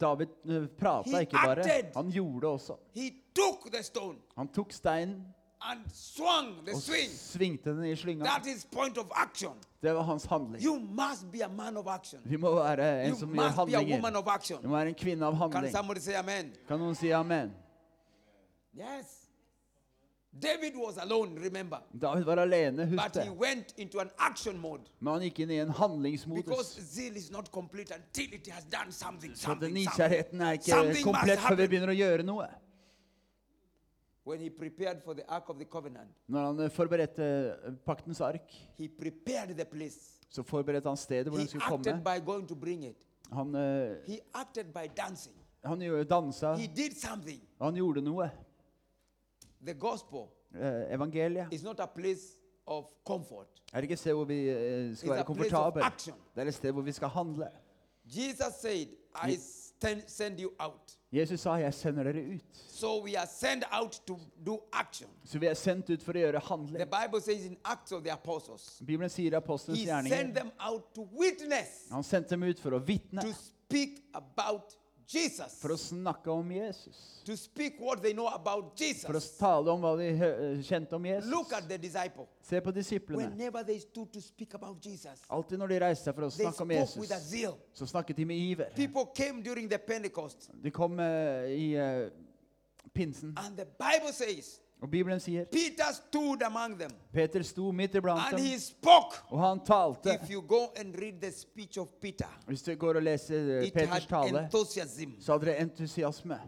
David 0.00 0.28
uh, 0.44 0.66
prata 0.78 1.10
He 1.10 1.20
ikke 1.20 1.38
bare, 1.44 1.58
acted. 1.62 1.94
han 1.96 2.10
gjorde 2.10 2.46
også. 2.48 2.76
he 2.94 3.10
took 3.34 3.72
the 3.72 3.82
stone 3.82 4.18
Han 4.36 4.48
tok 4.48 4.72
steinen 4.72 5.24
and 5.70 5.80
swung 5.92 6.64
the 6.66 6.74
og 6.74 6.82
swing. 6.82 7.10
svingte 7.10 7.70
den 7.70 7.84
i 7.84 7.96
slynga. 7.96 8.24
That 8.24 8.46
is 8.46 8.64
point 8.72 8.98
of 8.98 9.06
action. 9.14 9.52
Det 9.82 9.94
var 9.94 10.02
hans 10.02 10.24
handling. 10.24 10.64
You 10.64 10.78
must 10.78 11.32
be 11.32 11.44
a 11.44 11.48
man 11.48 11.76
of 11.76 11.86
action. 11.86 12.20
Vi 12.24 12.36
må 12.36 12.54
være 12.54 13.04
en 13.04 13.10
You 13.10 13.18
som 13.18 13.28
gjør 13.34 13.44
must 13.56 13.72
be 13.72 13.76
a 13.76 13.84
woman 13.94 14.16
of 14.16 14.26
action. 14.26 14.58
Vi 14.62 14.68
må 14.68 14.76
være 14.76 14.88
en 14.88 14.94
kvinne 14.94 15.26
av 15.26 15.32
Can 15.32 15.40
handling. 15.52 15.72
somebody 15.76 16.00
say 16.00 16.14
amen? 16.14 16.52
Kan 16.68 16.78
noen 16.78 16.94
si 16.94 17.10
amen? 17.10 17.52
Yes. 18.76 19.20
David 20.42 20.74
was 20.74 20.96
alone, 20.98 21.38
remember. 21.44 21.78
David 22.02 22.24
var 22.24 22.36
alene, 22.38 22.86
But 22.90 23.22
he 23.24 23.30
went 23.30 23.72
into 23.76 24.00
an 24.00 24.10
action 24.18 24.58
mode 24.58 24.82
Men 25.00 25.12
han 25.12 25.22
gikk 25.22 25.38
inn 25.44 25.50
i 25.50 25.58
en 25.62 25.68
because 25.68 25.78
handlingsmodus. 25.80 26.72
zeal 26.82 27.16
is 27.16 27.30
not 27.30 27.50
complete 27.52 27.92
until 27.94 28.34
it 28.34 28.46
has 28.50 28.64
done 28.64 28.90
something. 28.92 29.30
Så 29.36 29.54
den 29.54 29.60
something, 29.60 29.60
something. 29.60 29.74
nysgjerrigheten 29.74 30.40
er 30.40 30.50
ikke 30.52 30.64
Something 30.64 30.92
must 30.92 31.04
komplett 31.04 31.38
før 31.38 31.48
vi 31.48 31.62
happen. 31.62 31.68
begynner 31.70 31.88
å 31.88 31.96
gjøre 31.96 32.22
noe. 32.26 32.46
When 34.26 34.40
he 34.40 34.50
prepared 34.50 35.02
for 35.04 35.14
the 35.14 35.22
Ark 35.28 35.48
of 35.50 35.56
the 35.56 35.64
Covenant, 35.64 36.08
Når 36.28 36.46
han 36.46 36.60
eh, 36.60 36.70
forberedte 36.70 37.22
eh, 37.22 37.72
paktens 37.86 38.20
ark, 38.20 38.50
he 38.78 38.88
prepared 38.88 39.54
the 39.56 39.64
place. 39.64 39.98
så 40.30 40.42
forberedte 40.42 40.88
han 40.88 40.96
stedet 40.96 41.26
hvor 41.28 41.36
He 41.38 41.40
den 41.44 41.48
skulle 41.48 41.64
acted 41.64 41.92
komme. 41.92 42.04
by 42.04 42.24
going 42.26 42.48
to 42.48 42.54
bring 42.54 42.84
it. 42.84 42.96
Han, 43.32 43.54
eh, 43.54 43.96
He 44.06 44.18
acted 44.34 44.64
by 44.72 44.86
dancing. 44.96 45.34
han 45.64 45.78
gjorde- 45.80 46.04
dansa, 46.04 46.54
He 46.56 46.66
did 46.76 46.92
something. 46.96 47.40
han 47.60 47.74
gjorde 47.74 48.00
noe. 48.02 48.30
The 49.66 49.74
gospel 49.74 50.28
Eh, 50.54 50.94
Evangeliet 50.94 51.52
is 51.52 51.62
not 51.64 51.80
a 51.80 51.86
place 51.86 52.36
of 52.66 52.84
comfort. 53.04 53.48
er 53.72 53.80
ikke 53.80 53.92
et 53.92 53.98
sted 53.98 54.12
hvor 54.12 54.24
vi 54.24 54.48
eh, 54.48 54.96
skal 54.96 55.08
It's 55.08 55.12
a 55.12 55.14
være 55.14 55.24
place 55.24 55.56
of 55.56 55.62
komfortable. 55.62 55.82
action. 55.84 56.14
Det 56.34 56.42
er 56.42 56.46
et 56.48 56.54
sted 56.54 56.72
hvor 56.72 56.82
vi 56.82 56.92
skal 56.92 57.08
handle. 57.08 57.48
Jesus 58.06 58.54
said, 58.60 58.86
I 59.28 59.36
send 60.06 60.40
you 60.40 60.50
out. 60.60 60.96
Jesus 61.12 61.40
sa 61.40 61.56
'jeg 61.56 61.74
sender 61.74 62.02
dere 62.02 62.22
ut'. 62.34 62.40
So 62.68 63.02
we 63.04 63.16
are 63.16 63.26
sent 63.26 63.64
out 63.70 64.00
to 64.06 64.18
do 64.46 64.58
action. 64.72 65.08
Så 65.24 65.38
vi 65.38 65.46
er 65.46 65.54
sendt 65.54 65.90
ut 65.90 66.02
for 66.02 66.12
å 66.12 66.16
gjøre 66.16 66.40
The. 66.40 66.86
Bible 66.86 67.20
says 67.20 67.44
in 67.46 67.56
Acts 67.64 67.92
of 67.92 68.02
the 68.02 68.12
Apostles, 68.12 68.82
Bibelen 68.86 69.08
sier 69.10 69.32
i 69.32 69.36
apostelens 69.36 69.78
He 69.78 70.08
sent 70.08 70.34
them 70.34 70.50
out 70.60 70.94
to 70.94 71.08
witness, 71.12 71.88
Han 71.90 72.02
sendte 72.02 72.30
dem 72.30 72.42
ut 72.42 72.58
for 72.60 72.70
å 72.70 72.78
vitne, 72.84 73.22
to 73.22 73.32
speak 73.32 74.00
about 74.14 74.76
Jesus, 75.06 75.58
for 75.60 75.74
å 75.74 75.76
snakke 75.78 76.30
om 76.32 76.50
Jesus. 76.52 77.22
to 77.24 77.36
speak 77.36 77.80
what 77.80 78.02
they 78.02 78.12
know 78.12 78.26
about 78.28 78.78
For 79.06 79.16
å 79.16 79.22
tale 79.38 79.72
om 79.72 79.80
hva 79.80 79.94
de 79.96 80.08
kjente 80.64 80.96
om 80.96 81.06
Jesus. 81.06 81.30
Look 81.30 81.52
at 81.52 81.68
the 81.68 81.78
disciple. 81.78 82.26
Se 82.42 82.60
på 82.60 82.72
disiplene. 82.72 83.28
Whenever 83.30 83.64
they 83.64 83.78
stood 83.80 84.12
to 84.12 84.20
speak 84.20 84.54
about 84.54 84.76
Jesus, 84.84 85.22
Alltid 85.28 85.58
når 85.58 85.72
de 85.74 85.78
reiste 85.84 86.04
seg 86.04 86.14
for 86.16 86.28
å 86.28 86.32
snakke 86.32 86.62
om 86.62 86.74
Jesus, 86.76 86.96
with 87.00 87.12
a 87.12 87.20
Jesus, 87.20 87.30
zeal. 87.30 87.56
så 87.72 87.86
snakket 87.86 88.16
de 88.16 88.24
med 88.28 88.36
iver. 88.36 88.72
People 88.76 89.06
came 89.14 89.42
during 89.42 89.68
the 89.68 89.78
Pentecost, 89.78 90.50
De 90.62 90.70
kom 90.70 90.98
uh, 90.98 91.48
i 91.48 91.74
uh, 91.76 92.10
pinsen, 92.92 93.32
and 93.36 93.56
the 93.56 93.66
Bible 93.78 94.12
says 94.12 94.60
og 94.82 94.90
Bibelen 94.90 95.20
sier 95.20 95.44
Peter 95.44 95.92
stood 95.92 96.42
among 96.42 96.78
them 96.78 96.90
Peter 97.12 97.42
sto 97.42 97.70
midt 97.72 97.94
iblant 97.94 98.20
and 98.32 98.38
he 98.40 98.50
dem, 98.50 98.60
spoke. 98.60 99.16
og 99.30 99.40
han 99.48 99.60
talte. 99.66 100.14
If 100.22 100.30
you 100.30 100.40
go 100.42 100.66
and 100.76 100.94
read 101.00 101.20
the 101.22 101.32
speech 101.32 101.78
of 101.78 101.88
Peter, 102.00 102.28
Hvis 102.46 102.62
du 102.62 102.74
går 102.74 102.94
og 102.96 103.02
leser 103.02 103.58
eh, 103.60 103.66
it 103.66 103.72
Peters 103.74 103.88
had 103.88 104.08
tale, 104.08 104.42
enthusiasm. 104.44 105.10
så 105.20 105.32
hadde 105.32 105.46
det 105.46 105.60
entusiasme. 105.60 106.38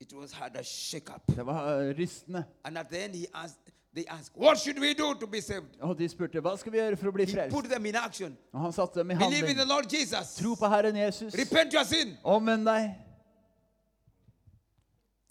It 0.00 0.12
was 0.14 0.32
had 0.32 0.56
a 0.56 0.62
shake 0.62 1.10
up. 1.14 1.36
Det 1.36 1.46
var 1.46 1.80
eh, 1.80 1.94
rystende. 1.98 2.44
And 2.64 2.78
at 2.78 2.86
the 2.90 3.04
end, 3.04 3.14
he 3.14 3.26
asked, 3.34 3.58
they 3.94 4.04
asked, 4.08 4.32
What 4.36 4.58
should 4.58 4.78
we 4.78 4.94
do 4.94 5.14
to 5.20 5.26
be 5.26 5.40
saved? 5.40 5.66
Og 5.80 5.98
de 5.98 6.08
spurte 6.08 6.40
hva 6.40 6.56
skal 6.56 6.72
vi 6.72 6.78
gjøre 6.78 6.96
for 6.96 7.08
å 7.08 7.12
bli 7.12 7.24
He 7.26 7.32
frelst. 7.34 7.56
put 7.56 7.64
them 7.70 7.86
in 7.86 7.94
action. 7.96 8.36
Og 8.52 8.60
han 8.60 8.72
satte 8.72 9.00
dem 9.00 9.10
i 9.10 9.14
Believe 9.14 9.50
in 9.50 9.56
handling. 9.56 9.68
Lord 9.68 9.92
Jesus. 9.92 10.34
Tro 10.38 10.54
på 10.54 10.66
Herren 10.68 10.96
Jesus. 10.96 11.34
Repent 11.34 11.72
your 11.74 11.84
sin. 11.84 12.16
Omvend 12.24 12.66
deg. 12.66 12.94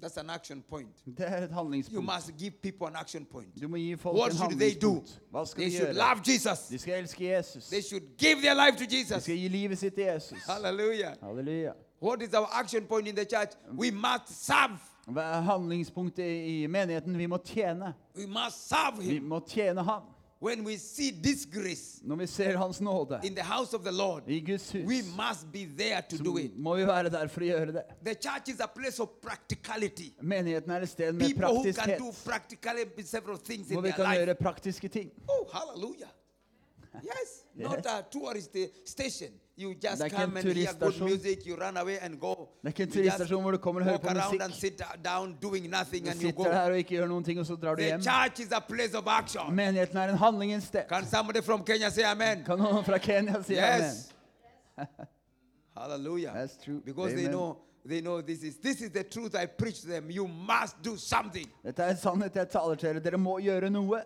That's 0.02 0.18
an 0.18 0.30
action 0.30 0.64
point. 0.70 0.96
Det 1.06 1.26
er 1.28 1.44
et 1.44 1.92
You 1.92 2.02
must 2.02 2.32
give 2.38 2.52
people 2.62 2.88
an 2.88 2.96
action 2.96 3.26
point. 3.26 3.62
Du 3.62 3.68
må 3.68 3.78
gi 3.78 3.96
folk 3.96 4.16
What 4.18 4.32
en 4.32 4.38
should 4.38 4.60
they 4.60 4.74
do? 4.82 5.04
Hva 5.32 5.46
skal 5.46 5.62
They 5.64 5.72
de 5.72 5.78
should 5.78 5.94
gjøre? 5.96 6.10
love 6.16 6.22
Jesus. 6.28 6.60
De 6.70 6.78
skal 6.80 6.94
elske 7.00 7.38
Jesus. 7.38 7.70
They 7.70 7.82
should 7.82 8.04
give 8.18 8.36
their 8.42 8.54
life 8.54 8.78
to 8.78 8.86
De 8.86 8.98
Jesus. 8.98 9.24
skal 9.24 9.36
gi 9.38 9.48
livet 9.48 9.78
sitt 9.78 9.94
til 9.94 10.04
Jesus. 10.04 10.38
Hallelujah. 10.48 11.16
Halleluja. 11.24 11.72
What 12.02 12.22
is 12.22 12.34
our 12.34 12.48
action 12.52 12.86
point 12.86 13.08
in 13.08 13.16
the 13.16 13.26
church? 13.26 13.50
We 13.80 13.92
must 13.92 14.46
serve. 14.46 14.78
Hva 15.08 15.22
er 15.22 15.42
handlingspunktet 15.42 16.48
i 16.48 16.68
menigheten? 16.68 17.18
Vi 17.18 17.26
må 17.26 17.38
tjene. 17.38 17.94
We 18.18 18.26
must 18.28 18.68
serve 18.70 18.98
Vi 19.04 19.14
Him. 19.14 19.24
må 19.24 19.40
tjene 19.48 19.84
Han. 19.84 20.02
When 20.40 20.64
we 20.68 20.78
see 20.78 21.12
disgrace 21.12 22.00
Når 22.04 22.16
vi 22.16 22.28
ser 22.28 22.56
Hans 22.58 22.82
nåde 22.82 23.20
in 23.24 23.36
the 23.36 23.44
house 23.44 23.76
of 23.76 23.82
the 23.84 23.92
Lord, 23.92 24.24
i 24.28 24.40
Guds 24.40 24.72
hus, 24.72 24.86
we 24.86 25.02
must 25.02 25.52
be 25.52 25.66
there 25.78 26.02
to 26.10 26.18
så 26.18 26.24
do 26.24 26.38
it. 26.38 26.52
må 26.58 26.76
vi 26.76 26.86
være 26.88 27.10
der 27.10 27.28
for 27.28 27.42
å 27.42 27.46
gjøre 27.46 27.72
det. 27.74 27.84
The 28.06 28.14
church 28.30 28.50
is 28.54 28.60
a 28.60 28.68
place 28.68 29.00
of 29.02 29.10
practicality. 29.22 30.12
Menigheten 30.22 30.72
er 30.72 30.82
et 30.82 30.90
sted 30.90 31.14
med 31.14 31.28
People 31.28 31.46
who 31.48 31.64
can 31.64 31.74
praktiskhet, 31.74 31.98
do 32.00 32.12
practically 32.26 33.04
several 33.04 33.38
things 33.38 33.68
hvor 33.68 33.78
in 33.78 33.84
vi 33.84 33.90
their 33.92 33.96
kan 34.06 34.14
life. 34.14 34.26
gjøre 34.26 34.36
praktiske 34.36 34.88
ting. 34.88 35.12
Oh, 35.28 35.48
hallelujah. 35.54 36.10
Yes, 37.04 37.44
not 37.56 37.86
a 37.86 38.02
tourist 38.12 38.56
uh, 38.56 38.62
station. 38.86 39.32
You 39.60 39.74
just 39.74 40.02
come 40.12 40.38
en 40.38 40.48
and 40.48 40.56
hear 40.58 40.68
good 40.74 40.94
turiststasjon. 40.94 41.02
music, 41.10 41.46
you 41.48 41.56
run 41.56 41.78
away 41.78 41.98
and 42.02 42.20
go. 42.20 42.36
Det 42.64 42.68
er 42.68 42.68
ikke 42.68 42.84
en 42.84 42.90
You 42.90 43.04
just 43.04 43.18
turiststasjon 43.18 43.42
hvor 43.42 43.52
du 43.52 43.58
kommer 43.58 43.82
og 43.82 43.86
hører 43.86 43.94
walk 43.98 44.02
på 44.02 44.08
around 44.08 44.34
musikk. 44.34 44.44
and 44.44 44.54
sit 44.54 44.82
down 45.06 45.38
doing 45.42 45.70
nothing 45.70 46.04
Du 46.06 46.10
and 46.12 46.22
you 46.22 46.28
sitter 46.30 46.44
go. 46.44 46.52
her 46.52 46.62
og 46.72 46.78
ikke 46.78 46.90
gjør 46.96 47.08
noen 47.08 47.24
ting, 47.24 47.40
og 47.40 47.46
så 47.46 47.56
drar 47.56 47.76
du 47.76 47.82
The 47.82 47.88
hjem. 47.90 48.02
church 48.04 48.40
is 48.40 48.52
a 48.52 48.60
place 48.60 48.94
of 48.98 49.08
action. 49.08 49.56
Menigheten 49.56 49.98
er 49.98 50.10
en 50.10 50.18
handlingens 50.18 50.64
sted. 50.64 50.84
Can 50.90 51.06
somebody 51.06 51.42
from 51.42 51.64
Kenya 51.64 51.90
say 51.90 52.04
amen? 52.04 52.44
Kan 52.46 52.58
noen 52.60 52.84
fra 52.86 52.98
Kenya 52.98 53.42
si 53.44 53.56
amen? 53.58 53.82
Yes. 53.82 54.14
Hallelujah. 55.78 56.32
That's 56.34 56.58
true. 56.58 56.82
Because 56.86 57.14
they 57.14 57.26
Amen. 57.26 57.32
know 57.32 57.58
they 57.86 58.02
know 58.02 58.22
this 58.22 58.44
is 58.44 58.58
this 58.58 58.82
is 58.82 58.90
the 58.92 59.04
truth 59.04 59.36
I 59.36 59.46
preach 59.46 59.82
to 59.82 59.88
them. 59.88 60.10
You 60.12 60.28
must 60.28 60.82
do 60.84 60.98
something. 60.98 61.48
Dette 61.64 61.80
er 61.84 61.90
en 61.90 61.98
sannhet 61.98 62.36
jeg 62.36 62.50
taler 62.50 62.76
til 62.76 62.90
dere. 62.90 63.00
Dere 63.04 63.18
må 63.18 63.40
gjøre 63.40 63.70
noe. 63.70 64.02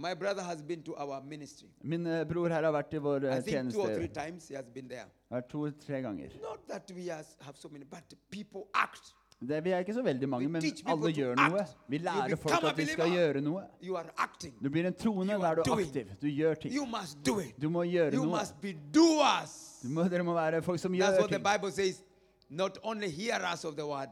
My 0.00 0.14
brother 0.14 0.42
has 0.42 0.62
been 0.62 0.82
to 0.84 0.94
our 0.96 1.20
ministry. 1.22 1.68
Min 1.82 2.06
eh, 2.06 2.24
bror 2.24 2.48
her 2.48 2.62
har 2.62 2.72
vært 2.72 2.92
i 2.94 2.98
vår 3.02 3.24
I 3.24 3.30
eh, 3.36 3.40
think 3.42 3.72
two 3.72 3.80
or 3.82 3.86
three 3.94 4.06
tjeneste. 4.06 4.14
times 4.14 4.48
he 4.48 4.54
has 4.54 4.68
been 4.74 4.88
there. 4.88 5.06
Vært 5.30 5.48
to-tre 5.50 6.02
ganger. 6.02 6.28
Not 6.42 6.68
that 6.68 6.92
we 6.94 7.08
has, 7.08 7.36
have 7.40 7.56
so 7.58 7.68
many, 7.68 7.84
but 7.84 8.14
people 8.30 8.68
act. 8.74 9.14
Det, 9.40 9.58
vi 9.64 9.70
er 9.70 9.78
ikke 9.84 9.94
så 9.94 10.02
veldig 10.02 10.28
mange, 10.28 10.48
men 10.48 10.62
teach 10.62 10.84
people 10.84 10.92
alle 10.92 11.12
to 11.14 11.20
gjør 11.20 11.34
act. 11.38 11.52
noe. 11.52 11.64
Vi 11.88 11.96
You 11.98 12.04
lærer 12.04 12.24
become 12.28 12.36
folk 12.42 12.64
a 12.64 12.68
at 12.70 12.76
de 12.76 12.86
skal 12.86 13.04
believer. 13.04 13.26
gjøre 13.26 13.40
noe. 13.40 13.62
You 13.82 13.96
are 13.96 14.10
acting. 14.18 14.54
Du 14.62 14.68
blir 14.70 14.86
en 14.86 14.94
troende, 14.94 15.32
You 15.34 15.42
are 15.42 15.50
er 15.50 15.54
du 15.54 15.70
doing. 15.70 15.86
aktiv. 15.88 16.06
Du 16.22 16.26
gjør 16.28 16.54
ting. 16.54 16.74
You 16.74 16.86
must 16.86 17.18
do 17.26 17.38
it. 17.40 17.60
Du 17.62 17.68
må 17.70 17.82
gjøre 17.84 18.12
You 18.14 18.24
noe. 18.24 18.38
must 18.38 18.60
be 18.60 18.72
doers. 18.94 19.80
Du 19.82 19.88
må, 19.88 20.08
dere 20.08 20.22
må 20.24 20.34
være 20.34 20.62
folk 20.62 20.78
som 20.80 20.92
That's 20.92 20.98
gjør 21.02 21.20
what 21.20 21.30
the 21.30 21.38
ting. 21.38 21.46
Bible 21.52 21.70
says. 21.72 22.02
Not 22.50 22.78
only 22.82 23.08
hearers 23.10 23.64
of 23.64 23.74
the 23.76 23.86
word. 23.86 24.08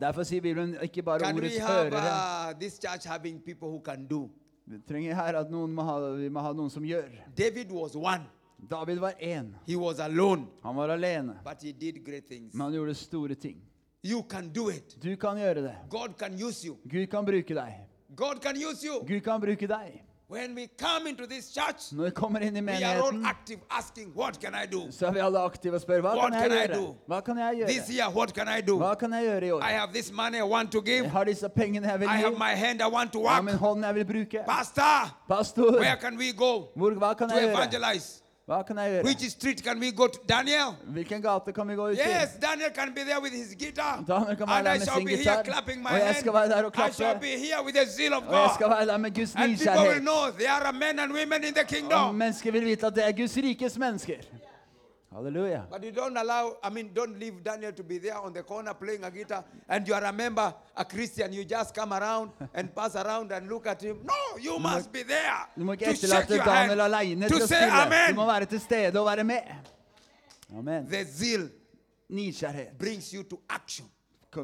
Derfor 0.00 0.22
sier 0.22 0.40
Bibelen 0.40 0.76
ikke 0.82 1.02
bare 1.02 1.18
Can 1.20 1.34
we 1.36 1.40
ordets 1.40 1.58
have 1.58 1.90
hørere. 1.90 2.48
uh, 2.50 2.58
this 2.60 2.78
church 2.78 3.04
having 3.06 3.40
people 3.44 3.68
who 3.68 3.80
can 3.84 4.06
do? 4.06 4.28
Vi 4.66 4.78
trenger 4.88 5.14
her 5.14 5.34
at 5.38 5.50
noen 5.50 5.70
må 5.74 5.82
ha, 5.86 5.98
vi 6.18 6.28
må 6.28 6.42
ha 6.42 6.50
noen 6.52 6.70
som 6.70 6.82
gjør. 6.82 7.10
David 7.38 7.70
was 7.70 7.94
one. 7.94 8.24
David 8.68 8.98
var 8.98 9.12
én. 9.22 9.52
He 9.66 9.76
was 9.76 10.00
alone, 10.00 10.46
Han 10.62 10.74
var 10.76 10.88
alene, 10.88 11.36
but 11.44 11.62
he 11.62 11.72
did 11.72 12.02
great 12.04 12.26
things. 12.28 12.54
men 12.54 12.64
han 12.64 12.72
gjorde 12.74 12.94
store 12.94 13.34
ting. 13.34 13.60
You 14.02 14.22
can 14.22 14.48
do 14.52 14.68
it. 14.70 14.96
Du 15.02 15.16
kan 15.16 15.36
gjøre 15.36 15.62
det. 15.62 15.74
God 15.90 16.16
can 16.18 16.34
use 16.42 16.66
you. 16.66 16.76
Gud 16.88 17.06
kan 17.10 17.24
bruke 17.24 17.54
deg. 17.54 17.72
God 18.16 18.40
can 18.42 18.56
use 18.56 18.86
you. 18.86 19.00
Gud 19.06 19.20
kan 19.20 19.40
bruke 19.40 19.66
deg. 19.66 20.02
When 20.28 20.56
we 20.56 20.66
come 20.76 21.06
into 21.06 21.24
this 21.26 21.52
church, 21.54 21.92
Når 21.92 22.04
vi 22.04 22.10
kommer 22.10 22.40
inn 22.40 22.56
i 22.56 22.60
we 22.60 22.72
are 22.84 23.00
all 23.02 23.12
menigheten, 23.12 23.26
active, 23.26 23.60
asking, 23.70 24.12
What 24.16 24.40
can 24.40 24.54
I 24.54 24.66
do? 24.66 24.90
så 24.90 25.06
er 25.06 25.12
vi 25.12 25.18
alle 25.20 25.38
aktive 25.38 25.74
og 25.74 25.80
spør 25.80 26.00
hva 26.00 26.16
What 26.16 26.32
kan 26.32 26.40
jeg 26.42 26.50
can 26.50 26.52
I 26.52 26.66
gjøre? 26.66 26.76
do? 26.80 26.94
Hva 27.06 27.20
kan 27.20 27.38
jeg 27.38 27.66
This 27.68 27.76
gjøre? 27.88 27.94
year, 27.96 28.10
what 28.10 28.34
can 28.34 28.48
I 28.48 28.60
do? 28.60 28.94
Kan 28.98 29.12
jeg 29.12 29.22
gjøre 29.24 29.46
i 29.46 29.50
år? 29.50 29.60
I 29.60 29.72
have 29.72 29.92
this 29.92 30.10
money 30.12 30.38
I 30.38 30.42
want 30.42 30.72
to 30.72 30.80
give. 30.82 31.06
Har 31.08 31.24
disse 31.24 31.48
pengene 31.48 31.88
jeg 31.88 32.00
vil 32.00 32.06
I 32.08 32.16
have 32.16 32.32
gi. 32.32 32.38
my 32.38 32.54
hand 32.64 32.80
I 32.80 32.90
want 32.90 33.12
to 33.12 33.20
Jeg 33.22 33.30
har 33.30 33.42
min 33.42 33.52
work. 33.54 33.60
hånd 33.60 33.84
jeg 33.84 33.94
vil 33.94 34.04
bruke. 34.04 34.38
Pastor, 34.48 35.16
Pastor, 35.28 35.70
where 35.78 35.96
can 36.00 36.18
we 36.18 36.32
go 36.32 36.52
hvor, 36.76 36.90
hva 36.90 37.14
kan 37.14 37.28
to 37.28 37.34
jeg 37.36 37.44
gjøre? 37.48 37.54
evangelize? 37.54 38.22
Hva 38.46 38.62
kan 38.62 38.78
jeg 38.78 38.90
gjøre? 38.90 39.04
Which 39.04 39.30
street 39.30 39.60
can 39.64 39.80
we 39.82 39.90
go 39.92 40.06
to? 40.06 40.18
Daniel? 40.28 40.68
Hvilken 40.96 41.22
gate 41.22 41.52
kan 41.52 41.68
vi 41.68 41.74
gå 41.74 41.86
ut 41.88 41.96
Yes, 41.98 42.30
til? 42.30 42.42
Daniel 42.46 42.70
can 42.78 42.94
be 42.94 43.00
there 43.08 43.20
with 43.22 43.34
his 43.34 43.50
guitar. 43.62 44.04
Daniel 44.08 44.36
kan 44.36 44.46
være 44.46 44.56
And 44.58 44.66
der 44.66 44.72
I 44.74 44.78
med 44.78 44.86
shall 44.86 44.98
sin 44.98 45.06
be 45.06 45.10
here 45.10 45.18
gitar. 45.22 45.42
clapping 45.50 45.78
my 45.82 45.88
Og 45.94 45.98
jeg 45.98 46.16
skal 46.20 46.32
være 46.32 46.48
der 46.48 46.62
og 46.64 46.72
hand. 46.74 46.90
I 46.92 46.94
shall 46.94 47.18
be 47.26 47.32
here 47.46 47.58
with 47.66 47.74
the 47.78 47.86
zeal 47.96 48.12
of 48.18 48.22
Og 48.28 48.34
jeg 48.34 48.50
skal 48.54 48.66
God. 48.66 48.76
være 48.76 48.86
der 48.86 48.96
med 49.04 49.10
Guds 49.18 49.34
And 49.34 49.50
people 49.58 49.88
will 49.90 50.00
know 50.10 50.22
there 50.42 50.58
are 50.68 50.72
men 50.84 50.94
and 51.02 51.10
women 51.18 51.40
in 51.48 51.52
the 51.58 51.62
Og 51.66 51.68
kingdom. 51.74 52.14
mennesker 52.14 52.50
vil 52.52 52.64
vite 52.64 52.86
at 52.86 52.94
det 52.94 53.02
er 53.08 53.12
Guds 53.20 53.36
rikes 53.36 53.78
mennesker. 53.78 54.18
Halleluja. 55.16 55.66
But 55.70 55.82
you 55.82 55.92
don't 55.92 56.16
allow, 56.16 56.56
I 56.62 56.68
mean, 56.68 56.90
don't 56.92 57.18
leave 57.18 57.42
Daniel 57.42 57.72
to 57.72 57.82
be 57.82 57.96
there 57.98 58.18
on 58.18 58.34
the 58.34 58.42
corner 58.42 58.74
playing 58.74 59.02
a 59.02 59.10
guitar 59.10 59.44
and 59.68 59.88
you 59.88 59.94
are 59.94 60.04
a 60.04 60.12
member, 60.12 60.54
a 60.76 60.84
Christian. 60.84 61.32
You 61.32 61.44
just 61.44 61.74
come 61.74 61.94
around 61.94 62.32
and 62.54 62.74
pass 62.74 62.94
around 62.96 63.32
and 63.32 63.48
look 63.48 63.66
at 63.66 63.82
him. 63.82 64.00
No, 64.04 64.36
you 64.38 64.58
must 64.58 64.92
be 64.92 65.02
there 65.04 65.48
Du 65.56 65.64
må 65.64 65.72
ikke 65.72 65.86
to 65.86 65.90
etterlate 65.92 66.44
Daniel 66.44 66.80
alene 66.80 67.28
to 67.28 67.34
til 67.34 67.44
å 67.44 67.48
say 67.48 67.62
spille. 67.62 67.72
Du 67.72 67.86
amen. 67.86 68.16
må 68.16 68.26
være 68.26 68.46
til 68.46 68.60
stede 68.60 69.00
og 69.00 69.06
være 69.06 69.24
med. 69.24 69.40
Amen. 70.58 70.86
The 70.90 71.04
zeal 71.04 71.48
brings 72.78 73.12
you 73.12 73.22
to 73.22 73.40
action. 73.48 73.86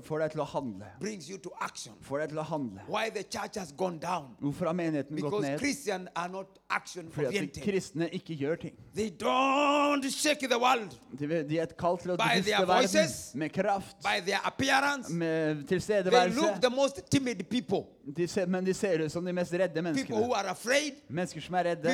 Får 0.00 0.18
deg 0.18 0.30
til 0.30 0.40
å 0.40 0.44
handle. 0.44 0.86
brings 1.00 1.28
you 1.28 1.36
to 1.38 1.50
action. 1.60 1.92
Får 2.00 2.18
deg 2.18 2.28
til 2.28 2.38
å 2.38 2.42
handle. 2.48 2.80
Why 2.88 3.10
the 3.10 3.22
church 3.22 3.58
has 3.58 3.72
gone 3.76 3.98
down? 3.98 4.36
Hvorfor 4.40 4.66
har 4.66 4.72
menigheten 4.74 5.16
gått 5.20 5.42
ned? 5.42 5.58
Christians 5.58 6.08
are 6.16 6.28
not 6.28 6.46
action 6.70 7.10
Fordi 7.12 7.36
at 7.38 7.54
de 7.54 7.60
kristne 7.60 8.08
ikke 8.12 8.34
gjør 8.38 8.56
ting. 8.60 8.74
They 8.94 9.10
don't 9.10 10.08
shake 10.10 10.48
the 10.48 10.58
world 10.58 10.94
De, 11.18 11.26
de 11.48 11.58
er 11.58 11.66
kalt 11.78 12.00
til 12.02 12.12
å 12.12 12.16
By 12.16 12.40
their 12.40 12.64
verden 12.64 12.82
voices, 12.82 13.34
med 13.34 13.52
kraft, 13.52 13.96
by 14.02 14.20
their 14.24 14.40
appearance. 14.44 15.12
med 15.12 15.56
They 15.66 15.76
tilstedeværelse. 15.76 16.36
look 16.40 16.60
the 16.62 16.70
most 16.70 17.02
timid 17.10 17.44
people. 17.50 17.86
De 18.02 18.26
ser, 18.26 18.46
men 18.46 18.64
de 18.66 18.74
ser 18.74 19.04
ut 19.04 19.12
som 19.12 19.24
de 19.24 19.32
mest 19.32 19.52
redde 19.54 19.82
menneskene. 19.82 20.50
afraid. 20.50 20.92
Mennesker 21.08 21.40
som 21.40 21.54
er 21.54 21.64
redde. 21.64 21.92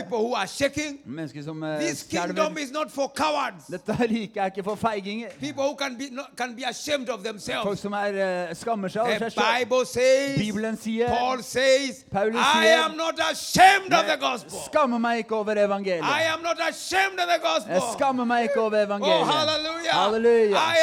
Shaking. 0.49 1.01
Mennesker 1.05 1.43
som 1.45 1.63
This 1.81 2.07
skjelver. 2.09 2.49
Dette 3.69 3.93
riket 4.01 4.37
er 4.37 4.45
ikke 4.47 4.65
for 4.65 4.75
feiginger. 4.75 5.29
Can 5.79 5.99
be, 5.99 6.09
can 6.37 6.55
be 6.57 6.65
Folk 7.63 7.79
som 7.79 7.93
er, 7.93 8.49
uh, 8.49 8.55
skammer 8.57 8.89
seg 8.89 9.03
over 9.03 9.19
seg 9.19 9.33
selv. 9.33 9.85
Says, 9.85 10.39
Bibelen 10.39 10.77
sier 10.77 11.09
Paul 11.13 11.43
says, 11.43 12.05
Paulus 12.11 12.41
sier, 12.41 12.85
am 12.85 12.97
not 12.97 13.21
ashamed 13.31 13.93
Jeg 13.93 14.51
skammer 14.65 14.99
meg 14.99 15.19
ikke 15.19 15.37
over 15.37 15.61
evangeliet. 15.67 16.33
am 16.33 16.43
not 16.43 16.59
ashamed 16.71 17.19
Jeg 17.69 17.83
skammer 17.93 18.25
meg 18.25 18.49
ikke 18.49 18.61
over 18.61 18.77
Oh, 18.79 18.87
evangeliet. 18.87 19.27
hallelujah. 19.27 19.93
Halleluja. 19.93 20.57
I 20.57 20.77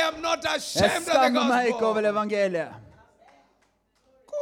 Jeg 0.43 0.55
ashamed 0.55 1.07
of 1.07 1.13
skammer 1.13 1.47
meg 1.47 1.67
ikke 1.67 1.85
over 1.85 2.09
evangeliet. 2.11 2.84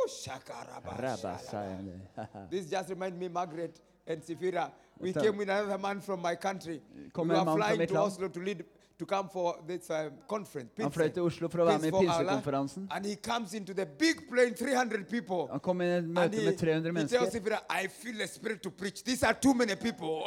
This 2.50 2.66
just 2.70 2.90
reminds 2.90 3.18
me, 3.20 3.28
Margaret 3.30 3.80
and 4.08 4.22
Sifira. 4.22 4.72
We 5.00 5.14
came 5.14 5.38
with 5.38 5.50
another 5.50 5.78
man 5.78 6.02
from 6.02 6.22
my 6.22 6.36
country. 6.36 6.82
Kom 7.14 7.28
we 7.28 7.36
were 7.36 7.56
flying 7.56 7.88
to. 7.88 7.98
Oslo 7.98 8.28
to 8.30 8.40
lead 8.40 8.64
to 9.00 9.06
come 9.08 9.28
for 9.28 9.56
this 9.68 9.90
uh, 9.90 10.10
conference. 10.28 10.70
Han 10.78 10.86
Pinse. 10.86 10.94
fløy 10.94 11.10
til 11.14 11.24
Oslo 11.24 11.48
for 11.50 11.64
å 11.64 11.66
være 11.66 11.80
med 11.82 11.88
i 11.88 11.92
Pinse 11.92 12.06
for 12.06 12.14
Allah. 12.14 12.36
pinsekonferansen. 12.36 12.88
And 12.92 13.06
he 13.06 13.16
comes 13.16 13.54
into 13.54 13.74
the 13.74 13.86
big 13.86 14.30
plane, 14.30 14.54
300 14.54 15.06
people. 15.10 15.48
Han 15.52 15.60
kom 15.60 15.82
i 15.82 15.86
et 15.86 15.98
And 16.04 16.14
møte 16.14 16.38
he, 16.40 16.46
med 16.46 16.58
300 16.58 16.62
he 16.62 16.68
tells 16.94 16.94
mennesker. 16.94 17.30
Sifira, 17.32 17.60
I 17.84 17.88
feel 17.88 18.18
the 18.18 18.28
spirit 18.28 18.62
to 18.64 18.70
preach. 18.70 19.04
These 19.04 19.24
are 19.24 19.34
too 19.34 19.54
many 19.54 19.76
people. 19.76 20.22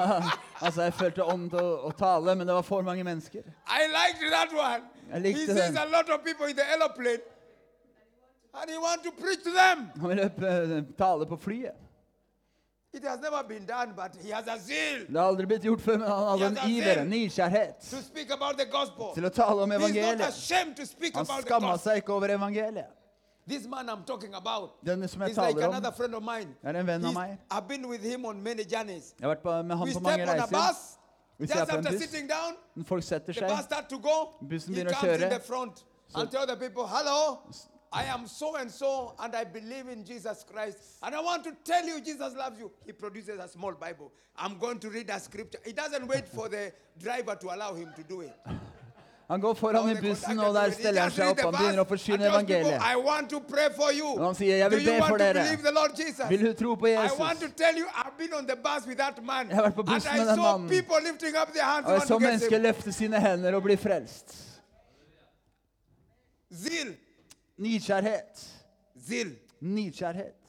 Altså, 0.64 0.82
Jeg 0.82 0.94
følte 0.94 1.24
ånd 1.24 1.50
til 1.50 1.58
å, 1.60 1.88
å 1.88 1.90
tale, 1.98 2.34
men 2.38 2.46
det 2.46 2.54
var 2.54 2.62
for 2.62 2.82
mange 2.82 3.04
mennesker. 3.04 3.42
I 3.66 3.80
liked 3.90 4.30
that 4.30 4.48
one. 4.54 4.82
Jeg 5.10 5.34
He 5.34 5.46
sees 5.46 5.76
a 5.76 5.84
lot 5.90 6.08
of 6.08 6.22
people 6.24 6.46
in 6.46 6.56
the 6.56 6.62
aeroplane. 6.64 7.18
And 8.62 8.70
he 8.70 8.78
wants 8.78 9.02
to 9.04 9.10
preach 9.12 9.42
to 9.44 9.50
them. 9.50 9.90
Han 10.00 10.08
ville 10.08 10.24
eh, 10.24 10.84
tale 10.98 11.26
på 11.26 11.36
flyet. 11.36 11.74
It 12.92 13.02
has 13.04 13.18
never 13.20 13.42
been 13.42 13.66
done, 13.66 13.92
but 13.96 14.14
he 14.22 14.30
has 14.30 14.46
a 14.46 14.56
zeal 14.58 15.06
Det 15.08 15.18
har 15.18 15.26
aldri 15.28 15.46
blitt 15.46 15.64
gjort 15.66 15.80
før, 15.82 15.96
men 15.98 16.08
han 16.08 16.28
hadde 16.28 16.46
en 16.46 16.70
iver, 16.70 17.00
en 17.02 17.08
nidkjærhet, 17.10 17.80
to 17.90 17.96
speak 18.02 18.30
about 18.30 18.54
the 18.58 18.66
gospel. 18.70 19.08
til 19.16 19.24
å 19.26 19.30
tale 19.34 19.62
om 19.64 19.72
He's 19.72 19.78
not 19.80 19.90
evangeliet. 19.90 20.20
ashamed 20.28 20.76
to 20.76 20.84
speak 20.86 21.14
Han 21.16 21.26
about 21.26 21.40
the 21.42 21.48
skamma 21.48 21.72
gospel. 21.72 21.90
seg 21.90 21.96
ikke 22.02 22.12
over 22.12 22.28
evangeliet. 22.36 22.86
This 23.48 23.66
man 23.66 23.88
I'm 23.90 24.04
talking 24.06 24.34
about 24.34 24.70
Denne 24.86 25.08
som 25.08 25.20
jeg 25.22 25.30
is 25.30 25.36
like 25.36 25.52
taler 25.58 25.66
om, 25.68 25.74
another 25.74 25.90
friend 25.96 26.14
of 26.14 26.22
mine. 26.22 26.54
er 26.62 26.70
en 26.80 26.86
venn 26.86 27.04
av 27.04 27.10
He's- 27.10 27.18
meg. 27.18 27.38
I've 27.50 27.66
been 27.68 27.88
with 27.88 28.02
him 28.02 28.24
on 28.24 28.40
many 28.42 28.62
journeys. 28.74 29.10
Jeg 29.20 29.26
har 29.28 29.34
vært 29.34 29.42
på, 29.42 29.62
med 29.62 29.76
han 29.76 29.88
We 29.88 29.94
på 29.94 29.98
step 30.00 30.06
on 30.06 30.28
a 30.28 30.32
reiser. 30.32 30.46
bus. 30.54 30.78
Vi 31.38 31.44
Just 31.46 31.52
ser 31.58 31.64
på 31.64 31.70
en 31.72 31.78
after 31.78 31.90
buss. 31.98 32.02
sitting 32.02 32.28
down, 32.30 32.84
folk 32.86 33.02
setter 33.02 33.32
the 33.32 33.40
seg, 33.40 33.48
bus 33.56 33.64
start 33.64 33.88
to 33.90 33.98
go. 33.98 34.16
Bussen 34.48 34.74
He 34.74 34.80
begynner 34.84 34.92
å 34.94 35.00
comes 35.00 35.12
in 35.14 35.20
kjøre. 35.20 35.30
the 35.34 35.40
front 35.40 35.84
and 36.14 36.30
tell 36.30 36.46
the 36.46 36.56
people, 36.56 36.86
hello, 36.86 37.42
I 37.96 38.04
am 38.14 38.26
so 38.26 38.56
and 38.56 38.70
so, 38.70 39.14
and 39.20 39.34
I 39.36 39.44
believe 39.44 39.86
in 39.88 40.04
Jesus 40.04 40.44
Christ. 40.52 40.78
And 41.02 41.14
I 41.14 41.20
want 41.20 41.44
to 41.44 41.52
tell 41.64 41.86
you, 41.86 42.00
Jesus 42.00 42.34
loves 42.34 42.58
you. 42.58 42.70
He 42.86 42.92
produces 42.92 43.38
a 43.38 43.46
small 43.48 43.72
Bible. 43.72 44.10
I'm 44.36 44.58
going 44.58 44.80
to 44.80 44.90
read 44.90 45.10
a 45.10 45.20
scripture. 45.20 45.60
He 45.64 45.72
doesn't 45.72 46.06
wait 46.08 46.26
for 46.28 46.48
the 46.48 46.72
driver 46.98 47.36
to 47.36 47.54
allow 47.54 47.72
him 47.74 47.88
to 47.96 48.02
do 48.02 48.22
it. 48.22 48.32
Han 49.28 49.40
går 49.40 49.54
foran 49.54 49.76
Or 49.76 49.88
i 49.88 49.94
bussen, 50.00 50.38
og 50.38 50.54
der 50.54 50.70
steller 50.70 51.00
han 51.02 51.10
seg 51.10 51.28
opp. 51.30 51.40
Han 51.40 51.52
begynner 51.54 51.80
å 51.84 51.88
forsyne 51.88 52.14
and 52.14 52.22
tells 52.24 52.44
people, 52.44 52.56
evangeliet. 52.56 52.80
I 52.92 52.96
want 52.96 53.30
to 53.30 53.40
pray 53.40 53.68
for 53.76 53.90
you. 53.92 54.08
Og 54.18 54.24
han 54.26 54.34
sier, 54.34 54.56
«Jeg 54.56 54.70
Do 54.70 54.76
vil 54.76 54.86
you 54.86 54.92
be 54.92 54.98
want 55.00 55.10
for 55.12 55.18
to 55.18 55.24
dere. 55.24 55.34
believe 55.44 55.62
the 55.62 55.72
Lord 55.72 55.90
Jesus? 55.98 56.28
Vil 56.28 56.42
du 56.46 56.52
tro 56.64 56.74
på 56.74 56.86
I 56.86 56.90
Jesus? 56.90 57.18
want 57.18 57.40
to 57.40 57.48
tell 57.62 57.76
you, 57.78 57.86
I've 57.94 58.18
been 58.18 58.34
on 58.34 58.46
the 58.46 58.56
bus 58.56 58.86
with 58.86 58.98
that 58.98 59.22
man. 59.24 59.48
Jeg 59.48 59.56
har 59.56 59.62
vært 59.68 59.74
på 59.74 59.80
and 59.86 59.88
bussen 59.94 60.14
I 60.14 60.18
med 60.18 60.26
den 60.28 60.36
saw 60.36 60.50
mannen. 60.58 60.68
people 60.68 61.00
lifting 61.08 61.36
up 61.42 61.48
their 61.54 61.64
hands 61.64 61.86
Og 61.86 61.92
jeg 61.94 62.02
så 62.02 62.08
want 62.08 62.10
to 62.10 62.18
get 62.18 62.28
mennesker 62.30 62.58
løfte 62.58 62.92
sine 62.92 63.20
hender 63.20 63.54
og 63.54 63.62
bli 63.62 63.76
frelst. 63.76 64.36
Zeal. 66.52 66.94
Nidkjærhet. 67.56 68.64
Zil. 68.96 69.38
Nidkjærhet. 69.60 70.43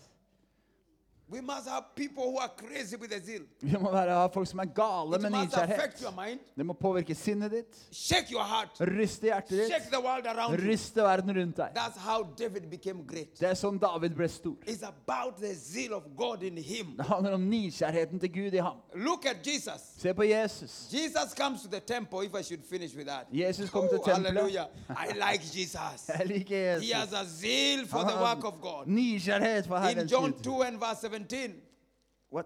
We 1.27 1.41
must 1.41 1.67
have 1.67 1.83
people 1.95 2.23
who 2.23 2.37
are 2.37 2.51
crazy 2.57 2.95
with 2.97 3.09
the 3.11 3.19
zeal. 3.25 3.41
Vi 3.61 3.77
må 3.81 3.91
være, 3.91 4.13
ha 4.13 4.27
folk 4.27 4.47
som 4.47 4.59
er 4.59 4.65
gale 4.65 5.15
It 5.15 5.21
med 5.21 5.31
must 5.31 5.57
affect 5.57 6.01
your 6.01 6.11
mind, 6.25 6.39
Det 6.57 6.65
må 6.65 6.73
påvirke 6.73 7.15
sinnet 7.15 7.51
ditt. 7.51 7.77
shake 7.91 8.31
your 8.31 8.43
heart, 8.43 8.69
Ryste 8.79 9.21
hjertet 9.27 9.65
shake 9.67 9.83
ditt. 9.83 9.91
the 9.91 9.99
world 10.01 10.25
around 10.27 10.59
you. 10.59 10.69
Ryste 10.71 11.01
verden 11.01 11.33
rundt 11.37 11.57
deg. 11.57 11.69
That's 11.75 11.97
how 11.97 12.23
David 12.37 12.69
became 12.69 13.03
great. 13.07 13.39
Det 13.39 13.49
er 13.49 13.53
sånn 13.57 13.79
David 13.81 14.13
ble 14.15 14.27
stor. 14.29 14.53
It's 14.67 14.83
about 14.83 15.37
the 15.41 15.55
zeal 15.55 15.93
of 15.93 16.03
God 16.15 16.43
in 16.43 16.57
him. 16.57 16.93
Det 16.97 17.05
handler 17.05 17.33
om 17.33 17.41
nidkjærheten 17.49 18.19
til 18.19 18.29
Gud 18.33 18.53
i 18.53 18.61
ham. 18.61 18.77
Look 18.95 19.25
at 19.25 19.37
Jesus. 19.47 19.81
Se 19.97 20.13
på 20.13 20.23
Jesus. 20.23 20.87
Jesus 20.93 21.33
comes 21.41 21.61
to 21.63 21.67
the 21.69 21.79
temple, 21.79 22.21
if 22.25 22.35
I 22.39 22.43
should 22.43 22.61
finish 22.69 22.95
with 22.95 23.07
that. 23.07 23.25
Jesus 23.33 23.69
kom 23.69 23.87
til 23.89 23.99
tempelet. 24.05 24.33
hallelujah. 24.33 24.65
I 24.89 25.13
like 25.13 25.41
Jesus. 25.55 26.05
Jeg 26.19 26.27
liker 26.27 26.79
He 26.79 26.93
has 26.93 27.13
a 27.13 27.25
zeal 27.25 27.87
for 27.87 27.99
the 28.03 28.15
work 28.21 28.43
of 28.45 28.61
God. 28.61 28.85
Nidkjærhet 28.87 29.65
for 29.67 29.77
In 29.77 29.83
Herrens 29.83 30.11
John 30.11 30.31
Gud. 30.31 30.43
2 30.43 30.61
and 30.61 30.77
verse 30.79 31.14
17, 31.19 31.61
What? 32.31 32.45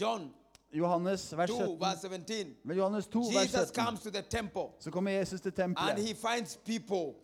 John 0.00 0.30
Johannes, 0.74 1.32
vers 1.32 1.50
2 1.50 1.56
17. 1.56 1.78
verse 1.78 2.00
17, 2.00 2.56
Men 2.64 2.76
Johannes 2.76 3.06
2, 3.06 3.20
vers 3.20 3.32
Jesus 3.34 3.68
17. 3.68 3.84
comes 3.84 4.00
to 4.00 4.10
the 4.10 4.22
temple 4.22 4.68
Så 4.78 4.90
kommer 4.90 5.10
Jesus 5.10 5.40
til 5.40 5.48
and 5.48 5.56
tempelet. 5.76 5.98
he 6.06 6.14
finds 6.14 6.56
people 6.56 7.14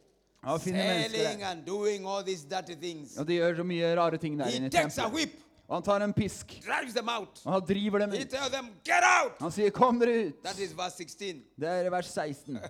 Han 0.45 0.61
finner 0.61 0.85
mennesker 0.85 1.47
and 1.47 1.65
doing 1.67 2.07
all 2.07 2.23
these 2.25 2.45
dirty 2.45 2.75
things. 2.75 3.17
Og 3.19 3.27
de 3.29 3.33
gjør 3.35 3.57
så 3.57 3.63
mye 3.65 3.95
rare 3.97 4.17
ting 4.19 4.39
der 4.39 4.47
inne 4.47 4.67
i 4.67 4.71
takes 4.71 4.99
a 4.99 5.03
tempelet. 5.03 5.15
whip, 5.29 5.31
Og 5.69 5.77
han 5.77 5.83
tar 5.83 6.05
en 6.05 6.13
pisk, 6.13 6.47
drives 6.67 6.95
them 6.95 7.09
out. 7.09 7.43
og 7.45 7.53
han 7.53 7.63
driver 7.69 7.99
dem 7.99 8.11
ut. 8.11 8.31
them, 8.31 8.67
Get 8.85 9.03
out! 9.25 9.33
Han 9.41 9.51
sier 9.51 9.71
'kom 9.71 9.99
dere 10.01 10.29
ut'. 10.29 10.43
That 10.45 10.59
is 10.59 10.73
verse 10.77 10.97
16. 10.97 11.43
Det 11.61 11.69
er 11.69 11.91
vers 11.91 12.07
16. 12.07 12.59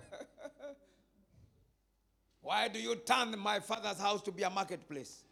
Why 2.41 2.67
do 2.67 2.79
you 2.79 2.95
turn 2.95 3.31
my 3.39 3.59
father's 3.59 3.99
house 3.99 4.21
to 4.23 4.31
be 4.31 4.43
a 4.43 4.49
marketplace? 4.49 5.23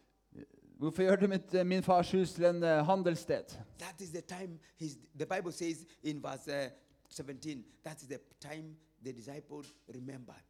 Hvorfor 0.78 1.02
gjør 1.02 1.16
du 1.16 1.26
mitt, 1.26 1.54
eh, 1.54 1.66
min 1.66 1.82
fars 1.82 2.10
hus 2.12 2.32
til 2.32 2.44
en 2.44 2.62
eh, 2.62 2.84
handelssted? 2.86 3.44
That 3.78 4.00
is 4.00 4.10
the 4.10 4.20
time, 4.20 4.58
his, 4.76 4.96
the 5.18 5.26
Bible 5.26 5.52
says 5.52 5.86
in 6.02 6.22
verse 6.22 6.48
uh, 6.48 6.70
17, 7.08 7.64
that 7.84 8.02
is 8.02 8.08
the 8.08 8.18
time 8.40 8.76
the 9.04 9.12
disciples 9.12 9.74
remembered. 9.94 10.44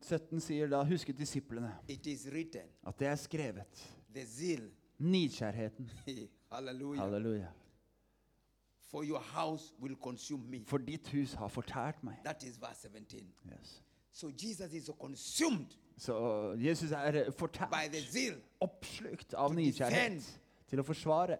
17 0.00 0.40
sier 0.40 0.66
da 0.68 0.82
'husket 0.84 1.18
disiplene' 1.18 1.70
It 1.88 2.06
is 2.06 2.26
written, 2.32 2.68
at 2.86 2.98
det 2.98 3.06
er 3.08 3.14
skrevet. 3.16 3.96
the 4.14 4.26
zeal. 4.26 4.70
Nidkjærheten. 4.98 5.90
Halleluja. 6.52 7.00
Halleluja. 7.00 7.46
For 8.90 9.02
your 9.04 9.20
house 9.20 9.72
will 9.80 9.96
consume 9.96 10.42
me. 10.50 10.64
For 10.66 10.78
ditt 10.78 11.08
hus 11.08 11.32
har 11.32 11.48
fortært 11.48 12.04
meg. 12.04 12.14
That 12.24 12.42
is 12.42 12.60
verse 12.60 12.80
17. 12.88 13.34
Yes. 13.46 13.82
So 14.12 14.30
Jesus 14.42 14.72
is 14.72 14.90
consumed 15.00 15.66
Så 15.96 16.14
Jesus 16.60 16.92
er 16.92 17.30
fortært, 17.32 17.72
oppslukt 18.60 19.34
av 19.34 19.54
To 19.56 20.26
til 20.68 20.82
å 20.82 20.84
forsvare 20.84 21.38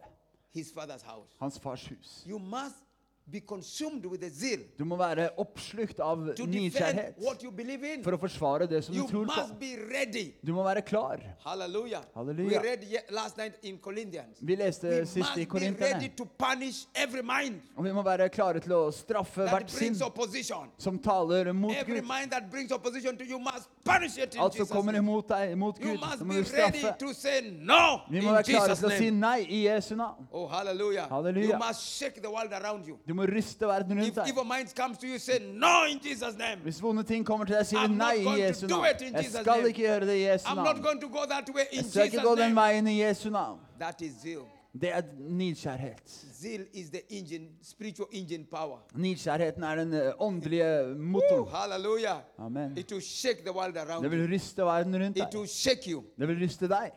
hans 1.40 1.58
fars 1.60 1.84
hus. 1.92 2.12
Du 4.78 4.84
må 4.84 4.96
være 4.96 5.30
oppslukt 5.36 5.98
av 5.98 6.28
in. 6.28 8.02
for 8.04 8.12
å 8.14 8.18
forsvare 8.20 8.68
det 8.70 8.84
som 8.84 8.94
du 8.94 9.02
tror 9.02 9.26
på. 9.26 9.58
Du 10.44 10.52
må 10.52 10.62
være 10.62 10.82
klar. 10.86 11.18
Halleluja. 12.14 12.52
Vi 14.40 14.56
leste 14.56 14.86
We 14.86 15.04
sist 15.06 15.36
i 15.36 15.44
Korinterne. 15.44 16.12
Og 17.76 17.84
vi 17.84 17.92
må 17.92 18.04
være 18.04 18.28
klare 18.30 18.60
til 18.60 18.72
å 18.72 18.92
straffe 18.94 19.48
hvert 19.50 19.70
sinn 19.70 19.94
som 20.78 20.98
taler 20.98 21.52
mot 21.52 21.74
Gud. 21.74 22.04
Alt 24.38 24.54
som 24.54 24.66
kommer 24.66 24.94
imot 24.94 25.28
deg, 25.28 25.56
mot 25.58 25.78
Gud, 25.78 25.98
så 25.98 26.24
må 26.24 26.32
du 26.34 26.44
straffe. 26.44 26.94
Vi 28.08 28.20
må 28.20 28.32
være 28.32 28.44
klare 28.44 28.76
til 28.76 28.86
å 28.86 28.96
si 28.96 29.10
nei 29.10 29.40
i 29.48 29.64
Jesu 29.66 29.96
navn. 29.96 30.28
Oh, 30.30 30.46
hallelujah. 30.46 31.08
Hallelujah. 31.08 31.50
You 31.50 31.58
must 31.58 31.82
shake 31.98 32.22
the 32.22 32.30
world. 32.30 32.52
Du 33.06 33.15
må 33.16 33.26
ryste 33.30 33.66
verden 33.68 33.98
rundt 34.00 34.18
deg. 34.20 34.26
Hvis 36.66 36.80
vonde 36.82 37.02
ting 37.08 37.24
kommer 37.26 37.48
til 37.48 37.56
deg, 37.58 37.66
sier 37.66 37.86
du 37.88 37.94
nei 37.96 38.16
i 38.20 38.34
Jesu 38.42 38.66
navn. 38.66 38.84
Jeg 39.12 39.30
skal 39.32 39.66
ikke 39.70 39.82
gjøre 39.86 40.06
det 40.10 40.16
i 40.20 40.26
Jesu 40.26 40.50
navn. 40.54 40.82
Jeg 41.72 41.84
skal 41.90 42.10
ikke 42.10 42.26
gå 42.28 42.34
den 42.42 42.54
veien 42.56 42.86
i 42.92 43.00
Jesu 43.02 43.30
navn. 43.30 43.58
Det 44.76 44.90
er 44.92 45.02
nidkjærhet. 45.16 46.10
Nidkjærheten 48.94 49.62
er 49.64 49.74
den 49.76 49.92
eh, 49.94 50.12
åndelige 50.20 50.94
motoren. 50.98 51.48
hallelujah. 51.52 52.18
Amen. 52.38 52.76
Det 52.76 54.10
vil 54.10 54.26
ryste 54.32 54.62
verden 54.62 54.94
rundt 55.02 55.16
deg. 55.16 55.32
Det 56.18 56.28
vil 56.28 56.36
ryste 56.44 56.68
deg. 56.68 56.92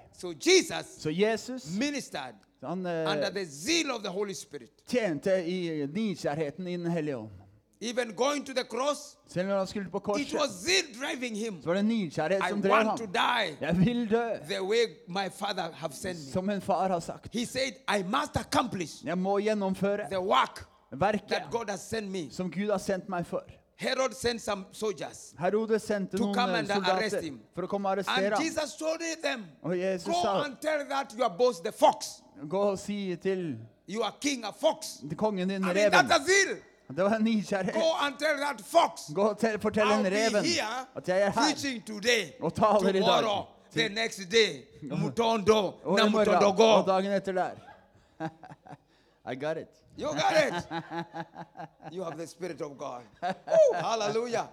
Så 0.99 1.09
Jesus 1.09 1.63
han 2.67 2.79
under 2.79 3.27
eh, 3.27 3.33
the 3.33 3.45
zeal 3.45 3.91
of 3.91 4.01
the 4.03 4.09
Holy 4.11 4.33
Spirit. 4.33 4.71
tjente 4.87 5.45
i 5.47 5.85
nidkjærheten 5.87 6.67
i 6.67 6.77
Den 6.77 6.91
hellige 6.91 7.17
ånd. 7.17 7.29
Even 7.81 8.13
going 8.15 8.45
to 8.45 8.53
the 8.53 8.63
cross, 8.63 9.17
Selv 9.27 9.47
når 9.47 9.57
han 9.57 9.67
skulle 9.67 9.89
på 9.89 9.97
it 9.97 10.03
korset, 10.03 10.33
was 10.33 10.49
zeal 10.51 10.83
driving 11.01 11.37
him. 11.37 11.61
så 11.61 11.67
var 11.67 11.73
det 11.75 11.85
nidkjærhet 11.85 12.41
I 12.45 12.49
som 12.49 12.61
drev 12.61 12.71
want 12.71 12.97
to 12.99 13.05
ham. 13.05 13.13
die 13.13 13.57
Jeg 13.67 13.77
vil 13.79 14.09
dø, 14.11 14.29
the 14.49 14.63
way 14.63 14.85
my 15.07 15.29
father 15.31 15.71
have 15.73 15.93
sent 15.93 16.19
me. 16.25 16.31
som 16.31 16.49
en 16.49 16.61
far 16.61 16.87
har 16.87 16.99
sagt. 16.99 17.33
He 17.33 17.45
said, 17.45 17.73
I 17.99 18.03
must 18.03 18.35
accomplish 18.37 19.05
Jeg 19.05 19.17
må 19.17 19.37
gjennomføre 19.39 20.09
the 20.09 20.19
work 20.19 20.65
verket 20.91 21.27
that 21.29 21.43
God 21.51 21.69
has 21.69 21.79
sent 21.81 22.11
me. 22.11 22.27
som 22.31 22.51
Gud 22.51 22.69
har 22.71 22.77
sendt 22.77 23.09
meg 23.09 23.25
for. 23.25 23.43
Herod 23.77 24.11
sent 24.13 24.41
some 24.41 24.65
soldiers. 24.71 25.33
Herodes 25.39 25.81
sendte 25.81 26.17
To 26.17 26.23
noen 26.23 26.35
come 26.35 26.53
eh, 26.53 26.59
and 26.59 26.71
arrest 26.71 26.85
soldater 27.11 27.21
him. 27.21 27.39
for 27.55 27.61
å 27.63 27.67
komme 27.67 27.87
og 27.89 27.91
arrestere 27.97 28.25
And 28.25 28.33
ham. 28.35 28.43
Jesus 28.43 28.75
told 28.75 28.99
them, 29.23 29.45
Og 29.61 29.77
Jesus 29.79 30.07
Go 30.07 30.21
sa, 30.21 30.43
and 30.43 30.55
tell 30.61 30.83
that 30.89 31.13
your 31.17 31.29
boss, 31.37 31.59
the 31.61 31.71
fox, 31.71 32.21
gå 32.49 32.59
og 32.59 32.79
si 32.79 33.15
til 33.15 33.57
you 33.89 34.03
are 34.03 34.13
king, 34.21 34.45
a 34.45 34.49
fox. 34.61 34.85
kongen 35.17 35.49
din, 35.49 35.57
I 35.57 35.65
mean, 35.65 35.75
reven. 35.77 35.93
that's 35.93 36.13
a. 36.13 36.93
Det 36.93 37.03
var 37.03 37.15
en 37.15 37.23
nidkjærhet. 37.23 37.73
Go 37.73 38.05
and 38.05 38.15
tell 38.19 38.37
that 38.37 38.61
fox, 38.61 39.01
Gå 39.15 39.21
og 39.21 39.37
tell- 39.39 39.59
fortell 39.61 39.87
I'll 39.87 39.93
en 39.97 40.03
be 40.03 40.09
reven 40.09 40.45
here 40.45 40.85
at 40.95 41.07
jeg 41.09 41.21
er 41.21 41.25
her. 41.25 41.31
preaching 41.33 41.85
today, 41.85 42.31
Og 42.41 42.53
taler 42.53 42.89
i 42.89 42.93
dag. 42.93 43.01
tomorrow, 43.01 43.45
the 43.73 43.89
next 43.89 44.17
day, 44.31 44.63
mutondo, 45.03 45.73
Og 45.83 45.97
na 45.97 46.05
i 46.05 46.09
morgen, 46.09 46.27
og 46.29 46.41
mutondogo. 46.41 46.91
dagen 46.91 47.11
etter 47.11 47.31
der. 47.31 47.51
I 49.31 49.35
got 49.35 49.57
it. 49.57 49.67
You 49.99 50.07
got 50.07 50.35
it. 50.47 50.67
you 51.95 52.03
have 52.03 52.17
the 52.17 52.27
spirit 52.27 52.61
of 52.61 52.77
God. 52.77 53.01
Woo, 53.21 53.73
hallelujah. 53.73 54.45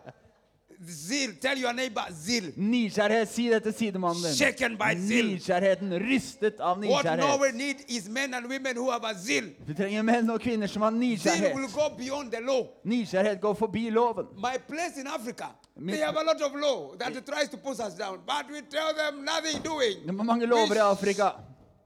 Zeal. 0.84 1.30
Tell 1.40 1.58
your 1.58 1.72
neighbor, 1.72 2.02
zeal. 2.24 2.52
Nidkjærhet, 2.56 3.28
si 3.28 3.48
det 3.48 3.62
til 3.62 3.72
sidemannen 3.74 4.22
din. 4.22 4.34
Shaken 4.34 4.76
by 4.76 4.92
zeal. 5.08 5.26
Nidkjærheten, 5.26 5.92
rystet 6.00 6.60
av 6.60 6.78
What 6.78 7.04
Norway 7.04 7.52
nidkjærhet. 7.52 7.54
need 7.54 7.76
is 7.88 8.08
men 8.08 8.34
and 8.34 8.46
women 8.46 8.76
who 8.76 8.90
have 8.90 9.04
a 9.04 9.14
zeal. 9.14 9.44
Vi 9.66 9.74
trenger 9.74 10.02
menn 10.02 10.30
og 10.30 10.40
kvinner 10.40 10.66
som 10.66 10.82
har 10.82 10.90
Zeal 11.18 11.54
will 11.54 11.68
go 11.72 11.88
beyond 11.98 12.30
the 12.32 12.40
law. 12.40 12.66
Nidkjærhet 12.84 13.40
går 13.40 13.54
forbi 13.54 13.90
loven. 13.90 14.26
My 14.36 14.56
place 14.68 15.00
in 15.00 15.06
Africa, 15.06 15.46
Me- 15.76 15.92
they 15.92 16.00
have 16.02 16.16
a 16.16 16.24
lot 16.24 16.40
of 16.42 16.52
law 16.54 16.96
that 16.98 17.12
tries 17.26 17.48
to 17.48 17.56
push 17.56 17.78
us 17.80 17.94
down, 17.94 18.18
but 18.26 18.44
we 18.50 18.60
tell 18.70 18.92
them 18.96 19.24
nothing 19.24 19.62
doing. 19.64 19.96
Det 20.02 20.08
er 20.08 20.22
mange 20.24 20.46
lover 20.46 20.74
i 20.74 20.78
Afrika. 20.78 21.30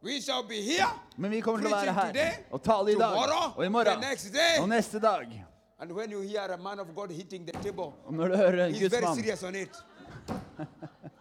We 0.02 0.20
shall 0.20 0.42
be 0.48 0.54
here, 0.62 0.88
Men 1.16 1.30
vi 1.30 1.40
kommer 1.40 1.60
til 1.60 1.66
å 1.68 1.76
være 1.76 1.92
preaching 1.94 2.14
today, 2.14 2.32
og 2.50 2.62
tale 2.62 2.92
i 2.92 2.94
dag 2.94 3.00
tomorrow, 3.10 3.52
og 3.56 3.64
i 3.66 3.68
morgen 3.68 4.00
day. 4.00 4.60
og 4.60 4.68
neste 4.68 4.98
dag. 4.98 5.44
And 5.80 5.92
when 5.92 6.10
you 6.10 6.20
hear 6.20 6.40
a 6.40 6.58
man 6.58 6.78
of 6.78 6.94
God 6.94 7.10
hitting 7.10 7.46
the 7.46 7.52
table, 7.62 7.92
Og 8.06 8.14
når 8.14 8.28
du 8.28 8.36
hører 8.36 8.66
en 8.66 8.74
uh, 8.74 8.78
he's 8.78 8.90
very 8.90 9.14
serious 9.14 9.42
on 9.42 9.54
it. 9.54 9.70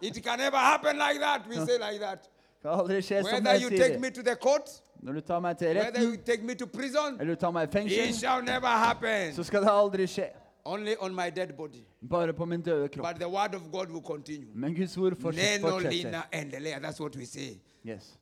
it 0.02 0.24
can 0.24 0.38
never 0.38 0.56
happen 0.58 0.96
like 0.98 1.20
that. 1.20 1.40
We 1.48 1.54
say 1.54 1.78
like 1.78 2.00
that. 2.00 2.28
aldri 2.64 3.02
skje 3.02 3.22
som 3.22 3.32
Whether 3.32 3.52
jeg 3.52 3.62
you 3.62 3.68
sier 3.68 3.78
take 3.78 3.92
det. 3.92 4.00
me 4.00 4.10
to 4.10 4.22
the 4.22 4.34
court, 4.34 4.82
Når 5.02 5.12
du 5.12 5.20
tar 5.20 5.40
meg 5.40 5.58
til 5.58 5.66
whether 5.66 5.86
retten, 5.86 6.02
you 6.02 6.16
take 6.26 6.42
me 6.42 6.54
to 6.54 6.66
prison, 6.66 7.20
eller 7.20 7.34
du 7.34 7.40
tar 7.40 7.50
meg 7.50 7.62
i 7.62 7.64
it 7.64 7.72
fengsel, 7.72 8.14
shall 8.14 8.44
never 8.44 8.66
happen. 8.66 9.34
så 9.34 9.42
skal 9.42 9.62
det 9.62 9.70
aldri 9.72 10.06
skje. 10.06 10.28
Only 10.64 10.94
on 11.00 11.14
my 11.14 11.30
dead 11.36 11.52
body. 11.56 11.84
Bare 12.10 12.32
på 12.32 12.44
min 12.44 12.62
døde 12.62 12.88
kropp. 12.88 13.08
But 13.08 13.16
the 13.16 13.28
word 13.28 13.54
of 13.54 13.62
God 13.72 13.88
will 13.90 14.02
continue. 14.02 14.48
Men 14.54 14.74
Guds 14.74 14.96
ord 14.96 15.16
fortsetter. 15.20 15.58
Neno, 15.58 15.70
fortsetter. 15.70 15.90
Lina, 15.90 16.22
and 16.32 16.84
That's 16.84 17.00
what 17.00 17.16
we 17.16 17.24
say. 17.24 17.60
Yes. 17.84 18.19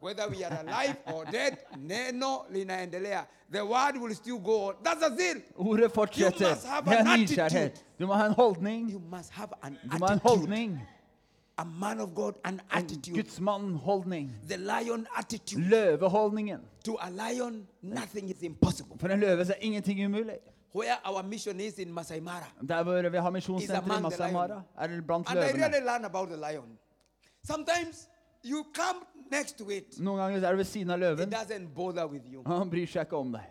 Whether 0.00 0.28
we 0.28 0.44
are 0.44 0.60
alive 0.60 0.96
or 1.06 1.24
dead, 1.24 1.58
Neno, 1.76 2.44
Lina, 2.52 2.74
and 2.74 2.92
Lea. 2.92 3.20
The 3.50 3.64
word 3.64 3.96
will 3.96 4.14
still 4.14 4.38
go 4.38 4.68
on. 4.68 4.74
That's 4.82 5.02
a 5.02 5.16
zeal. 5.16 5.42
Ordet. 5.58 6.16
You 6.16 6.30
must 6.48 6.66
have 6.66 6.88
an 6.88 7.06
attitude. 7.06 7.72
Du 7.98 8.06
må 8.06 8.14
ha 8.14 8.26
en 8.26 8.32
holdning. 8.32 8.90
You 8.90 9.00
must 9.00 9.30
have 9.32 9.52
an 9.62 9.78
Du 9.82 9.98
må 9.98 10.06
ha 10.06 10.12
en 10.12 10.20
attitude. 10.20 10.38
holdning. 10.38 10.80
A 11.58 11.64
man 11.64 12.00
of 12.00 12.14
God, 12.14 12.34
an 12.44 12.60
attitude. 12.70 13.16
Guds 13.16 13.40
mann-holdning. 13.40 14.30
The 14.48 14.56
lion 14.56 15.06
attitude. 15.16 15.64
Løveholdningen. 15.64 16.60
To 16.84 16.96
a 17.00 17.10
lion, 17.10 17.66
nothing 17.82 18.28
is 18.30 18.42
impossible. 18.42 18.96
For 19.00 19.08
en 19.08 19.20
løve 19.20 19.44
så 19.44 19.52
er 19.52 19.56
ingenting 19.60 20.04
umulig. 20.04 20.38
Where 20.74 20.96
our 21.04 21.22
mission 21.22 21.60
is 21.60 21.78
in 21.78 21.92
Masai 21.92 22.20
Mara. 22.20 22.46
Der 22.68 22.82
hvor 22.82 23.08
vi 23.08 23.16
har 23.18 23.28
Is 23.28 23.32
misjonssenteret 23.32 23.98
i 23.98 24.02
Masai 24.02 24.32
Mara, 24.32 24.62
er 24.78 25.00
blant 25.00 25.30
And 25.30 25.38
I 25.38 25.42
really 25.42 25.80
learn 25.84 26.04
about 26.04 26.28
the 26.28 26.36
lion. 26.36 26.78
Sometimes 27.44 28.08
you 28.44 28.64
come 28.74 29.04
next 29.30 29.58
to 29.58 29.70
it, 29.70 29.98
Noen 30.00 30.18
ganger 30.18 30.36
er 30.44 30.50
det 30.50 30.58
ved 30.58 30.64
siden 30.64 30.90
av 30.90 30.98
it 30.98 31.00
løven, 31.04 31.32
doesn't 31.32 31.68
bother 31.74 32.06
with 32.06 32.24
you. 32.32 32.42
og 32.46 32.58
han 32.58 32.70
bryr 32.70 32.86
seg 32.86 33.06
ikke 33.06 33.16
om 33.16 33.32
deg. 33.32 33.44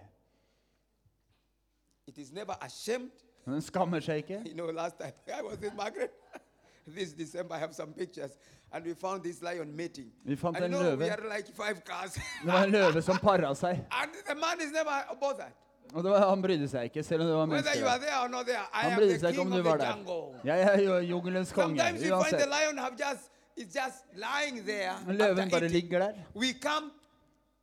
It 2.07 2.17
is 2.17 2.31
never 2.31 2.55
ashamed. 2.61 3.11
Men 3.45 3.53
den 3.53 3.61
skammer 3.61 3.99
seg 4.03 4.23
ikke. 4.23 4.41
You 4.45 4.53
know, 4.55 4.71
last 4.71 4.97
time 4.99 5.13
I 5.39 5.41
was 5.41 5.61
in 5.63 5.75
Margaret. 5.75 6.11
this 6.95 7.13
December, 7.13 7.55
I 7.55 7.59
have 7.59 7.73
some 7.75 7.93
pictures, 7.93 8.31
and 8.71 8.85
we 8.85 8.93
found 8.93 9.23
this 9.23 9.41
lion 9.41 9.75
mating. 9.75 10.11
Vi 10.25 10.35
fant 10.35 10.55
and 10.55 10.65
en 10.65 10.71
you 10.71 10.79
know, 10.79 10.95
we 10.95 11.05
løve. 11.05 11.11
are 11.11 11.29
like 11.37 11.47
five 11.55 11.83
cars. 11.85 12.13
Det 12.43 12.51
var 12.53 12.63
en 12.63 12.71
løve 12.71 13.01
som 13.01 13.17
para 13.19 13.53
seg. 13.55 13.79
and 13.91 14.11
the 14.27 14.35
man 14.35 14.59
is 14.61 14.71
never 14.71 15.03
bothered. 15.19 15.51
Og 15.93 16.03
det 16.03 16.11
var, 16.11 16.29
han 16.29 16.41
brydde 16.41 16.67
seg 16.67 16.83
ikke, 16.89 17.03
selv 17.03 17.21
om 17.21 17.27
det 17.27 17.35
var 17.35 17.47
Whether 17.47 17.75
you 17.81 17.87
are 17.87 17.99
there 17.99 18.17
or 18.23 18.27
not 18.27 18.45
there, 18.45 18.59
I 18.73 18.81
Han 18.83 18.91
am 18.91 18.97
brydde 18.99 19.13
the 19.13 19.19
seg 19.19 19.29
ikke 19.29 19.37
king 19.41 19.47
om 19.47 19.51
du 19.53 19.59
of 19.59 19.65
var 19.65 19.77
the 19.77 19.85
der. 19.85 19.95
jungle. 19.95 20.39
Jeg 20.43 20.61
er 20.61 20.81
jo 20.81 20.97
jungelens 20.99 21.51
konge, 21.55 21.77
Sometimes 21.79 22.01
we 22.01 22.07
find 22.07 22.25
the 22.25 22.35
uansett. 22.35 22.49
lion 22.55 22.77
have 22.77 22.93
just 22.99 23.31
is 23.57 23.67
just 23.75 24.05
lying 24.15 24.65
there. 24.65 24.93
Løven 25.07 25.49
bare 25.51 25.67
ligger 25.67 25.99
der, 25.99 26.13
We 26.35 26.53
come 26.61 26.91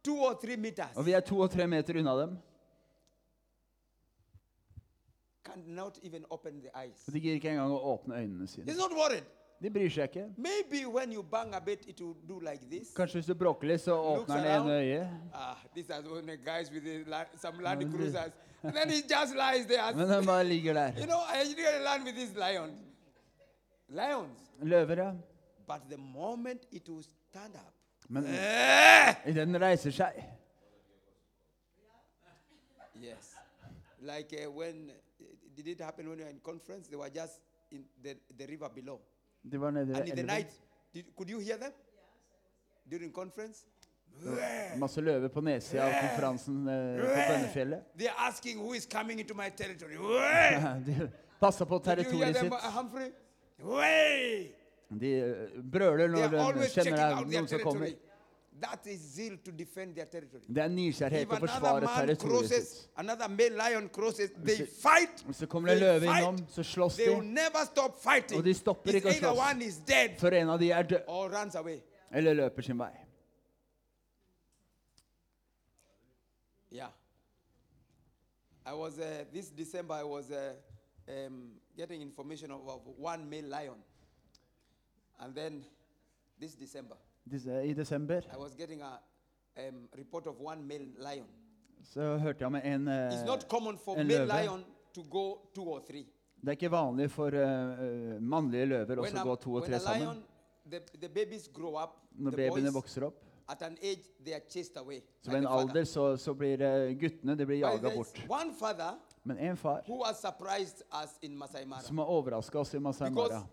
two 0.05 0.19
or 0.19 0.35
three 0.45 0.57
meters. 0.57 0.97
og 0.97 1.07
vi 1.07 1.13
er 1.13 1.21
to 1.21 1.41
og 1.41 1.51
tre 1.51 1.67
meter 1.67 1.99
unna 1.99 2.21
dem. 2.21 2.39
Cannot 5.45 5.99
even 6.03 6.25
open 6.31 6.61
the 6.61 6.71
eyes. 6.85 7.05
Og 7.07 7.13
de 7.15 7.21
gir 7.21 7.33
ikke 7.39 7.51
engang 7.51 7.73
å 7.73 7.81
åpne 7.95 8.15
øynene 8.17 8.47
sine. 8.49 8.65
He's 8.71 8.79
not 8.81 8.93
worried. 8.97 9.25
De 9.63 9.71
bryr 9.71 9.89
seg 9.93 10.09
ikke. 10.11 10.25
Maybe 10.37 10.85
when 10.87 11.13
you 11.13 11.23
bang 11.23 11.55
a 11.55 11.61
bit, 11.61 11.85
it 11.89 12.01
will 12.01 12.17
do 12.29 12.41
like 12.41 12.65
this. 12.71 12.91
Kanskje 12.97 13.21
hvis 13.21 13.27
du 13.27 13.35
bråker 13.35 13.69
litt, 13.69 13.81
så 13.81 13.95
åpner 13.97 14.37
den 14.43 14.63
ene 14.63 14.79
øyet. 14.81 15.09
Ah, 15.35 15.57
these 15.75 15.95
are 15.95 16.03
the 16.03 16.37
guys 16.37 16.71
with 16.73 16.85
the, 16.85 17.05
some 17.39 17.63
Land 17.63 17.93
Cruisers. 17.93 18.33
And 18.63 18.75
then 18.75 18.89
he 18.91 19.03
just 19.03 19.35
lies 19.35 19.67
there. 19.67 19.95
Men 19.97 20.09
han 20.09 20.27
bare 20.27 20.45
ligger 20.45 20.73
You 20.73 21.01
der. 21.01 21.07
know, 21.07 21.21
I 21.21 21.45
really 21.45 21.85
learned 21.85 22.05
with 22.05 22.17
these 22.17 22.35
lions. 22.35 22.79
Lions. 23.89 24.39
Løver, 24.63 24.97
ja. 24.97 25.13
But 25.67 25.89
the 25.89 25.97
moment 25.97 26.67
it 26.73 26.89
will 26.89 27.03
stand 27.03 27.55
up, 27.55 27.73
Men 28.09 28.25
eh, 28.27 29.35
den 29.35 29.57
reiser 29.61 29.91
seg 29.91 30.13
yes. 33.01 33.35
Like 34.01 34.33
uh, 34.35 34.51
when, 34.51 34.91
did 35.57 35.69
it 35.69 35.81
happen 35.81 36.09
when 36.09 36.19
you 36.19 36.25
were 36.25 36.31
in 36.31 36.41
conference? 36.41 36.89
They 36.89 36.97
were 36.97 37.09
just 37.11 37.41
in 37.71 37.85
the, 38.03 38.17
the 38.37 38.47
river 38.47 38.69
below. 38.75 39.01
De 39.43 39.59
var 39.61 39.71
nede 39.71 39.95
And 39.95 39.99
in 39.99 40.05
the 40.05 40.11
elven. 40.11 40.27
night, 40.27 40.51
did, 40.93 41.05
could 41.17 41.31
you 41.31 41.39
hear 41.39 41.57
them? 41.57 41.73
During 42.91 43.11
conference? 43.13 43.65
Masse 44.77 45.01
løver 45.01 45.29
på 45.29 45.41
nedsida 45.41 45.83
av 45.87 45.93
konferansen 46.09 46.69
eh, 46.69 47.01
på 47.01 47.07
Bønnefjellet. 47.33 47.81
They're 47.99 48.19
asking 48.29 48.59
who 48.59 48.75
is 48.75 48.87
coming 48.87 49.19
into 49.21 49.35
my 49.35 49.49
territory. 49.57 49.97
Way! 49.97 50.61
De 50.87 51.11
passer 51.41 51.65
på 51.65 51.79
Did 51.79 51.87
you 51.87 51.95
hear 51.95 52.05
territoriet 52.05 52.35
them, 52.37 52.51
sitt. 52.51 52.73
Humphrey? 52.73 53.11
Way! 53.59 54.55
De 54.91 55.13
eh, 55.19 55.63
brøler 55.73 56.09
They 56.13 56.29
når 56.29 56.53
de 56.59 56.69
kjenner 56.69 56.97
det 56.97 57.05
er 57.05 57.31
noen 57.31 57.49
som 57.49 57.61
kommer. 57.65 57.95
That 58.61 58.87
is 58.87 59.01
zeal 59.01 59.37
to 59.45 59.51
defend 59.51 59.97
their 59.97 60.07
territory. 60.07 60.43
Det 60.47 60.63
er 60.63 60.69
nysgjerrighet 60.71 61.27
til 61.27 61.35
å 61.35 61.39
another 61.41 61.49
forsvare 61.49 62.07
territoriet 62.07 62.51
sitt. 62.53 62.91
another 62.97 63.29
male 63.29 63.57
lion 63.59 63.89
crosses, 63.89 64.31
they 64.45 64.67
fight. 64.67 65.25
Det 65.41 65.49
kommer 65.49 65.69
They 65.75 65.81
løve 65.81 66.07
innom, 66.07 66.39
så 66.49 66.63
slåss 66.63 66.97
de. 66.97 67.09
never 67.23 67.65
stop 67.67 67.99
fighting. 68.03 68.39
Og 68.39 68.45
de 68.45 68.55
stopper 68.55 69.01
ikke 69.01 69.11
å 69.11 69.17
slåss. 69.19 69.41
one 69.51 69.63
is 69.67 69.81
dead 69.89 70.15
Før 70.21 70.39
en 70.39 70.55
av 70.55 70.61
de 70.63 70.71
er 70.71 70.83
død, 70.83 71.03
or 71.09 71.29
runs 71.35 71.55
away. 71.55 71.81
eller 72.13 72.35
løper 72.35 72.63
sin 72.63 72.79
vei. 72.79 72.93
Yeah. 76.71 76.91
I 78.67 78.73
was 78.75 78.99
uh, 78.99 79.25
this 79.33 79.51
December. 79.51 79.95
I 79.95 80.05
was 80.05 80.31
uh, 80.31 80.53
um, 81.09 81.51
getting 81.77 82.01
information 82.01 82.51
of, 82.51 82.67
of 82.69 82.81
one 82.97 83.29
male 83.29 83.49
lion, 83.49 83.83
and 85.21 85.35
then 85.35 85.65
this 86.41 86.55
December 86.55 86.97
Disse, 87.31 87.49
I 87.71 87.73
desember 87.73 88.21
I 88.33 88.37
was 88.37 88.55
getting 88.55 88.83
a 88.83 88.99
um, 89.69 89.89
report 89.97 90.27
of 90.27 90.41
one 90.41 90.63
male 90.67 90.87
lion. 90.99 91.27
så 91.83 92.17
hørte 92.19 92.39
jeg 92.41 92.47
om 92.47 92.55
en 92.55 92.89
It's 92.89 93.21
eh, 93.21 93.27
not 93.27 93.49
common 93.49 93.79
for 93.79 93.95
en 93.97 94.07
male 94.07 94.19
løve. 94.27 94.43
lion 94.43 94.65
to 94.95 95.03
go 95.11 95.39
two 95.55 95.65
or 95.65 95.81
three. 95.81 96.07
Det 96.41 96.49
er 96.49 96.51
ikke 96.51 96.71
vanlig 96.71 97.11
for 97.11 97.27
eh, 97.29 97.41
eh, 97.45 98.23
mannlige 98.23 98.67
løver 98.67 98.97
også 99.01 99.21
å 99.21 99.25
gå 99.29 99.37
to 99.37 99.51
og 99.55 99.61
when 99.63 99.71
tre 99.71 99.77
a 99.77 99.79
sammen. 99.81 100.23
the, 100.71 100.81
the 101.01 101.09
babies 101.09 101.49
grow 101.49 101.77
up, 101.83 101.91
Når 102.13 102.31
the 102.31 102.37
babyene 102.37 102.67
boys, 102.73 102.75
vokser 102.75 103.03
opp, 103.07 103.15
at 103.49 103.63
an 103.63 103.77
age 103.83 104.03
they 104.25 104.33
are 104.35 104.43
chased 104.51 104.77
away. 104.77 105.01
så 105.23 105.31
by 105.31 105.35
ved 105.35 105.39
en 105.39 105.43
the 105.45 105.49
father. 105.49 105.69
alder 105.69 105.85
så, 105.85 106.17
så 106.17 106.35
blir 106.35 106.61
eh, 106.63 106.95
guttene 107.01 107.37
de 107.37 107.47
blir 107.47 107.61
But 107.65 107.83
jaga 107.83 107.97
bort. 107.97 108.21
one 108.29 108.55
father 108.55 108.93
Men 109.25 109.39
en 109.39 109.57
far 109.57 109.83
who 109.89 110.05
has 110.05 110.17
surprised 110.21 110.83
us 111.03 111.19
in 111.23 111.37
Masai 111.39 111.65
Mara. 111.65 111.81
som 111.83 111.99
har 111.99 112.05
overraska 112.07 112.59
oss 112.59 112.75
i 112.75 112.79
Masai 112.79 113.11
Because 113.11 113.33
Mara 113.35 113.47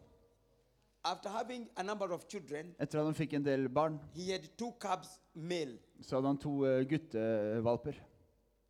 after 1.04 1.30
having 1.30 1.68
a 1.78 1.84
number 1.84 2.12
of 2.14 2.28
children, 2.28 2.76
Etter 2.80 3.00
at 3.00 3.06
han 3.06 3.16
fikk 3.16 3.34
en 3.34 3.44
del 3.46 3.70
barn, 3.70 4.00
he 4.16 4.32
had 4.32 4.48
two 4.58 4.72
cubs 4.80 5.20
male. 5.36 5.78
så 6.02 6.16
hadde 6.16 6.28
han 6.28 6.38
to 6.38 6.66
eh, 6.66 6.84
guttevalper. 6.90 7.94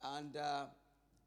And 0.04 0.36
uh, 0.38 0.66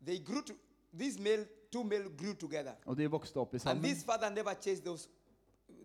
they 0.05 0.19
grew 0.19 0.43
to, 0.43 0.55
these 0.99 1.19
male, 1.21 1.45
two 1.71 1.85
male 1.85 2.09
grew 2.17 2.35
together. 2.35 2.73
Og 2.87 2.97
de 2.97 3.07
vokste 3.11 3.37
opp 3.41 3.55
i 3.55 3.57
And 3.57 3.61
sammen. 3.61 3.83
this 3.85 4.03
father 4.05 4.31
never 4.31 4.55
chased 4.55 4.85
those, 4.85 5.09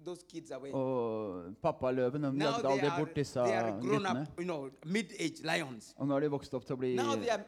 those 0.06 0.24
kids 0.28 0.52
away. 0.52 0.72
Og 0.72 1.54
pappaløven 1.62 2.24
de 2.24 2.32
now 2.34 2.46
jagde 2.46 2.62
they 2.62 2.72
aldri 2.72 2.88
are, 2.90 3.00
bort 3.00 3.16
disse 3.16 3.34
they 3.40 3.54
are 3.58 3.72
grown 3.72 4.02
guttene. 4.04 4.22
up, 4.22 4.40
you 4.40 4.46
know, 4.46 4.70
mid-age 4.86 5.44
lions. 5.44 5.94
Og 5.98 6.08
nå 6.08 6.14
har 6.14 6.20
de 6.22 6.30
vokst 6.32 6.54
opp 6.54 6.66
til 6.66 6.76
å 6.76 6.80
bli 6.80 6.96
Now 6.96 7.16
they 7.16 7.30
are 7.30 7.44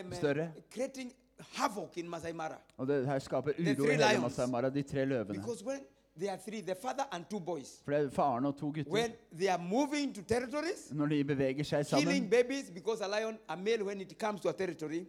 um, 0.00 0.06
uh, 0.12 0.16
Større. 0.18 0.50
creating 0.70 1.12
havoc 1.56 1.96
in 1.98 2.08
Masai 2.08 2.32
Mara. 2.32 2.58
Og 2.76 2.86
det 2.86 3.06
her 3.06 3.18
skaper 3.18 3.52
The 3.56 3.62
uro 3.74 3.84
three 3.84 3.94
i 3.94 3.96
hele 3.96 4.08
lions. 4.12 4.22
Masai 4.22 4.46
Mara, 4.50 4.70
de 4.70 4.82
tre 4.82 5.04
løvene. 5.04 5.38
Because 5.38 5.64
when 5.64 5.80
they 6.18 6.28
are 6.28 6.36
three, 6.36 6.60
the 6.60 6.74
father 6.74 7.04
and 7.12 7.24
two 7.30 7.40
boys, 7.40 7.80
For 7.84 7.90
det 7.92 8.00
er 8.06 8.10
faren 8.10 8.44
og 8.46 8.56
to 8.58 8.70
gutter. 8.72 8.90
when 8.90 9.12
they 9.38 9.48
are 9.48 9.58
moving 9.62 10.12
to 10.14 10.22
territories, 10.22 10.90
Når 10.92 11.06
de 11.06 11.24
beveger 11.24 11.64
seg 11.64 11.86
killing 11.86 12.06
sammen, 12.24 12.30
babies, 12.30 12.70
because 12.70 13.00
a 13.00 13.08
lion, 13.08 13.38
a 13.48 13.56
male, 13.56 13.84
when 13.84 14.00
it 14.00 14.18
comes 14.18 14.40
to 14.40 14.48
a 14.48 14.52
territory, 14.52 15.06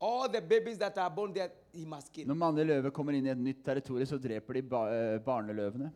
all 0.00 0.28
the 0.28 0.40
babies 0.40 0.78
that 0.78 0.96
are 0.98 1.10
born 1.10 1.32
there, 1.34 1.50
he 1.74 1.84
must 1.84 2.12
kill. 2.12 2.26
når 2.26 2.34
mannlige 2.34 2.64
løver 2.66 2.90
kommer 2.90 3.12
inn 3.12 3.26
i 3.26 3.30
et 3.30 3.38
nytt 3.38 3.64
territorium, 3.64 4.06
så 4.06 4.18
dreper 4.18 4.52
de 4.54 4.62
ba 4.62 4.82
eh, 4.88 5.18
barneløvene. 5.20 5.90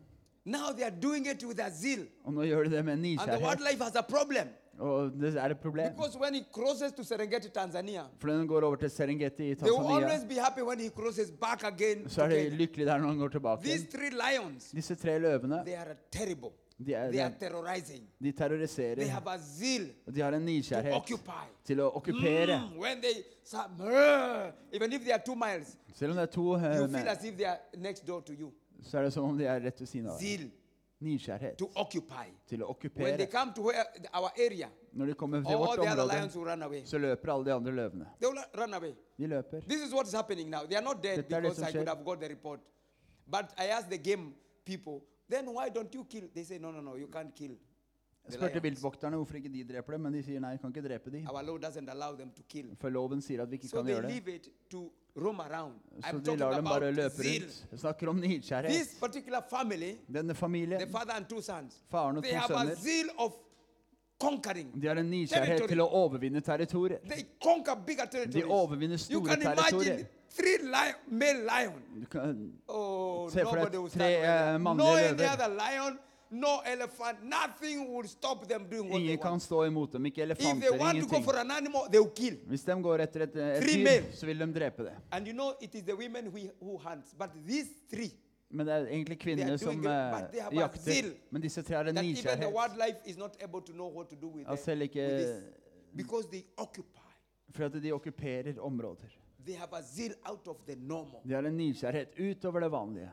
Now 0.45 0.71
they 0.75 0.83
are 0.83 0.95
doing 1.01 1.25
it 1.25 1.43
with 1.43 1.59
a 1.65 1.69
zeal. 1.71 2.05
Og 2.25 2.33
nå 2.33 2.41
gjør 2.43 2.63
de 2.63 2.69
det 2.75 2.85
med 2.85 2.93
And 2.93 3.03
the 3.03 3.09
nidkjærhet. 3.15 3.41
wildlife 3.41 3.83
has 3.83 3.95
a 3.95 4.01
problem. 4.01 4.47
Og 4.79 5.11
det 5.11 5.35
er 5.37 5.49
et 5.49 5.59
problem. 5.59 5.91
Because 5.93 6.17
when 6.19 6.33
he 6.33 6.43
crosses 6.51 6.91
to 6.93 7.03
Serengeti, 7.03 7.49
Tanzania, 7.49 8.03
For 8.19 8.27
når 8.27 8.37
han 8.37 8.47
går 8.47 8.61
over 8.61 8.75
til 8.75 8.89
Serengeti 8.89 9.49
i 9.51 9.53
they 9.55 9.69
will 9.71 9.85
always 9.85 10.11
Tanzania, 10.11 10.27
be 10.35 10.39
happy 10.41 10.61
when 10.61 10.79
he 10.79 10.89
crosses 10.89 11.31
back 11.31 11.63
again. 11.63 12.09
så 12.09 12.15
To 12.15 12.21
er 12.21 12.29
de 12.29 12.35
Kenya. 12.35 12.57
lykkelige 12.57 12.85
der 12.85 12.97
når 12.97 13.07
han 13.07 13.17
går 13.17 13.27
tilbake. 13.27 13.63
These 13.63 13.85
three 13.85 14.09
lions, 14.09 14.63
Disse 14.71 14.95
tre 14.95 15.19
løvene, 15.19 15.61
they 15.65 15.73
are 15.75 15.95
terrible. 16.11 16.49
de, 16.85 16.93
er, 16.93 17.11
They 17.11 17.19
are 17.21 17.29
de, 17.29 17.35
terrorizing. 17.39 18.03
de 18.23 18.31
terroriserer. 18.31 18.95
They 18.95 19.07
have 19.07 19.27
a 19.27 19.37
zeal 19.37 19.89
Og 20.07 20.15
de 20.15 20.21
har 20.21 20.27
en 20.27 20.33
to 20.41 20.45
nidkjærhet 20.45 20.93
occupy. 20.95 21.45
til 21.65 21.79
å 21.79 21.83
okkupere. 21.95 22.61
Mm, 22.73 22.79
when 22.79 23.01
they 23.01 23.23
sa- 23.43 23.69
even 24.73 24.93
if 24.93 25.01
they 25.01 25.11
are 25.11 25.21
two 25.25 25.35
miles, 25.35 25.77
Selv 25.93 26.11
om 26.11 26.17
det 26.17 26.21
er 26.23 26.25
to 26.31 26.55
eh, 26.55 26.61
you 26.63 26.73
feel 26.73 26.87
menn, 26.91 27.07
as 27.07 27.23
if 27.23 27.35
they 27.35 27.45
are 27.45 27.57
next 27.77 28.07
door 28.07 28.21
to 28.21 28.33
you. 28.33 28.51
så 28.83 28.97
er 28.97 29.01
det 29.03 29.13
som 29.13 29.23
om 29.23 29.37
de 29.37 29.45
er 29.45 29.59
rett 29.59 29.79
ved 29.79 29.87
siden 29.87 30.07
av 30.09 30.17
deg. 30.19 30.27
Zeal 30.39 30.49
Nidkjærhet 31.03 31.57
to 31.57 31.69
occupy. 31.75 32.27
til 32.47 32.63
å 32.63 32.67
When 32.67 33.17
they 33.17 33.25
okkupere. 33.27 33.31
come 33.31 33.53
to 33.55 33.61
where, 33.61 33.85
our 34.13 34.31
area, 34.37 34.69
Når 34.93 35.05
de 35.05 35.13
kommer 35.13 35.41
til 35.41 35.47
all 35.53 35.57
vårt 35.57 35.75
the 35.75 35.91
other 35.91 36.03
område, 36.03 36.17
lions 36.19 36.35
will 36.35 36.45
run 36.47 36.61
away. 36.63 36.83
så 36.85 36.97
løper 36.97 37.33
alle 37.33 37.45
de 37.45 37.53
andre 37.53 37.71
løvene. 37.71 38.05
They 38.19 38.29
will 38.29 38.39
run 38.57 38.73
away. 38.73 38.93
De 39.17 39.27
løper. 39.27 39.59
This 39.61 39.81
is 39.87 39.93
what 39.93 40.07
is 40.07 40.13
happening 40.13 40.49
now. 40.49 40.59
They 40.65 40.75
are 40.77 40.83
not 40.83 41.03
dead 41.03 41.17
det 41.17 41.27
because 41.27 41.55
som 41.55 41.67
I 41.67 41.71
could 41.71 41.87
have 41.87 42.03
got 42.05 42.19
the 42.19 42.29
report. 42.29 42.59
But 43.27 43.45
I 43.57 43.67
asked 43.71 43.89
the 43.89 43.97
game 44.11 44.33
people, 44.65 44.99
then 45.29 45.45
why 45.47 45.69
don't 45.69 45.93
you 45.95 46.03
kill? 46.09 46.27
They 46.33 46.43
say, 46.43 46.57
no, 46.59 46.71
no, 46.71 46.81
no, 46.81 46.95
you 46.95 47.07
can't 47.07 47.33
kill. 47.35 47.51
Jeg 48.25 48.31
the 48.31 48.37
spurte 48.37 48.53
lions. 48.53 48.63
viltvokterne 48.63 49.15
hvorfor 49.15 49.35
ikke 49.35 49.49
de 49.53 49.63
dreper 49.73 49.91
dem, 49.93 50.01
men 50.01 50.13
de 50.13 50.23
sier 50.23 50.39
nei, 50.39 50.49
jeg 50.49 50.59
kan 50.61 50.69
ikke 50.69 50.87
drepe 50.87 51.11
dem. 51.11 51.27
Our 51.27 51.41
law 51.41 51.57
doesn't 51.57 51.89
allow 51.91 52.15
them 52.15 52.29
to 52.31 52.41
kill. 52.49 52.75
For 52.79 52.89
loven 52.89 53.21
sier 53.21 53.41
at 53.41 53.49
vi 53.51 53.55
ikke 53.55 53.67
So 53.67 53.77
kan 53.77 53.85
they 53.85 53.93
gjøre 53.95 54.01
det. 54.07 54.11
leave 54.11 54.35
it 54.35 54.47
to 54.71 54.93
roam 55.15 55.39
around. 55.39 55.73
Så 56.01 56.07
I'm 56.09 56.19
de 56.19 56.25
talking 56.25 56.39
lar 56.39 56.53
dem 56.55 56.63
bare 56.63 56.77
about 56.77 56.95
løpe 56.95 57.15
zeal. 57.23 57.41
rundt. 57.43 57.65
Jeg 57.71 57.79
snakker 57.79 58.09
om 58.09 58.15
nidkjærhet. 58.15 58.69
This 58.71 58.95
particular 58.99 59.41
family, 59.49 59.93
Denne 60.13 60.33
the 60.33 60.35
familien, 60.35 60.89
father 60.91 61.13
and 61.13 61.25
two 61.29 61.41
sons, 61.41 61.73
faren 61.91 62.17
og 62.17 62.23
they 62.23 62.31
to 62.31 62.37
have 62.39 62.55
a 62.55 62.59
sønner, 62.59 62.75
zeal 62.75 63.09
of 63.17 63.31
conquering. 64.19 64.81
de 64.81 64.87
har 64.87 64.95
en 64.95 65.05
nidkjærhet 65.05 65.67
til 65.69 65.81
å 65.81 65.87
overvinne 65.87 66.41
territorier. 66.41 66.97
They 67.09 67.23
conquer 67.43 67.75
bigger 67.85 68.05
De 68.05 68.11
territories. 68.11 68.45
overvinner 68.49 68.95
You 69.11 69.19
store 69.21 69.25
can 69.27 69.41
imagine 69.41 70.05
three 70.37 70.57
lion, 70.63 70.95
male 71.07 71.41
lion. 71.43 71.81
Du 72.01 72.05
kan, 72.05 72.53
Oh, 72.67 73.29
Se 73.29 73.39
for 73.43 73.55
nobody 73.55 73.77
will 73.77 73.89
tre, 73.89 74.13
eh, 74.15 74.57
mannlige 74.59 74.77
No 74.77 74.95
any 74.95 75.17
løver. 75.17 75.33
other 75.33 75.47
lion, 75.49 75.99
no 76.33 76.61
elephant, 76.65 77.17
nothing 77.23 77.87
will 77.95 78.07
stop 78.07 78.47
them 78.47 78.65
doing 78.69 78.89
what 78.89 78.99
they 78.99 79.05
ingen 79.05 79.17
kan 79.17 79.31
want. 79.31 79.43
stå 79.43 79.65
imot 79.65 79.91
dem. 79.91 80.05
Ikke 80.05 80.21
If 80.21 80.37
they 80.37 80.45
elefanter, 80.47 80.71
want 80.79 80.99
to 80.99 81.05
go 81.07 81.15
ingenting. 81.15 81.23
for 81.23 81.35
an 81.39 81.51
animal, 81.51 81.81
they 81.91 81.99
will 81.99 82.11
kill. 82.15 82.37
Hvis 82.47 82.63
de 82.63 82.81
går 82.83 82.99
etter 83.01 83.21
et, 83.21 83.35
et 83.35 83.61
Three 83.63 83.75
dyr, 83.77 83.83
male. 83.83 84.13
så 84.13 84.25
vil 84.25 84.39
de 84.39 84.53
drepe 84.53 84.83
det. 84.83 84.93
And 85.11 85.27
you 85.27 85.33
know, 85.33 85.53
it 85.61 85.75
is 85.75 85.83
the 85.83 85.95
women 85.95 86.25
who, 86.27 86.39
who 86.61 86.77
hunt. 86.77 87.05
But 87.17 87.29
these 87.47 87.69
three, 87.89 88.11
Men 88.49 88.67
det 88.67 88.73
er 88.75 88.85
egentlig 88.85 89.19
kvinner 89.19 89.45
doing 89.47 89.59
som 89.59 89.75
but 89.81 90.31
they 90.31 90.39
eh, 90.39 90.43
have 90.43 90.57
a 90.57 90.61
jakter. 90.61 90.81
zeal 90.81 91.13
Men 91.31 91.41
disse 91.41 91.61
tre 91.63 91.75
har 91.75 91.83
en 91.87 91.95
that 91.95 92.05
even 92.05 92.15
the 92.15 92.21
nidkjærhet. 92.29 92.53
wildlife 92.53 92.97
is 93.05 93.17
not 93.17 93.37
able 93.43 93.61
to 93.61 93.71
know 93.73 93.89
what 93.95 94.09
to 94.09 94.15
do 94.15 94.27
with, 94.27 94.43
Ja, 94.45 94.55
them, 94.55 94.57
selv 94.65 94.81
with 94.81 94.95
ikke 94.95 95.07
this. 95.17 95.43
Because 95.95 96.27
they 96.29 96.43
occupy. 96.57 96.99
for 97.51 97.63
at 97.65 97.73
de 97.83 97.91
okkuperer 97.91 98.59
områder. 98.59 99.09
They 99.45 99.55
have 99.55 99.73
a 99.73 99.81
zeal 99.81 100.13
out 100.29 100.47
of 100.47 100.57
the 100.67 100.75
normal. 100.75 101.19
De 101.27 101.33
har 101.33 101.43
en 101.43 101.57
nidkjærhet 101.57 102.07
utover 102.19 102.59
det 102.59 102.71
vanlige. 102.71 103.11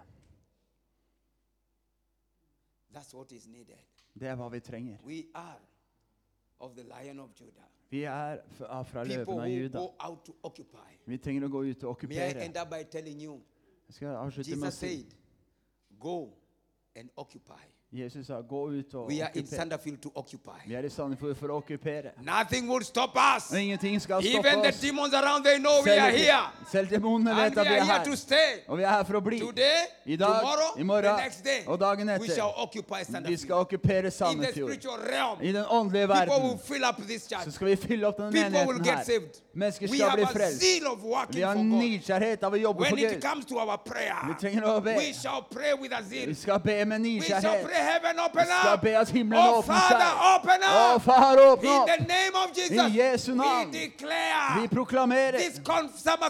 That's 2.92 3.14
what 3.14 3.32
is 3.32 3.46
needed. 3.46 3.78
Det 4.20 4.28
er 4.28 4.34
hva 4.36 4.48
vi 4.48 4.60
trenger. 4.60 4.96
We 5.04 5.22
are 5.34 5.58
of 6.60 6.74
the 6.76 6.82
lion 6.82 7.20
of 7.20 7.30
Judah. 7.40 7.64
Vi 7.90 8.02
er 8.04 8.36
f- 8.50 8.60
er 8.60 8.82
fra 8.82 9.04
People 9.04 9.16
løven 9.16 9.38
av 9.38 9.46
who 9.48 9.56
Juda. 9.62 9.78
go 9.78 9.94
out 10.00 10.24
to 10.24 10.32
occupy. 10.42 10.96
Vi 11.06 11.16
trenger 11.18 11.46
å 11.46 11.50
gå 11.50 11.62
ut 11.70 11.84
og 11.84 11.98
May 12.08 12.16
I 12.16 12.20
okkupere. 12.20 12.44
end 12.44 12.56
up 12.56 12.68
by 12.70 12.82
telling 12.90 13.20
you, 13.22 13.40
Jeg 13.88 13.94
skal 13.94 14.08
avslutte 14.08 14.50
med 14.50 14.62
å 14.62 14.64
Jesus 14.66 14.78
si 14.78 14.86
said, 15.02 15.14
go 16.00 16.32
and 16.96 17.10
occupy. 17.16 17.64
Jesus 17.92 18.26
sa 18.26 18.40
gå 18.40 18.68
ut 18.70 18.94
og 18.94 19.08
We 19.08 19.20
are 19.20 19.30
in 19.34 19.42
okkupere. 19.42 19.96
To 20.02 20.12
occupy. 20.14 20.60
Vi 20.66 20.74
er 20.74 20.84
i 20.86 20.88
Sandefjord 20.88 21.34
for 21.36 21.48
å 21.50 21.56
okkupere. 21.58 22.12
Nothing 22.22 22.68
will 22.70 22.84
stop 22.84 23.16
us. 23.36 23.50
Og 23.50 23.58
ingenting 23.58 24.00
skal 24.00 24.22
stoppe 24.22 24.38
Even 24.48 24.62
the 24.62 24.68
oss. 24.68 24.80
demons 24.80 25.12
around, 25.14 25.42
they 25.44 25.58
know 25.58 25.82
we 25.84 25.98
are 25.98 26.10
here. 26.10 26.38
selv 26.70 26.86
demonene 26.90 27.30
And 27.30 27.38
vet 27.40 27.54
we 27.56 27.60
at 27.60 27.66
vi 27.66 27.72
are 27.74 27.80
er 27.80 27.84
here 27.84 28.04
to 28.04 28.10
her. 28.10 28.16
stay. 28.16 28.52
Og 28.68 28.78
vi 28.78 28.82
er 28.84 28.88
her 28.90 29.02
for 29.04 29.14
å 29.14 29.20
bli. 29.20 29.40
Today, 29.40 29.82
I 30.06 30.16
dag, 30.16 30.26
tomorrow, 30.38 30.70
i 30.78 31.02
the 31.02 31.16
next 31.16 31.42
day, 31.44 31.64
og 31.66 31.80
dagen 31.80 32.06
we 32.06 32.14
etter. 32.14 32.34
shall 32.34 32.54
occupy 32.56 33.02
Vi 33.26 33.36
skal 33.36 33.54
okkupere 33.54 33.98
In 33.98 34.04
the 34.04 34.10
Sandefjord. 34.10 34.70
spiritual 34.70 34.98
realm, 35.10 35.38
I 35.42 35.52
den 35.52 35.64
åndelige 35.66 36.06
people 36.06 36.30
will 36.30 36.42
verden 36.42 36.58
fill 36.58 36.84
up 36.84 36.96
this 36.96 37.26
church. 37.28 37.44
så 37.44 37.50
skal 37.50 37.66
vi 37.66 37.76
fylle 37.76 38.06
opp 38.06 38.16
denne 38.18 38.30
People 38.32 38.66
will 38.66 38.78
menigheten 38.78 38.84
get 38.84 38.98
her. 38.98 39.04
saved. 39.04 39.42
Mennesker 39.54 39.88
We 39.90 39.96
skal 39.98 40.08
have 40.10 40.16
bli 40.16 40.24
a 40.30 40.32
frelst. 40.38 40.60
zeal 40.62 40.86
of 40.86 40.98
Vi 41.02 41.08
working 41.08 41.44
har 41.44 41.54
for 41.54 41.62
God. 41.62 41.82
nidkjærhet 41.82 42.42
av 42.46 42.52
å 42.52 42.56
jobbe 42.62 42.84
for 42.86 42.94
When 42.94 43.04
it 43.04 43.12
Gud. 43.18 43.22
comes 43.30 43.44
to 43.46 43.58
our 43.58 43.76
prayer, 43.78 44.18
Vi 44.30 44.34
trenger 44.46 44.62
å 44.62 44.80
be. 44.80 44.94
we 44.96 45.12
shall 45.12 45.42
pray 45.42 45.74
with 45.74 45.92
a 45.92 46.02
zeal. 46.06 46.26
Vi 46.28 46.34
skal 46.34 46.60
be 46.60 46.84
med 46.84 47.00
We 47.02 47.20
shall 47.20 47.42
nidkjærhet. 47.42 47.64
pray 47.66 47.79
heaven 47.80 48.18
open 48.18 48.46
up. 48.48 48.84
Oh, 49.34 49.62
Father, 49.62 50.10
open 50.34 50.62
up. 50.62 50.70
Oh, 50.72 50.98
far, 50.98 51.38
open 51.38 51.68
up. 51.68 51.88
In 51.88 52.04
the 52.04 52.12
name 52.14 52.34
of 52.34 52.52
Jesus. 52.52 52.78
I 52.78 52.88
we 53.64 53.70
declare 53.70 54.54
Vi, 54.54 54.60
vi 54.60 54.68
proklamerer 54.68 55.38
this 55.38 55.60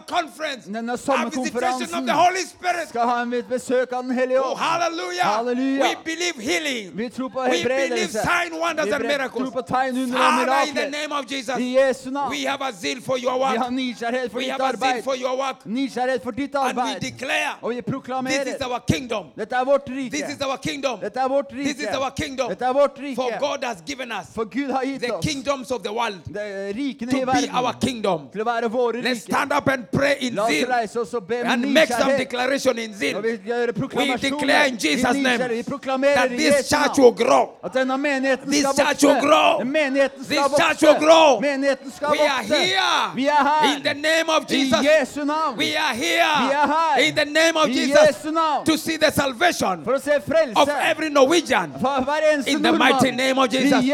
conference, 0.08 0.66
denne 0.66 0.96
sommerkonferansen 0.98 1.88
skal 2.88 3.06
ha 3.08 3.22
en 3.22 3.30
besøk 3.48 3.92
av 3.92 4.02
Den 4.02 4.10
hellige 4.10 4.40
ånd. 4.40 4.52
Oh, 4.52 4.58
halleluja. 4.58 5.24
halleluja. 5.24 5.96
Vi 6.94 7.10
tror 7.10 7.28
på 7.28 7.42
helbredelse. 7.42 8.20
Vi 8.84 8.90
tror 9.30 9.50
på 9.50 9.62
tegn, 9.62 9.98
under 9.98 10.18
og 10.18 10.32
mirakler. 10.34 11.58
I 11.58 11.76
Jesu 11.76 12.10
navn. 12.10 12.32
Vi 12.32 12.44
har 12.44 13.70
nysgjerrighet 13.70 14.32
for 14.32 14.40
ditt 14.40 14.60
arbeid. 14.60 15.04
zeal 15.90 16.20
for 16.22 16.30
ditt 16.32 16.54
arbeid. 16.54 17.22
Og 17.62 17.70
vi 17.70 17.82
proklamerer. 17.82 18.44
Dette 19.36 19.56
er 19.56 19.64
vårt 19.64 19.88
rike. 19.88 20.10
Dette 21.00 21.20
er 21.20 21.28
vårt 21.28 21.39
this 21.50 21.78
is 21.80 21.86
our 21.96 22.10
kingdom. 22.10 22.48
Dette 22.48 22.62
er 22.64 22.72
vårt 22.72 22.98
For. 23.14 23.30
God 23.40 23.64
has 23.64 23.80
given 23.86 24.12
us 24.12 24.26
For 24.34 24.44
Gud 24.44 24.70
har 24.70 24.82
the 24.98 25.12
oss 25.14 25.24
kingdoms 25.24 25.70
of 25.70 25.82
the 25.82 25.92
world 25.92 26.20
det 26.26 26.42
er 26.42 26.72
rikene 26.74 27.10
to 27.10 27.16
i 27.18 27.24
be 27.24 27.48
our 27.52 27.72
kingdom. 27.80 28.28
til 28.32 28.40
å 28.40 28.44
være 28.44 28.68
våre 28.70 29.02
Let's 29.02 29.24
rike. 29.24 29.32
stand 29.32 29.52
up 29.52 29.68
and 29.68 29.84
pray 29.90 30.16
in 30.20 30.38
oss 30.38 30.48
zeal 30.50 30.68
reise 30.68 30.96
oss 31.00 31.14
og 31.14 31.26
be 31.26 31.42
med 31.42 31.52
and 31.52 31.72
make 31.74 31.88
some 31.92 32.16
declaration 32.16 32.78
in 32.78 32.94
zeal 32.94 33.20
vi 33.22 33.30
We 33.30 34.16
declare 34.16 34.68
in 34.68 34.74
i 34.74 34.78
Jesus' 34.78 35.14
name 35.14 35.38
nidkjærhet. 35.38 35.56
Vi 35.56 35.62
proklamerer 35.62 36.14
that 36.14 36.32
i 36.32 36.36
this 36.36 36.54
Jesu 36.56 36.76
church 36.76 36.98
will 36.98 37.12
grow. 37.12 37.50
at 37.64 37.72
denne 37.74 37.96
menigheten 37.98 38.50
This 38.50 38.60
skal 38.66 38.86
church 38.86 39.02
will 39.04 39.20
grow. 39.20 39.64
Menigheten 39.64 40.24
This 40.24 40.38
church 40.58 40.82
will 40.82 40.98
grow. 40.98 41.40
Menigheten 41.40 41.90
We 42.10 42.26
are 42.26 42.42
here 42.42 43.14
Vi 43.14 43.26
er 43.26 43.42
her. 43.44 43.76
in 43.76 43.82
the 43.82 43.94
name 43.94 44.28
of 44.28 44.42
I 44.42 44.46
Jesus. 44.54 44.82
Jesu 44.82 45.24
navn. 45.24 45.56
We 45.58 45.76
are 45.76 45.94
Vi 45.94 46.06
er 46.06 46.34
here 46.48 46.66
her. 46.66 46.98
in 47.08 47.14
the 47.14 47.24
name 47.24 47.56
of 47.56 47.68
I 47.68 47.72
Jesus 47.72 48.06
Jesu 48.16 48.30
navn. 48.32 48.64
to 48.64 48.76
see 48.78 48.96
the 48.96 49.10
salvation 49.10 49.84
For 49.84 49.94
å 49.94 50.00
se 50.00 50.20
of 50.56 50.68
every 50.68 51.10
Norwegian. 51.30 51.72
In 52.46 52.62
the 52.62 52.72
mighty 52.72 53.10
name 53.12 53.38
of 53.38 53.48
Jesus. 53.50 53.84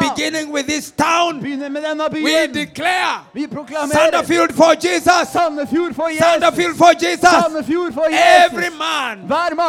Beginning 0.00 0.50
with 0.50 0.66
this 0.66 0.90
town, 0.90 1.40
we 1.40 2.46
declare 2.48 3.20
Sandefjord 3.34 4.52
for 4.52 4.74
Jesus. 4.76 5.30
Sandefjord 5.30 5.94
for 5.94 6.10
Jesus. 6.10 6.32
For 6.74 6.94
Jesus. 6.94 8.12
Every 8.12 8.70
man, 8.70 9.26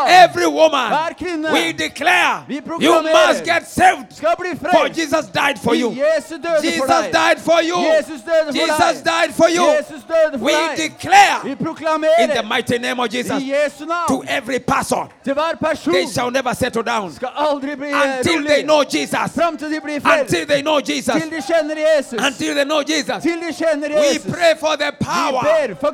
every 0.08 0.48
woman, 0.48 0.92
we 1.54 1.74
declare 1.74 2.46
you 2.80 3.02
must 3.04 3.44
get 3.46 3.68
saved. 3.68 4.14
For 4.72 4.90
Jesus 4.90 5.28
died 5.28 5.60
for 5.60 5.76
you. 5.76 5.94
Jesus 6.62 7.12
died 7.12 7.40
for 7.40 7.62
you. 7.62 8.02
Jesus 8.52 9.02
died 9.02 9.34
for 9.34 9.50
you. 9.50 9.78
We 10.40 10.76
declare 10.76 11.42
in 11.46 12.30
the 12.30 12.44
mighty 12.46 12.78
name 12.80 13.00
of 13.00 13.10
Jesus 13.10 13.42
to 14.08 14.24
every 14.28 14.60
person, 14.60 15.10
they 15.24 16.06
shall 16.08 16.32
never 16.32 16.54
settle 16.54 16.84
down 16.84 17.13
skal 17.16 17.30
aldri 17.36 17.76
bli 17.76 17.92
until 17.94 18.46
they 18.48 18.64
know 18.64 18.84
Jesus. 18.84 19.32
Fram 19.36 19.58
til 19.58 19.72
de 19.72 19.80
blir 19.82 20.00
frelst. 20.02 20.22
Until 20.22 20.48
they 20.48 20.62
know 20.62 20.80
Jesus. 20.80 21.14
Til 21.22 21.30
de 21.32 21.42
kjenner 21.42 21.78
Jesus. 21.88 22.20
Until 22.28 22.54
they 22.56 22.66
know 22.66 22.82
Jesus. 22.94 23.24
Til 23.24 23.38
de 23.46 23.54
kjenner 23.54 23.90
We 24.04 24.20
pray 24.34 24.54
for 24.60 24.76
the 24.76 24.92
Vi 24.92 25.06
power, 25.06 25.42
ber 25.44 25.76
for 25.76 25.92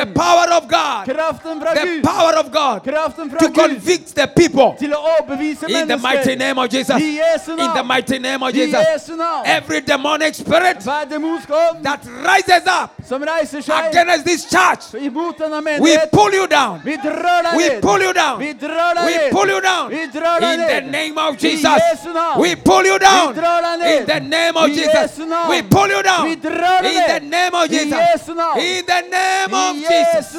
the 0.00 0.06
power 0.14 0.48
of 0.58 0.64
God, 0.68 1.02
Kraften 1.14 1.60
fra 1.60 1.74
the 1.74 1.86
Gud. 1.86 2.02
power 2.02 2.34
of 2.42 2.46
God 2.52 2.80
Kraften 2.88 3.30
fra 3.30 3.38
to 3.38 3.48
Gud 3.48 3.60
convict 3.62 4.14
the 4.14 4.26
people 4.36 4.68
til 4.78 4.94
å 4.94 5.00
overbevise 5.14 5.68
in 5.68 5.88
the 5.88 5.96
mighty 5.96 6.34
name 6.34 6.58
of 6.58 6.68
Jesus. 6.70 6.96
I 6.96 7.18
Jesu 7.22 7.52
In 7.52 7.70
the 7.74 7.84
mighty 7.84 8.18
name 8.18 8.42
of 8.42 8.48
I 8.48 8.52
Jesus. 8.52 8.80
Jesu 8.92 9.16
navn. 9.16 9.46
Every 9.46 9.80
demonic 9.80 10.34
spirit 10.34 10.76
Hver 10.84 11.04
demonsk 11.10 11.50
ånd 11.50 11.84
that 11.84 12.00
rises 12.30 12.66
up 12.82 12.90
som 13.08 13.22
reiser 13.22 13.60
seg 13.60 13.90
against 13.90 14.24
this 14.24 14.44
church, 14.50 14.94
imot 15.02 15.38
denne 15.38 15.80
we 15.80 15.98
pull 16.12 16.32
you 16.32 16.46
down. 16.46 16.80
vi 16.84 16.96
drar 16.96 17.42
deg 17.42 17.56
We 17.56 17.80
pull 17.80 18.02
you 18.02 18.12
down. 18.12 18.38
Vi 18.38 18.52
drar 18.52 18.94
deg 18.94 19.06
We 19.06 19.30
pull 19.30 19.48
you 19.50 19.60
down. 19.60 19.90
Vi 19.90 20.06
drar 20.06 20.40
deg 20.40 20.51
in 20.52 20.66
the 20.66 20.80
name 20.90 21.18
of 21.18 21.38
Jesus, 21.38 21.82
we 22.38 22.56
pull 22.56 22.84
you 22.84 22.98
down. 22.98 23.34
In 23.36 24.06
the 24.06 24.20
name 24.20 24.56
of 24.56 24.68
Jesus, 24.68 25.18
we 25.48 25.62
pull 25.62 25.88
you 25.88 26.02
down. 26.02 26.26
In 26.26 26.40
the 26.42 27.20
name 27.20 27.54
of 27.54 27.68
Jesus, 27.70 28.28
in 28.58 28.86
the 28.86 29.00
name 29.10 29.54
of 29.54 29.76
Jesus. 29.76 30.36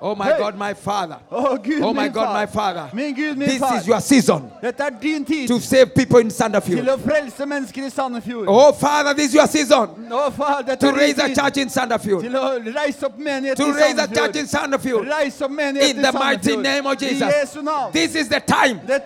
Oh 0.00 0.14
my 0.14 0.26
Hey. 0.26 0.38
God, 0.38 0.56
my 0.56 0.74
Father. 0.74 1.18
Å 1.32 1.56
Gud, 1.62 1.82
Oh 1.82 1.92
my 1.92 2.08
God, 2.08 2.24
far. 2.26 2.34
my 2.34 2.46
Father. 2.46 2.90
Min 2.94 3.14
Gud, 3.14 3.36
min 3.36 3.48
This 3.48 3.58
far. 3.58 3.76
is 3.78 3.86
your 3.86 4.00
season 4.00 4.50
er 4.62 4.90
din 5.00 5.24
tid 5.24 5.48
to 5.48 5.58
save 5.60 5.92
people 5.94 6.18
in 6.20 6.28
til 6.28 6.36
Sanderfield. 6.36 6.86
å 6.88 6.96
frelse 6.98 7.46
mennesker 7.46 7.84
i 7.86 7.90
Sandefjord. 7.90 8.46
Oh 8.48 8.72
Father, 8.72 9.12
this 9.14 9.28
is 9.30 9.34
your 9.34 9.46
season 9.48 9.88
Å, 10.10 10.30
far, 10.32 10.62
to 10.62 10.86
er 10.88 10.92
raise 10.96 11.18
a 11.18 11.34
church 11.34 11.56
in 11.56 11.68
Sanderfield. 11.68 12.22
til 12.22 12.32
å 12.36 12.60
reise 12.76 13.02
opp 13.06 13.18
menighet 13.18 13.56
To 13.56 13.64
i 13.64 13.72
raise 13.72 13.98
a 13.98 14.06
church 14.06 14.36
in 14.36 14.46
Sandefjord. 14.46 15.08
Opp 15.42 15.50
menighet 15.50 15.90
In 15.96 16.02
the 16.02 16.12
mighty 16.12 16.56
name 16.56 16.86
of 16.86 16.92
I 16.92 16.96
Jesus. 16.96 17.32
Jesu 17.34 17.62
navn. 17.62 17.92
This 17.92 18.14
is 18.14 18.28
the 18.28 18.40
time 18.40 18.80
er 18.88 19.00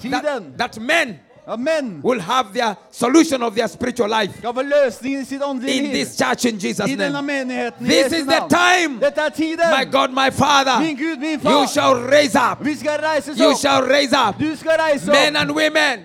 tiden. 0.00 0.22
that, 0.22 0.56
that 0.58 0.80
men 0.80 1.20
Ja, 1.46 1.56
menn 1.56 2.00
will 2.04 2.20
have 2.20 2.52
their 2.52 2.76
solution 2.90 3.42
of 3.42 3.54
their 3.54 3.68
spiritual 3.68 4.08
life 4.08 4.32
skal 4.38 4.54
få 4.54 4.62
løsningen 4.62 5.22
i 5.22 5.24
sitt 5.24 5.42
åndelige 5.42 5.76
in 5.76 5.84
liv. 5.84 5.92
this 5.92 6.16
church 6.18 6.44
in 6.44 6.58
Jesus' 6.58 6.86
I 6.90 6.94
name. 6.96 7.22
menigheten 7.22 7.86
i 7.86 7.88
This 7.88 8.04
Jesu 8.04 8.16
is 8.16 8.26
the 8.26 8.40
time, 8.48 9.00
tiden. 9.36 9.70
my 9.78 9.84
God, 9.84 10.10
my 10.10 10.30
Father. 10.30 10.80
Min 10.80 10.96
Gud, 10.96 11.18
min 11.18 11.40
You 11.44 11.66
shall 11.66 11.94
raise 11.94 12.36
up. 12.36 12.58
Vi 12.60 12.74
skal 12.76 13.00
reise 13.00 13.32
You 13.36 13.56
shall 13.56 13.82
raise 13.82 14.12
up 14.12 14.38
Du 14.38 14.56
skal 14.56 14.76
reise 14.78 15.06
men 15.06 15.36
and 15.36 15.50
women 15.50 16.02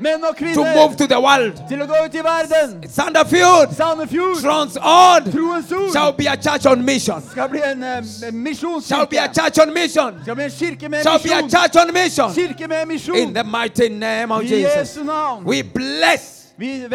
to 0.53 0.63
move 0.75 0.97
to 0.97 1.07
the 1.07 1.19
world. 1.19 1.53
Til 1.69 1.81
å 1.81 1.85
gå 1.87 2.05
ut 2.05 2.15
i 2.15 2.21
verden. 2.23 2.89
Sanderfield, 2.89 3.75
Sandefjord. 3.75 4.41
Trons 4.41 4.73
Troens 4.73 5.71
ord. 5.71 5.91
shall 5.93 6.11
be 6.11 6.27
a 6.27 6.37
church 6.37 6.65
on 6.65 6.85
mission. 6.85 7.21
skal 7.31 7.49
bli 7.49 7.61
en 7.61 7.83
uh, 7.83 8.81
Shall 8.81 9.05
be 9.05 9.17
a 9.17 9.27
church 9.27 9.59
on 9.59 9.73
mission. 9.73 10.19
Skal 10.23 10.35
bli 10.35 10.43
en 10.43 10.51
kirke 10.51 10.89
med 10.89 11.03
Shall 11.03 11.19
be 11.19 11.31
a 11.33 11.41
church 11.41 11.75
on 11.75 11.93
mission. 11.93 12.31
Med 12.69 13.21
In 13.21 13.33
the 13.33 13.43
mighty 13.43 13.89
name 13.89 14.31
of 14.31 14.43
I 14.43 14.47
Jesus. 14.47 14.75
Jesu 14.75 15.03
navn. 15.25 15.45
We 15.45 15.61
bless 15.63 16.53
Vi 16.57 16.85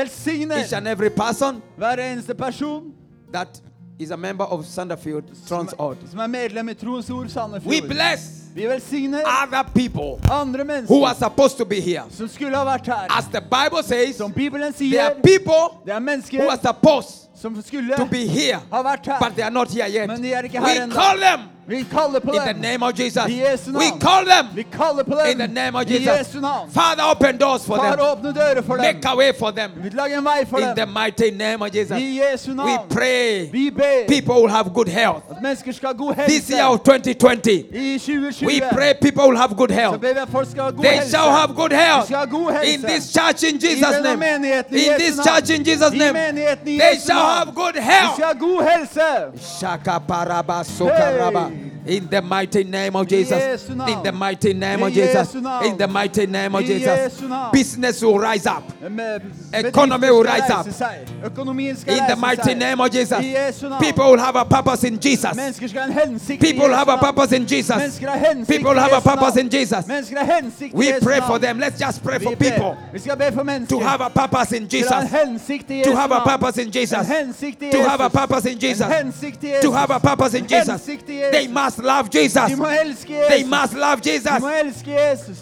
each 0.60 0.72
and 0.72 0.86
every 0.88 1.10
person 1.10 1.62
hver 1.78 1.98
eneste 1.98 2.34
person 2.34 2.92
that 3.32 3.60
is 3.98 4.10
a 4.10 4.16
member 4.16 4.44
of 4.44 4.64
Sanderfield 4.66 5.24
Trons 5.48 5.74
Odd. 5.78 5.96
som 6.10 6.18
er 6.20 6.26
medlem 6.26 6.68
i 6.68 6.74
Troens 6.74 7.10
Ord 7.10 7.24
We 7.24 7.28
Sandefjord. 7.30 7.88
bless 7.88 8.20
Vi 8.54 8.66
velsigner 8.66 9.20
other 9.42 9.62
people 9.74 10.18
andre 10.30 10.64
who 10.64 11.04
are 11.04 11.14
mennesker 11.14 11.18
supposed 11.18 11.56
to 11.58 11.64
be 11.64 11.80
here. 11.80 12.02
som 12.10 12.28
skulle 12.28 12.56
ha 12.56 12.64
vært 12.64 12.86
her. 12.86 13.06
As 13.10 13.26
the 13.28 13.40
Bible 13.40 13.82
says, 13.82 14.16
Som 14.16 14.32
Bibelen 14.32 14.72
there 14.72 15.00
are 15.02 15.10
sier, 15.14 15.22
people 15.22 15.78
det 15.84 15.92
er 15.92 15.98
who 15.98 16.04
mennesker 16.06 16.50
are 16.50 16.58
supposed 16.58 17.28
som 17.34 17.62
skulle 17.62 17.94
to 17.96 18.04
be 18.06 18.26
here, 18.26 18.58
ha 18.72 18.82
vært 18.82 19.06
her. 19.06 19.18
but 19.20 19.34
they 19.36 19.42
are 19.44 19.50
not 19.50 19.70
here 19.70 19.86
yet. 19.88 20.06
Men 20.08 20.22
de 20.22 20.32
er 20.32 20.42
ikke 20.42 20.60
We 20.60 20.68
her 20.68 20.82
ennå. 20.86 20.94
call 20.94 21.18
them 21.20 21.40
Vi 21.70 21.84
kaller 21.84 22.20
på 22.20 22.32
in 22.32 22.42
the 22.44 22.52
name 22.68 22.82
of 22.82 22.94
Jesus. 22.98 23.16
I 23.28 23.30
Jesu 23.30 23.70
We 23.72 23.90
call 24.00 24.24
them 24.24 24.46
Vi 24.54 24.62
kaller 24.64 25.04
på 25.04 25.18
in 25.30 25.38
the 25.38 25.46
name 25.46 25.76
of 25.76 25.86
Jesus. 25.86 26.06
Jesu 26.18 26.40
navn. 26.40 26.68
Father, 26.70 27.02
open 27.04 27.36
doors 27.38 27.64
for 27.64 27.76
Far, 27.76 27.96
them. 27.96 28.62
for. 28.64 28.76
Make 28.76 29.04
a 29.04 29.14
way 29.16 29.32
for 29.32 29.52
them 29.52 29.70
Vi 29.76 29.88
en 30.14 30.24
vei 30.24 30.44
for 30.46 30.58
in 30.58 30.74
the 30.74 30.86
mighty 30.86 31.30
name 31.30 31.62
of 31.62 31.70
Jesus. 31.72 31.92
I 31.96 32.18
Jesu 32.18 32.54
We 32.54 32.78
pray 32.88 33.48
Vi 33.52 33.70
ber 33.70 34.04
people 34.08 34.34
will 34.42 34.48
have 34.48 34.74
good 34.74 34.88
health. 34.88 35.22
at 35.30 35.42
mennesker 35.42 35.72
skal 35.72 35.88
ha 35.88 35.92
god 35.92 36.16
This 36.26 36.50
year 36.50 36.64
of 36.64 36.82
2020, 36.82 37.68
I 37.94 37.98
2020 37.98 38.46
we 38.46 38.60
pray 38.60 38.94
people 38.94 39.28
will 39.28 39.36
have 39.36 39.54
good 39.56 39.70
så 39.70 39.74
health. 39.74 40.00
ber 40.00 40.12
vi 40.14 40.20
at 40.20 40.28
folk 40.28 40.46
skal 40.50 40.62
ha 40.62 40.70
god 40.70 40.82
They 40.84 40.96
helse. 40.96 41.10
shall 41.10 41.30
have 41.30 41.54
good 41.54 41.70
De 41.70 41.76
health 41.76 42.06
skal 42.06 42.18
ha 42.18 42.24
god 42.24 42.52
helse. 42.52 42.74
in 42.74 42.82
this 42.82 43.12
church 43.12 43.42
in 43.44 43.60
Jesus' 43.60 44.02
name. 44.02 44.18
menigheten 44.18 44.74
In 44.76 44.98
this 44.98 45.16
church 45.26 45.50
in 45.50 45.64
Jesus' 45.64 45.92
I 45.94 45.98
name. 45.98 46.12
menigheten 46.12 46.68
i 46.68 46.78
They 46.78 46.94
Jesu 46.94 47.06
shall 47.06 47.22
navn. 47.22 47.38
have 47.38 47.54
good 47.54 47.74
De 47.74 47.80
health. 47.80 48.14
skal 48.14 48.26
ha 48.26 48.32
god 48.34 48.62
helse. 48.68 49.58
Shaka 49.60 50.00
paraba 50.00 50.64
sokaraba. 50.64 51.59
In 51.86 52.08
the 52.08 52.20
mighty 52.20 52.64
name 52.64 52.94
of 52.94 53.06
Jesus. 53.08 53.68
In 53.68 54.02
the 54.02 54.12
mighty 54.12 54.52
name 54.52 54.82
of 54.82 54.92
Jesus. 54.92 55.34
In 55.34 55.78
the 55.78 55.88
mighty 55.88 56.26
name 56.26 56.54
of 56.54 56.62
Jesus. 56.64 57.22
Business 57.52 58.02
will 58.02 58.18
rise 58.18 58.46
up. 58.46 58.64
Economy 59.52 60.10
will 60.10 60.22
rise 60.22 60.50
up. 60.50 60.66
In 60.66 62.06
the 62.06 62.16
mighty 62.18 62.54
name 62.54 62.80
of 62.80 62.90
Jesus. 62.90 63.18
People 63.80 64.10
will 64.10 64.18
have 64.18 64.36
a 64.36 64.44
purpose 64.44 64.84
in 64.84 64.98
Jesus. 65.00 65.60
People 66.38 66.68
have 66.70 66.88
a 66.88 66.98
purpose 66.98 67.32
in 67.32 67.46
Jesus. 67.46 67.98
People 68.46 68.74
have 68.74 68.92
a 68.92 69.00
purpose 69.00 69.36
in 69.36 69.48
Jesus. 69.48 69.86
We 70.72 70.92
pray 71.00 71.20
for 71.20 71.38
them. 71.38 71.58
Let's 71.58 71.78
just 71.78 72.02
pray 72.02 72.18
for 72.18 72.36
people 72.36 72.76
to 73.68 73.78
have 73.80 74.00
a 74.00 74.10
purpose 74.10 74.52
in 74.52 74.68
Jesus. 74.68 74.90
To 74.90 75.96
have 75.96 76.12
a 76.12 76.20
purpose 76.20 76.58
in 76.58 76.70
Jesus. 76.70 77.08
To 77.72 77.82
have 77.84 78.00
a 78.00 78.10
purpose 78.10 78.46
in 78.46 78.58
Jesus. 78.58 78.86
To 79.62 79.72
have 79.72 79.90
a 79.90 80.00
purpose 80.00 80.34
in 80.34 80.46
Jesus. 80.46 80.86
They 81.30 81.48
must 81.48 81.69
must 81.70 81.78
love 81.84 82.10
Jesus. 82.10 82.50
They 83.28 83.44
must 83.44 83.74
love 83.74 84.00
Jesus. 84.02 84.40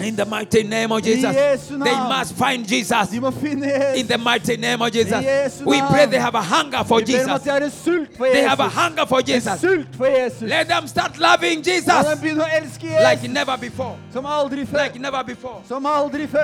In 0.01 0.17
the 0.17 0.25
mighty 0.25 0.63
name 0.63 0.93
of 0.93 1.03
Jesus. 1.03 1.35
They 1.69 1.95
must 2.09 2.35
find 2.35 2.67
Jesus. 2.69 3.13
In 3.13 4.07
the 4.07 4.19
mighty 4.19 4.57
name 4.57 4.83
of 4.83 4.93
Jesus. 4.93 5.13
We 5.65 5.81
pray 5.91 6.07
they 6.07 6.19
have 6.19 6.35
a 6.35 6.43
hunger 6.43 6.85
for 6.85 7.01
Jesus. 7.01 7.43
They 8.19 8.43
have 8.43 8.61
a 8.61 8.69
hunger 8.69 9.07
for 9.07 9.23
Jesus. 9.23 9.61
Let 10.49 10.69
them 10.69 10.87
start 10.87 11.19
loving 11.19 11.63
Jesus. 11.63 11.87
Like 13.03 13.23
never 13.29 13.57
before. 13.57 13.97
Like 14.79 14.99
never 15.01 15.25
before. 15.25 15.63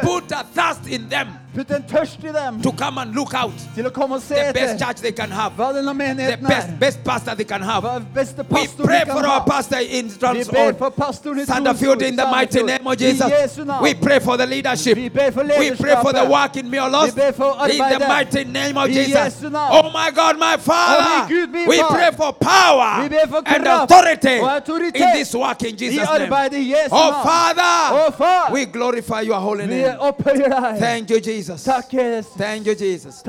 Put 0.02 0.32
a 0.32 0.44
thirst 0.44 0.86
in 0.88 1.08
them. 1.08 1.28
Putt 1.54 1.70
en 1.70 1.82
tørst 1.86 2.18
i 2.24 2.32
dem 2.34 2.60
to 2.62 2.72
come 2.72 2.98
and 2.98 3.14
look 3.14 3.32
out. 3.34 3.52
til 3.76 3.86
å 3.86 3.90
komme 3.90 4.16
og 4.16 4.22
se 4.22 4.34
The 4.34 4.52
best 4.52 4.78
church 4.84 4.96
they 5.00 5.12
can 5.12 5.30
have. 5.30 5.52
hva 5.56 5.72
denne 5.72 5.86
The 5.86 5.94
menigheten 5.94 6.46
best, 6.48 6.68
er. 6.68 6.72
best 6.80 7.04
pastor 7.04 7.34
they 7.34 7.44
can 7.44 7.62
have. 7.62 7.82
Hva 7.84 8.00
beste 8.14 8.38
We 8.38 8.44
pastor 8.66 8.84
pray 8.84 9.04
kan 9.04 9.14
for 9.16 9.26
our 9.26 9.40
ha. 9.40 9.44
pastor 9.46 9.76
in 9.78 10.08
Vi 10.08 10.44
ber 10.50 10.72
for 10.78 10.90
pastoren 10.90 11.38
i 11.38 11.44
Sanderfield 11.46 11.98
Tromsø, 12.00 12.08
in 12.08 12.16
the 12.16 12.26
mighty 12.26 12.58
Sandefjord. 12.58 12.66
name 12.66 12.86
of 12.86 12.92
I 12.92 12.96
Jesus. 12.96 13.30
Jesu 13.30 13.64
navn. 13.64 13.82
We 13.82 13.94
pray 13.94 14.18
for 14.18 14.36
the 14.36 14.46
leadership. 14.46 14.96
Vi 14.96 15.08
ber 15.08 15.30
for 15.30 15.44
We 15.44 15.70
pray 15.76 15.94
for 16.02 16.12
the 16.12 16.24
lederskapet. 16.24 16.30
work 16.30 16.56
in 16.56 16.70
Mjølos. 16.70 17.04
Vi 17.06 17.20
ber 17.20 17.32
for 17.32 17.50
In 17.70 17.78
the 17.78 17.84
arbeidet. 17.84 18.08
mighty 18.08 18.44
name 18.44 18.76
of 18.76 18.84
I 18.84 18.92
Jesus. 18.92 19.14
Jesu 19.14 19.50
navn. 19.50 19.70
Oh 19.72 19.90
my 19.90 20.10
God, 20.10 20.38
my 20.38 20.56
Å, 20.56 20.60
Father. 20.60 21.28
min 21.28 21.38
Gud, 21.40 21.50
min 21.52 21.68
We 21.68 21.78
far. 21.78 21.88
pray 21.94 22.10
for 22.16 22.32
power 22.32 23.02
Vi 23.02 23.08
ber 23.08 23.26
for 23.28 23.42
and 23.46 23.62
kraft 23.64 23.90
authority 23.92 24.40
autoritet 24.40 24.96
in 25.00 25.12
this 25.18 25.34
work 25.34 25.62
in 25.62 25.74
I 25.74 25.76
Jesus' 25.76 25.96
name. 26.18 26.32
arbeidet 26.32 26.58
i 26.58 26.64
Jesu 26.74 26.88
Oh 26.90 27.10
navn. 27.10 27.22
Father, 27.22 28.10
far. 28.12 28.52
we 28.52 28.64
glorify 28.66 29.20
your 29.20 29.38
holy 29.40 29.66
Vi 29.66 29.74
name. 29.74 29.96
opphøyer 30.00 30.48
deg. 30.50 30.78
Thank 30.80 31.10
you, 31.10 31.20
Jesus. 31.44 31.64
Takk, 31.64 31.90
Jesus. 31.90 32.26
Thank 32.32 32.66
you, 32.66 32.74
Jesus. 32.74 33.20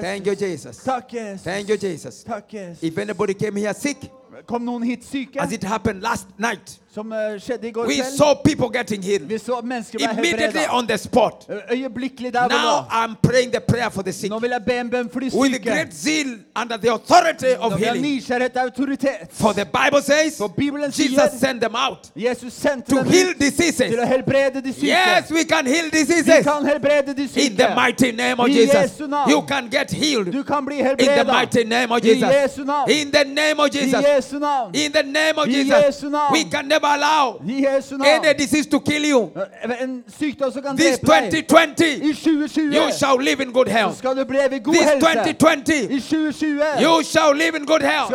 Thank 0.00 0.26
you, 0.26 0.34
Jesus. 0.34 0.80
Thank 1.42 1.68
you, 1.68 1.76
Jesus. 1.76 2.24
If 2.82 2.98
anybody 2.98 3.34
came 3.34 3.56
here 3.56 3.74
sick, 3.74 4.10
Kom 4.46 4.82
hit 4.82 5.04
as 5.36 5.52
it 5.52 5.62
happened 5.62 6.02
last 6.02 6.26
night, 6.38 6.78
som 6.98 7.12
eh, 7.12 7.38
skjedde 7.40 7.68
i 7.68 7.72
går 7.72 7.86
we 7.86 7.94
kveld? 8.00 8.16
saw 8.18 8.34
people 8.34 8.68
getting 8.78 9.02
healed 9.02 9.28
Vi 9.28 9.38
så 9.38 9.60
mennesker 9.64 9.98
ble 9.98 10.08
immediately 10.18 10.66
on 10.70 10.86
the 10.86 10.98
spot. 10.98 11.46
Øyeblikkelig 11.72 12.32
der 12.32 12.48
vi 12.48 12.54
Now. 12.54 12.86
I'm 12.90 13.14
praying 13.22 13.50
the 13.52 13.60
prayer 13.60 13.90
for 13.90 14.02
the 14.02 14.12
sick 14.12 14.30
Nå 14.30 14.38
vil 14.38 14.50
jeg 14.50 14.62
be 14.66 14.74
en 14.80 14.90
bønn 14.90 15.10
for 15.12 15.20
de 15.20 15.30
with 15.34 15.54
syke. 15.54 15.64
great 15.70 15.94
zeal 15.94 16.30
under 16.62 16.76
the 16.76 16.90
authority 16.92 17.52
Nå 17.58 17.62
of 17.66 17.72
vil 17.72 17.80
jeg 17.84 17.92
healing. 17.92 18.14
nysgjerrighet 18.16 18.56
og 18.56 18.62
autoritet. 18.62 19.28
For 19.30 19.52
the 19.52 19.64
Bible 19.78 20.02
says 20.02 20.36
For 20.38 20.48
Bibelen 20.48 20.90
Jesus 20.90 21.06
sier 21.14 21.38
sent 21.38 21.60
them 21.60 21.74
out 21.76 22.10
Jesus 22.16 22.52
sendte 22.52 22.90
to 22.90 22.96
dem 22.98 23.06
heal 23.12 23.28
ut 23.30 23.38
diseases. 23.40 23.94
å 23.94 24.06
helbrede 24.14 24.60
de 24.64 24.72
syke. 24.72 24.86
Yes, 24.96 25.30
we 25.30 25.44
can 25.44 25.66
heal 25.66 25.84
Vi 25.92 25.98
diseases 26.00 26.44
kan 26.44 26.64
helbrede 26.66 27.14
de 27.16 27.28
syke. 27.28 27.46
in 27.46 27.56
the 27.56 27.68
mighty 27.74 28.10
name 28.12 28.40
of 28.40 28.48
I 28.48 28.52
Jesus. 28.52 28.74
Jesu 28.74 29.06
navn. 29.06 29.30
You 29.30 29.42
can 29.42 29.68
get 29.70 29.90
healed 29.90 30.32
Du 30.32 30.42
kan 30.44 30.64
bli 30.64 30.78
in 30.78 30.96
the 31.20 31.24
mighty 31.24 31.64
name 31.64 31.92
of 31.92 31.98
I 31.98 32.00
Jesus. 32.00 32.30
Jesu 32.30 32.64
navn. 32.64 32.90
In 32.90 33.10
the 33.10 33.24
name 33.24 33.60
of 33.60 33.66
I 33.66 33.68
Jesus. 33.78 34.02
Jesu 34.04 34.38
navn. 34.38 34.70
In 34.74 34.92
the 34.92 35.02
name 35.02 35.38
of 35.38 35.46
I 35.48 35.52
Jesus. 35.52 35.84
Jesu 35.86 36.10
navn. 36.10 36.32
We 36.32 36.44
can 36.44 36.68
never 36.68 36.87
Allow 36.94 37.40
In 38.16 38.24
a 38.24 38.34
disease 38.34 38.66
to 38.66 38.80
kill 38.80 39.04
you. 39.04 39.32
This 40.76 40.98
2020, 40.98 41.42
2020 41.42 41.84
you 42.74 42.92
shall 42.92 43.16
live 43.16 43.40
in 43.40 43.52
good 43.52 43.68
health. 43.68 44.00
This 44.72 44.90
2020, 45.00 45.86
you 46.80 47.02
shall 47.04 47.32
live 47.34 47.54
in 47.54 47.64
good 47.64 47.82
health. 47.82 48.10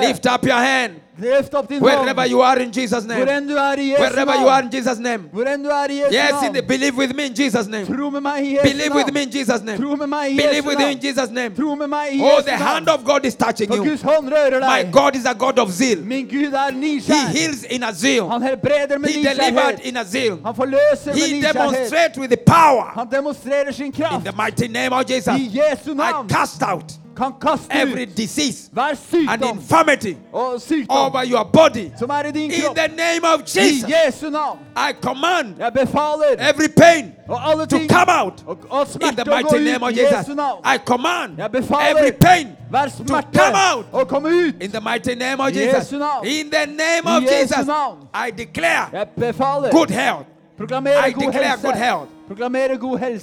Lift 0.00 0.26
up 0.26 0.44
your 0.44 0.56
hand. 0.56 1.00
Løft 1.22 1.54
opp 1.54 1.68
din 1.68 1.80
wherever 1.82 2.20
hånd. 2.22 2.30
you 2.30 2.42
are 2.42 2.58
in 2.62 2.70
Jesus' 2.72 3.04
Hvor 3.04 3.14
name. 3.14 3.30
enn 3.36 3.48
du 3.48 3.54
er 3.56 3.78
i 3.78 3.88
Jesu 3.90 4.02
Wherever 4.02 4.34
you 4.42 4.48
are 4.48 4.62
navn. 4.62 4.64
in 4.74 4.78
Jesus' 4.78 4.98
name. 4.98 5.22
Hvor 5.32 5.44
enn 5.54 5.62
du 5.64 5.68
er 5.70 5.86
i 5.90 5.96
Jesu 6.00 6.12
Yes, 6.12 6.30
in 6.30 6.52
navn. 6.52 6.54
the, 6.54 6.62
believe 6.62 6.96
with 6.96 7.14
me 7.16 7.22
in 7.26 7.34
Jesus' 7.34 7.66
name. 7.68 7.86
Tro 7.86 8.10
med 8.10 8.20
meg 8.20 8.38
i 8.44 8.50
Jesu 8.54 8.62
Believe 8.68 8.94
with 8.94 9.06
navn. 9.06 9.14
me 9.14 9.22
in 9.22 9.30
Jesus' 9.30 9.62
name. 9.62 9.78
Tro 9.78 9.96
med 9.96 10.06
meg 10.08 10.32
i 10.32 10.36
Believe 10.36 10.56
Jesu 10.56 10.68
with 10.68 10.78
me 10.78 10.84
in 10.92 10.98
navn. 10.98 11.04
Jesus' 11.06 11.30
name. 11.30 11.50
Tro 11.56 11.74
med 11.74 11.86
meg 11.88 12.06
i 12.12 12.20
Oh, 12.22 12.28
Jesu 12.38 12.42
the 12.50 12.56
hand 12.56 12.86
navn. 12.86 12.98
of 13.00 13.04
God 13.04 13.24
is 13.26 13.34
touching 13.34 13.68
For 13.68 13.76
you. 13.76 13.84
Guds 13.84 14.02
hånd 14.02 14.28
rører 14.34 14.60
My 14.60 14.82
deg. 14.82 14.92
God 14.92 15.16
is 15.16 15.24
a 15.26 15.34
God 15.34 15.58
of 15.58 15.70
zeal. 15.70 15.98
Min 16.04 16.26
Gud 16.26 16.52
er 16.52 16.70
He 16.72 16.78
nysgjerrig. 16.80 17.28
heals 17.38 17.62
in 17.70 17.82
a 17.82 17.92
zeal. 17.92 18.28
Han 18.28 18.42
helbreder 18.42 18.98
med 18.98 19.08
He 19.10 19.22
delivered 19.22 19.52
nysgjerrighet. 19.52 19.86
in 19.88 19.96
a 19.96 20.04
zeal. 20.04 20.38
Han 20.46 20.54
forløser 20.54 21.06
med 21.06 21.14
He 21.14 21.20
nysgjerrighet. 21.20 21.54
demonstrates 21.54 22.18
with 22.18 22.30
the 22.36 22.42
power. 22.46 22.84
Han 22.98 23.06
demonstrerer 23.12 23.72
sin 23.72 23.86
In 23.86 23.92
kraft. 23.92 24.24
the 24.24 24.32
mighty 24.42 24.66
name 24.72 24.92
of 24.92 25.02
Jesus, 25.10 25.26
I 25.38 25.50
Jesu 25.58 25.90
I 25.92 25.94
navn 25.94 26.28
cast 26.28 26.62
out 26.62 26.92
kan 27.16 27.32
kaste 27.40 27.66
every 27.70 28.02
ut 28.02 28.16
disease 28.16 28.70
hver 28.72 28.88
and 28.88 28.98
sykdom 28.98 29.56
infirmity 29.58 30.14
og 30.32 30.60
sykdom 30.60 30.96
over 30.96 31.22
your 31.24 31.44
body. 31.52 31.90
som 31.98 32.10
er 32.10 32.24
i 32.28 32.32
din 32.32 32.50
In 32.50 32.60
kropp. 32.60 32.76
the 32.76 32.88
name 32.88 33.24
of 33.34 33.40
I 33.40 33.58
Jesus, 33.60 33.90
Jesu 33.90 34.30
navn. 34.30 34.58
I 34.76 34.92
command 35.02 35.54
Jeg 35.58 35.72
befaler 35.72 36.24
every 36.38 36.68
pain 36.76 37.12
og 37.28 37.50
alle 37.50 37.66
to 37.66 37.78
ting 37.78 37.90
come 37.90 38.10
out. 38.20 38.44
og, 38.46 38.58
og 38.70 38.80
In 38.86 38.92
smerte 38.92 39.16
the 39.16 39.22
å 39.22 39.24
gå 39.24 39.30
mighty 39.36 39.58
name 39.64 39.76
ut 39.76 39.82
of 39.82 39.90
i 39.90 40.00
Jesus, 40.00 40.18
Jesu 40.18 40.34
navn. 40.34 40.60
I 40.74 40.78
command 40.86 41.38
Jeg 41.38 41.50
befaler 41.52 41.96
every 41.98 42.12
pain 42.20 42.46
hver 42.70 43.22
come 43.32 43.56
out. 43.72 43.86
å 43.92 44.04
komme 44.04 44.28
ut. 44.28 44.54
in 44.62 44.70
the 44.70 44.80
mighty 44.80 45.14
name 45.14 45.40
of 45.40 45.52
Jesus. 45.52 45.74
Jesu 45.90 45.98
navn. 45.98 46.26
In 46.26 46.50
the 46.50 46.66
name 46.66 47.02
I 47.06 47.16
of 47.16 47.22
Jesu 47.22 47.54
Jesus, 47.54 47.66
navn. 47.66 48.08
I 48.14 48.30
declare 48.30 48.88
Jeg 48.92 49.06
befaler 49.18 49.70
good 49.70 49.90
health. 49.90 50.26
Proklamerer 50.58 51.04
I 51.06 51.10
god 51.12 51.22
declare 51.26 51.44
helse. 51.48 51.62
good 51.62 51.76
health. 51.76 52.08
God 52.34 52.54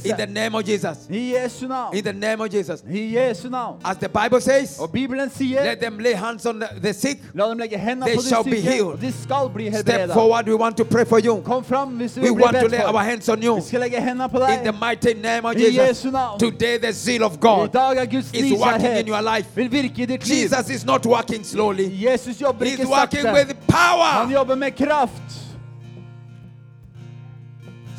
In 0.05 0.15
the 0.17 0.27
name 0.27 0.55
of 0.55 0.65
Jesus. 0.65 1.07
I 1.09 1.13
Jesu 1.13 1.67
navn. 1.67 1.93
In 1.93 2.03
the 2.03 2.13
name 2.13 2.41
of 2.41 2.49
Jesus. 2.49 2.83
I 2.89 3.11
Jesu 3.13 3.49
navn. 3.49 3.81
As 3.83 3.97
the 3.97 4.09
Bible 4.09 4.41
says, 4.41 4.79
Og 4.79 4.91
Bibelen 4.91 5.29
sier 5.29 5.63
let 5.63 5.79
them 5.79 5.99
lay 5.99 6.13
hands 6.13 6.45
on 6.45 6.59
the, 6.59 6.67
the 6.81 6.93
sick. 6.93 7.19
La 7.33 7.49
dem 7.49 7.57
legge 7.57 7.77
hendene 7.77 8.05
They 8.05 8.15
på 8.15 8.21
de 8.21 8.27
shall 8.27 8.43
be 8.43 8.59
healed. 8.59 8.99
de 9.01 9.11
skal 9.11 9.49
bli 9.53 9.71
Step 9.71 9.85
helbredet. 9.87 10.13
forward. 10.13 10.47
We 10.47 10.55
want 10.55 10.77
to 10.77 10.85
pray 10.85 11.05
for 11.05 11.19
you. 11.19 11.41
Kom 11.41 11.63
fram 11.63 11.87
hvis 11.97 12.13
du 12.13 12.21
We 12.21 12.31
want 12.31 12.57
to 12.59 12.67
lay 12.67 12.81
our 12.81 13.03
hands 13.03 13.29
on 13.29 13.43
you. 13.43 13.55
Vi 13.55 13.61
skal 13.61 13.79
legge 13.79 14.01
hendene 14.01 14.29
på 14.29 14.37
In 14.37 14.63
the 14.63 14.71
mighty 14.71 15.13
name 15.13 15.45
of 15.45 15.55
I 15.55 15.59
Jesus. 15.59 15.87
Jesu 15.87 16.11
navn. 16.11 16.39
Today 16.39 16.77
the 16.77 16.93
zeal 16.93 17.23
of 17.23 17.33
I 17.33 17.37
God 17.39 17.67
dag 17.73 17.97
er 17.97 18.05
Guds 18.05 18.33
is 18.33 18.53
working 18.59 18.97
in 18.97 19.07
your 19.07 19.21
life. 19.21 19.47
vil 19.55 19.71
virke 19.71 20.01
i 20.01 20.05
ditt 20.05 20.27
liv. 20.27 20.37
Jesus 20.37 20.69
is 20.69 20.85
not 20.85 21.05
working 21.05 21.43
slowly. 21.45 21.89
Jesus 22.07 22.41
jobber 22.41 22.65
He's 22.65 22.71
ikke 22.79 22.87
working 22.87 23.21
sakte. 23.21 23.33
with 23.33 23.55
power. 23.67 24.05
Han 24.23 24.31
jobber 24.31 24.55
med 24.55 24.71
kraft. 24.71 25.48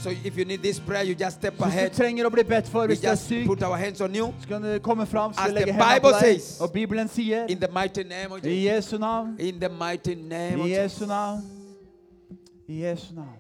So 0.03 0.11
if 0.25 0.37
you 0.39 0.45
need 0.47 0.63
this 0.63 0.81
prayer, 0.81 1.03
you 1.05 1.15
just 1.15 1.37
step 1.37 1.55
hvis 1.55 1.67
ahead. 1.67 1.91
du 1.91 1.97
trenger 1.97 2.25
å 2.27 2.31
bli 2.31 2.43
bedt 2.43 2.67
for 2.69 2.81
We 2.81 2.87
hvis 2.95 3.01
du 3.01 3.07
er 3.07 3.11
just 3.11 3.27
syk, 3.29 3.47
put 3.47 3.63
our 3.63 3.77
hands 3.77 4.01
on 4.01 4.15
you 4.15 4.33
så 4.41 4.49
kan 4.49 4.63
du 4.63 4.79
komme 4.79 5.07
fram, 5.07 5.33
så 5.35 5.41
As 5.41 5.49
vi 5.51 5.55
legger 5.59 5.73
the 5.73 5.79
på 5.79 5.85
Bible 5.95 6.11
deg. 6.13 6.41
says, 6.41 6.61
Og 6.61 6.73
Bibelen 6.73 7.09
sier 7.09 7.47
in 7.49 7.59
the 7.61 7.69
mighty 7.73 8.03
name 8.03 8.33
of 8.33 8.45
i 8.45 8.49
Jesus. 8.49 8.93
Jesu 8.93 8.99
navn, 8.99 9.37
In 9.39 9.61
the 9.61 9.69
mighty 9.69 10.15
name 10.15 10.61
of 10.61 10.67
i 10.67 10.71
Jesus. 10.71 10.93
Jesu 11.01 11.07
navn, 11.07 11.43
i 12.69 12.73
Jesu 12.83 13.15
navn. 13.15 13.40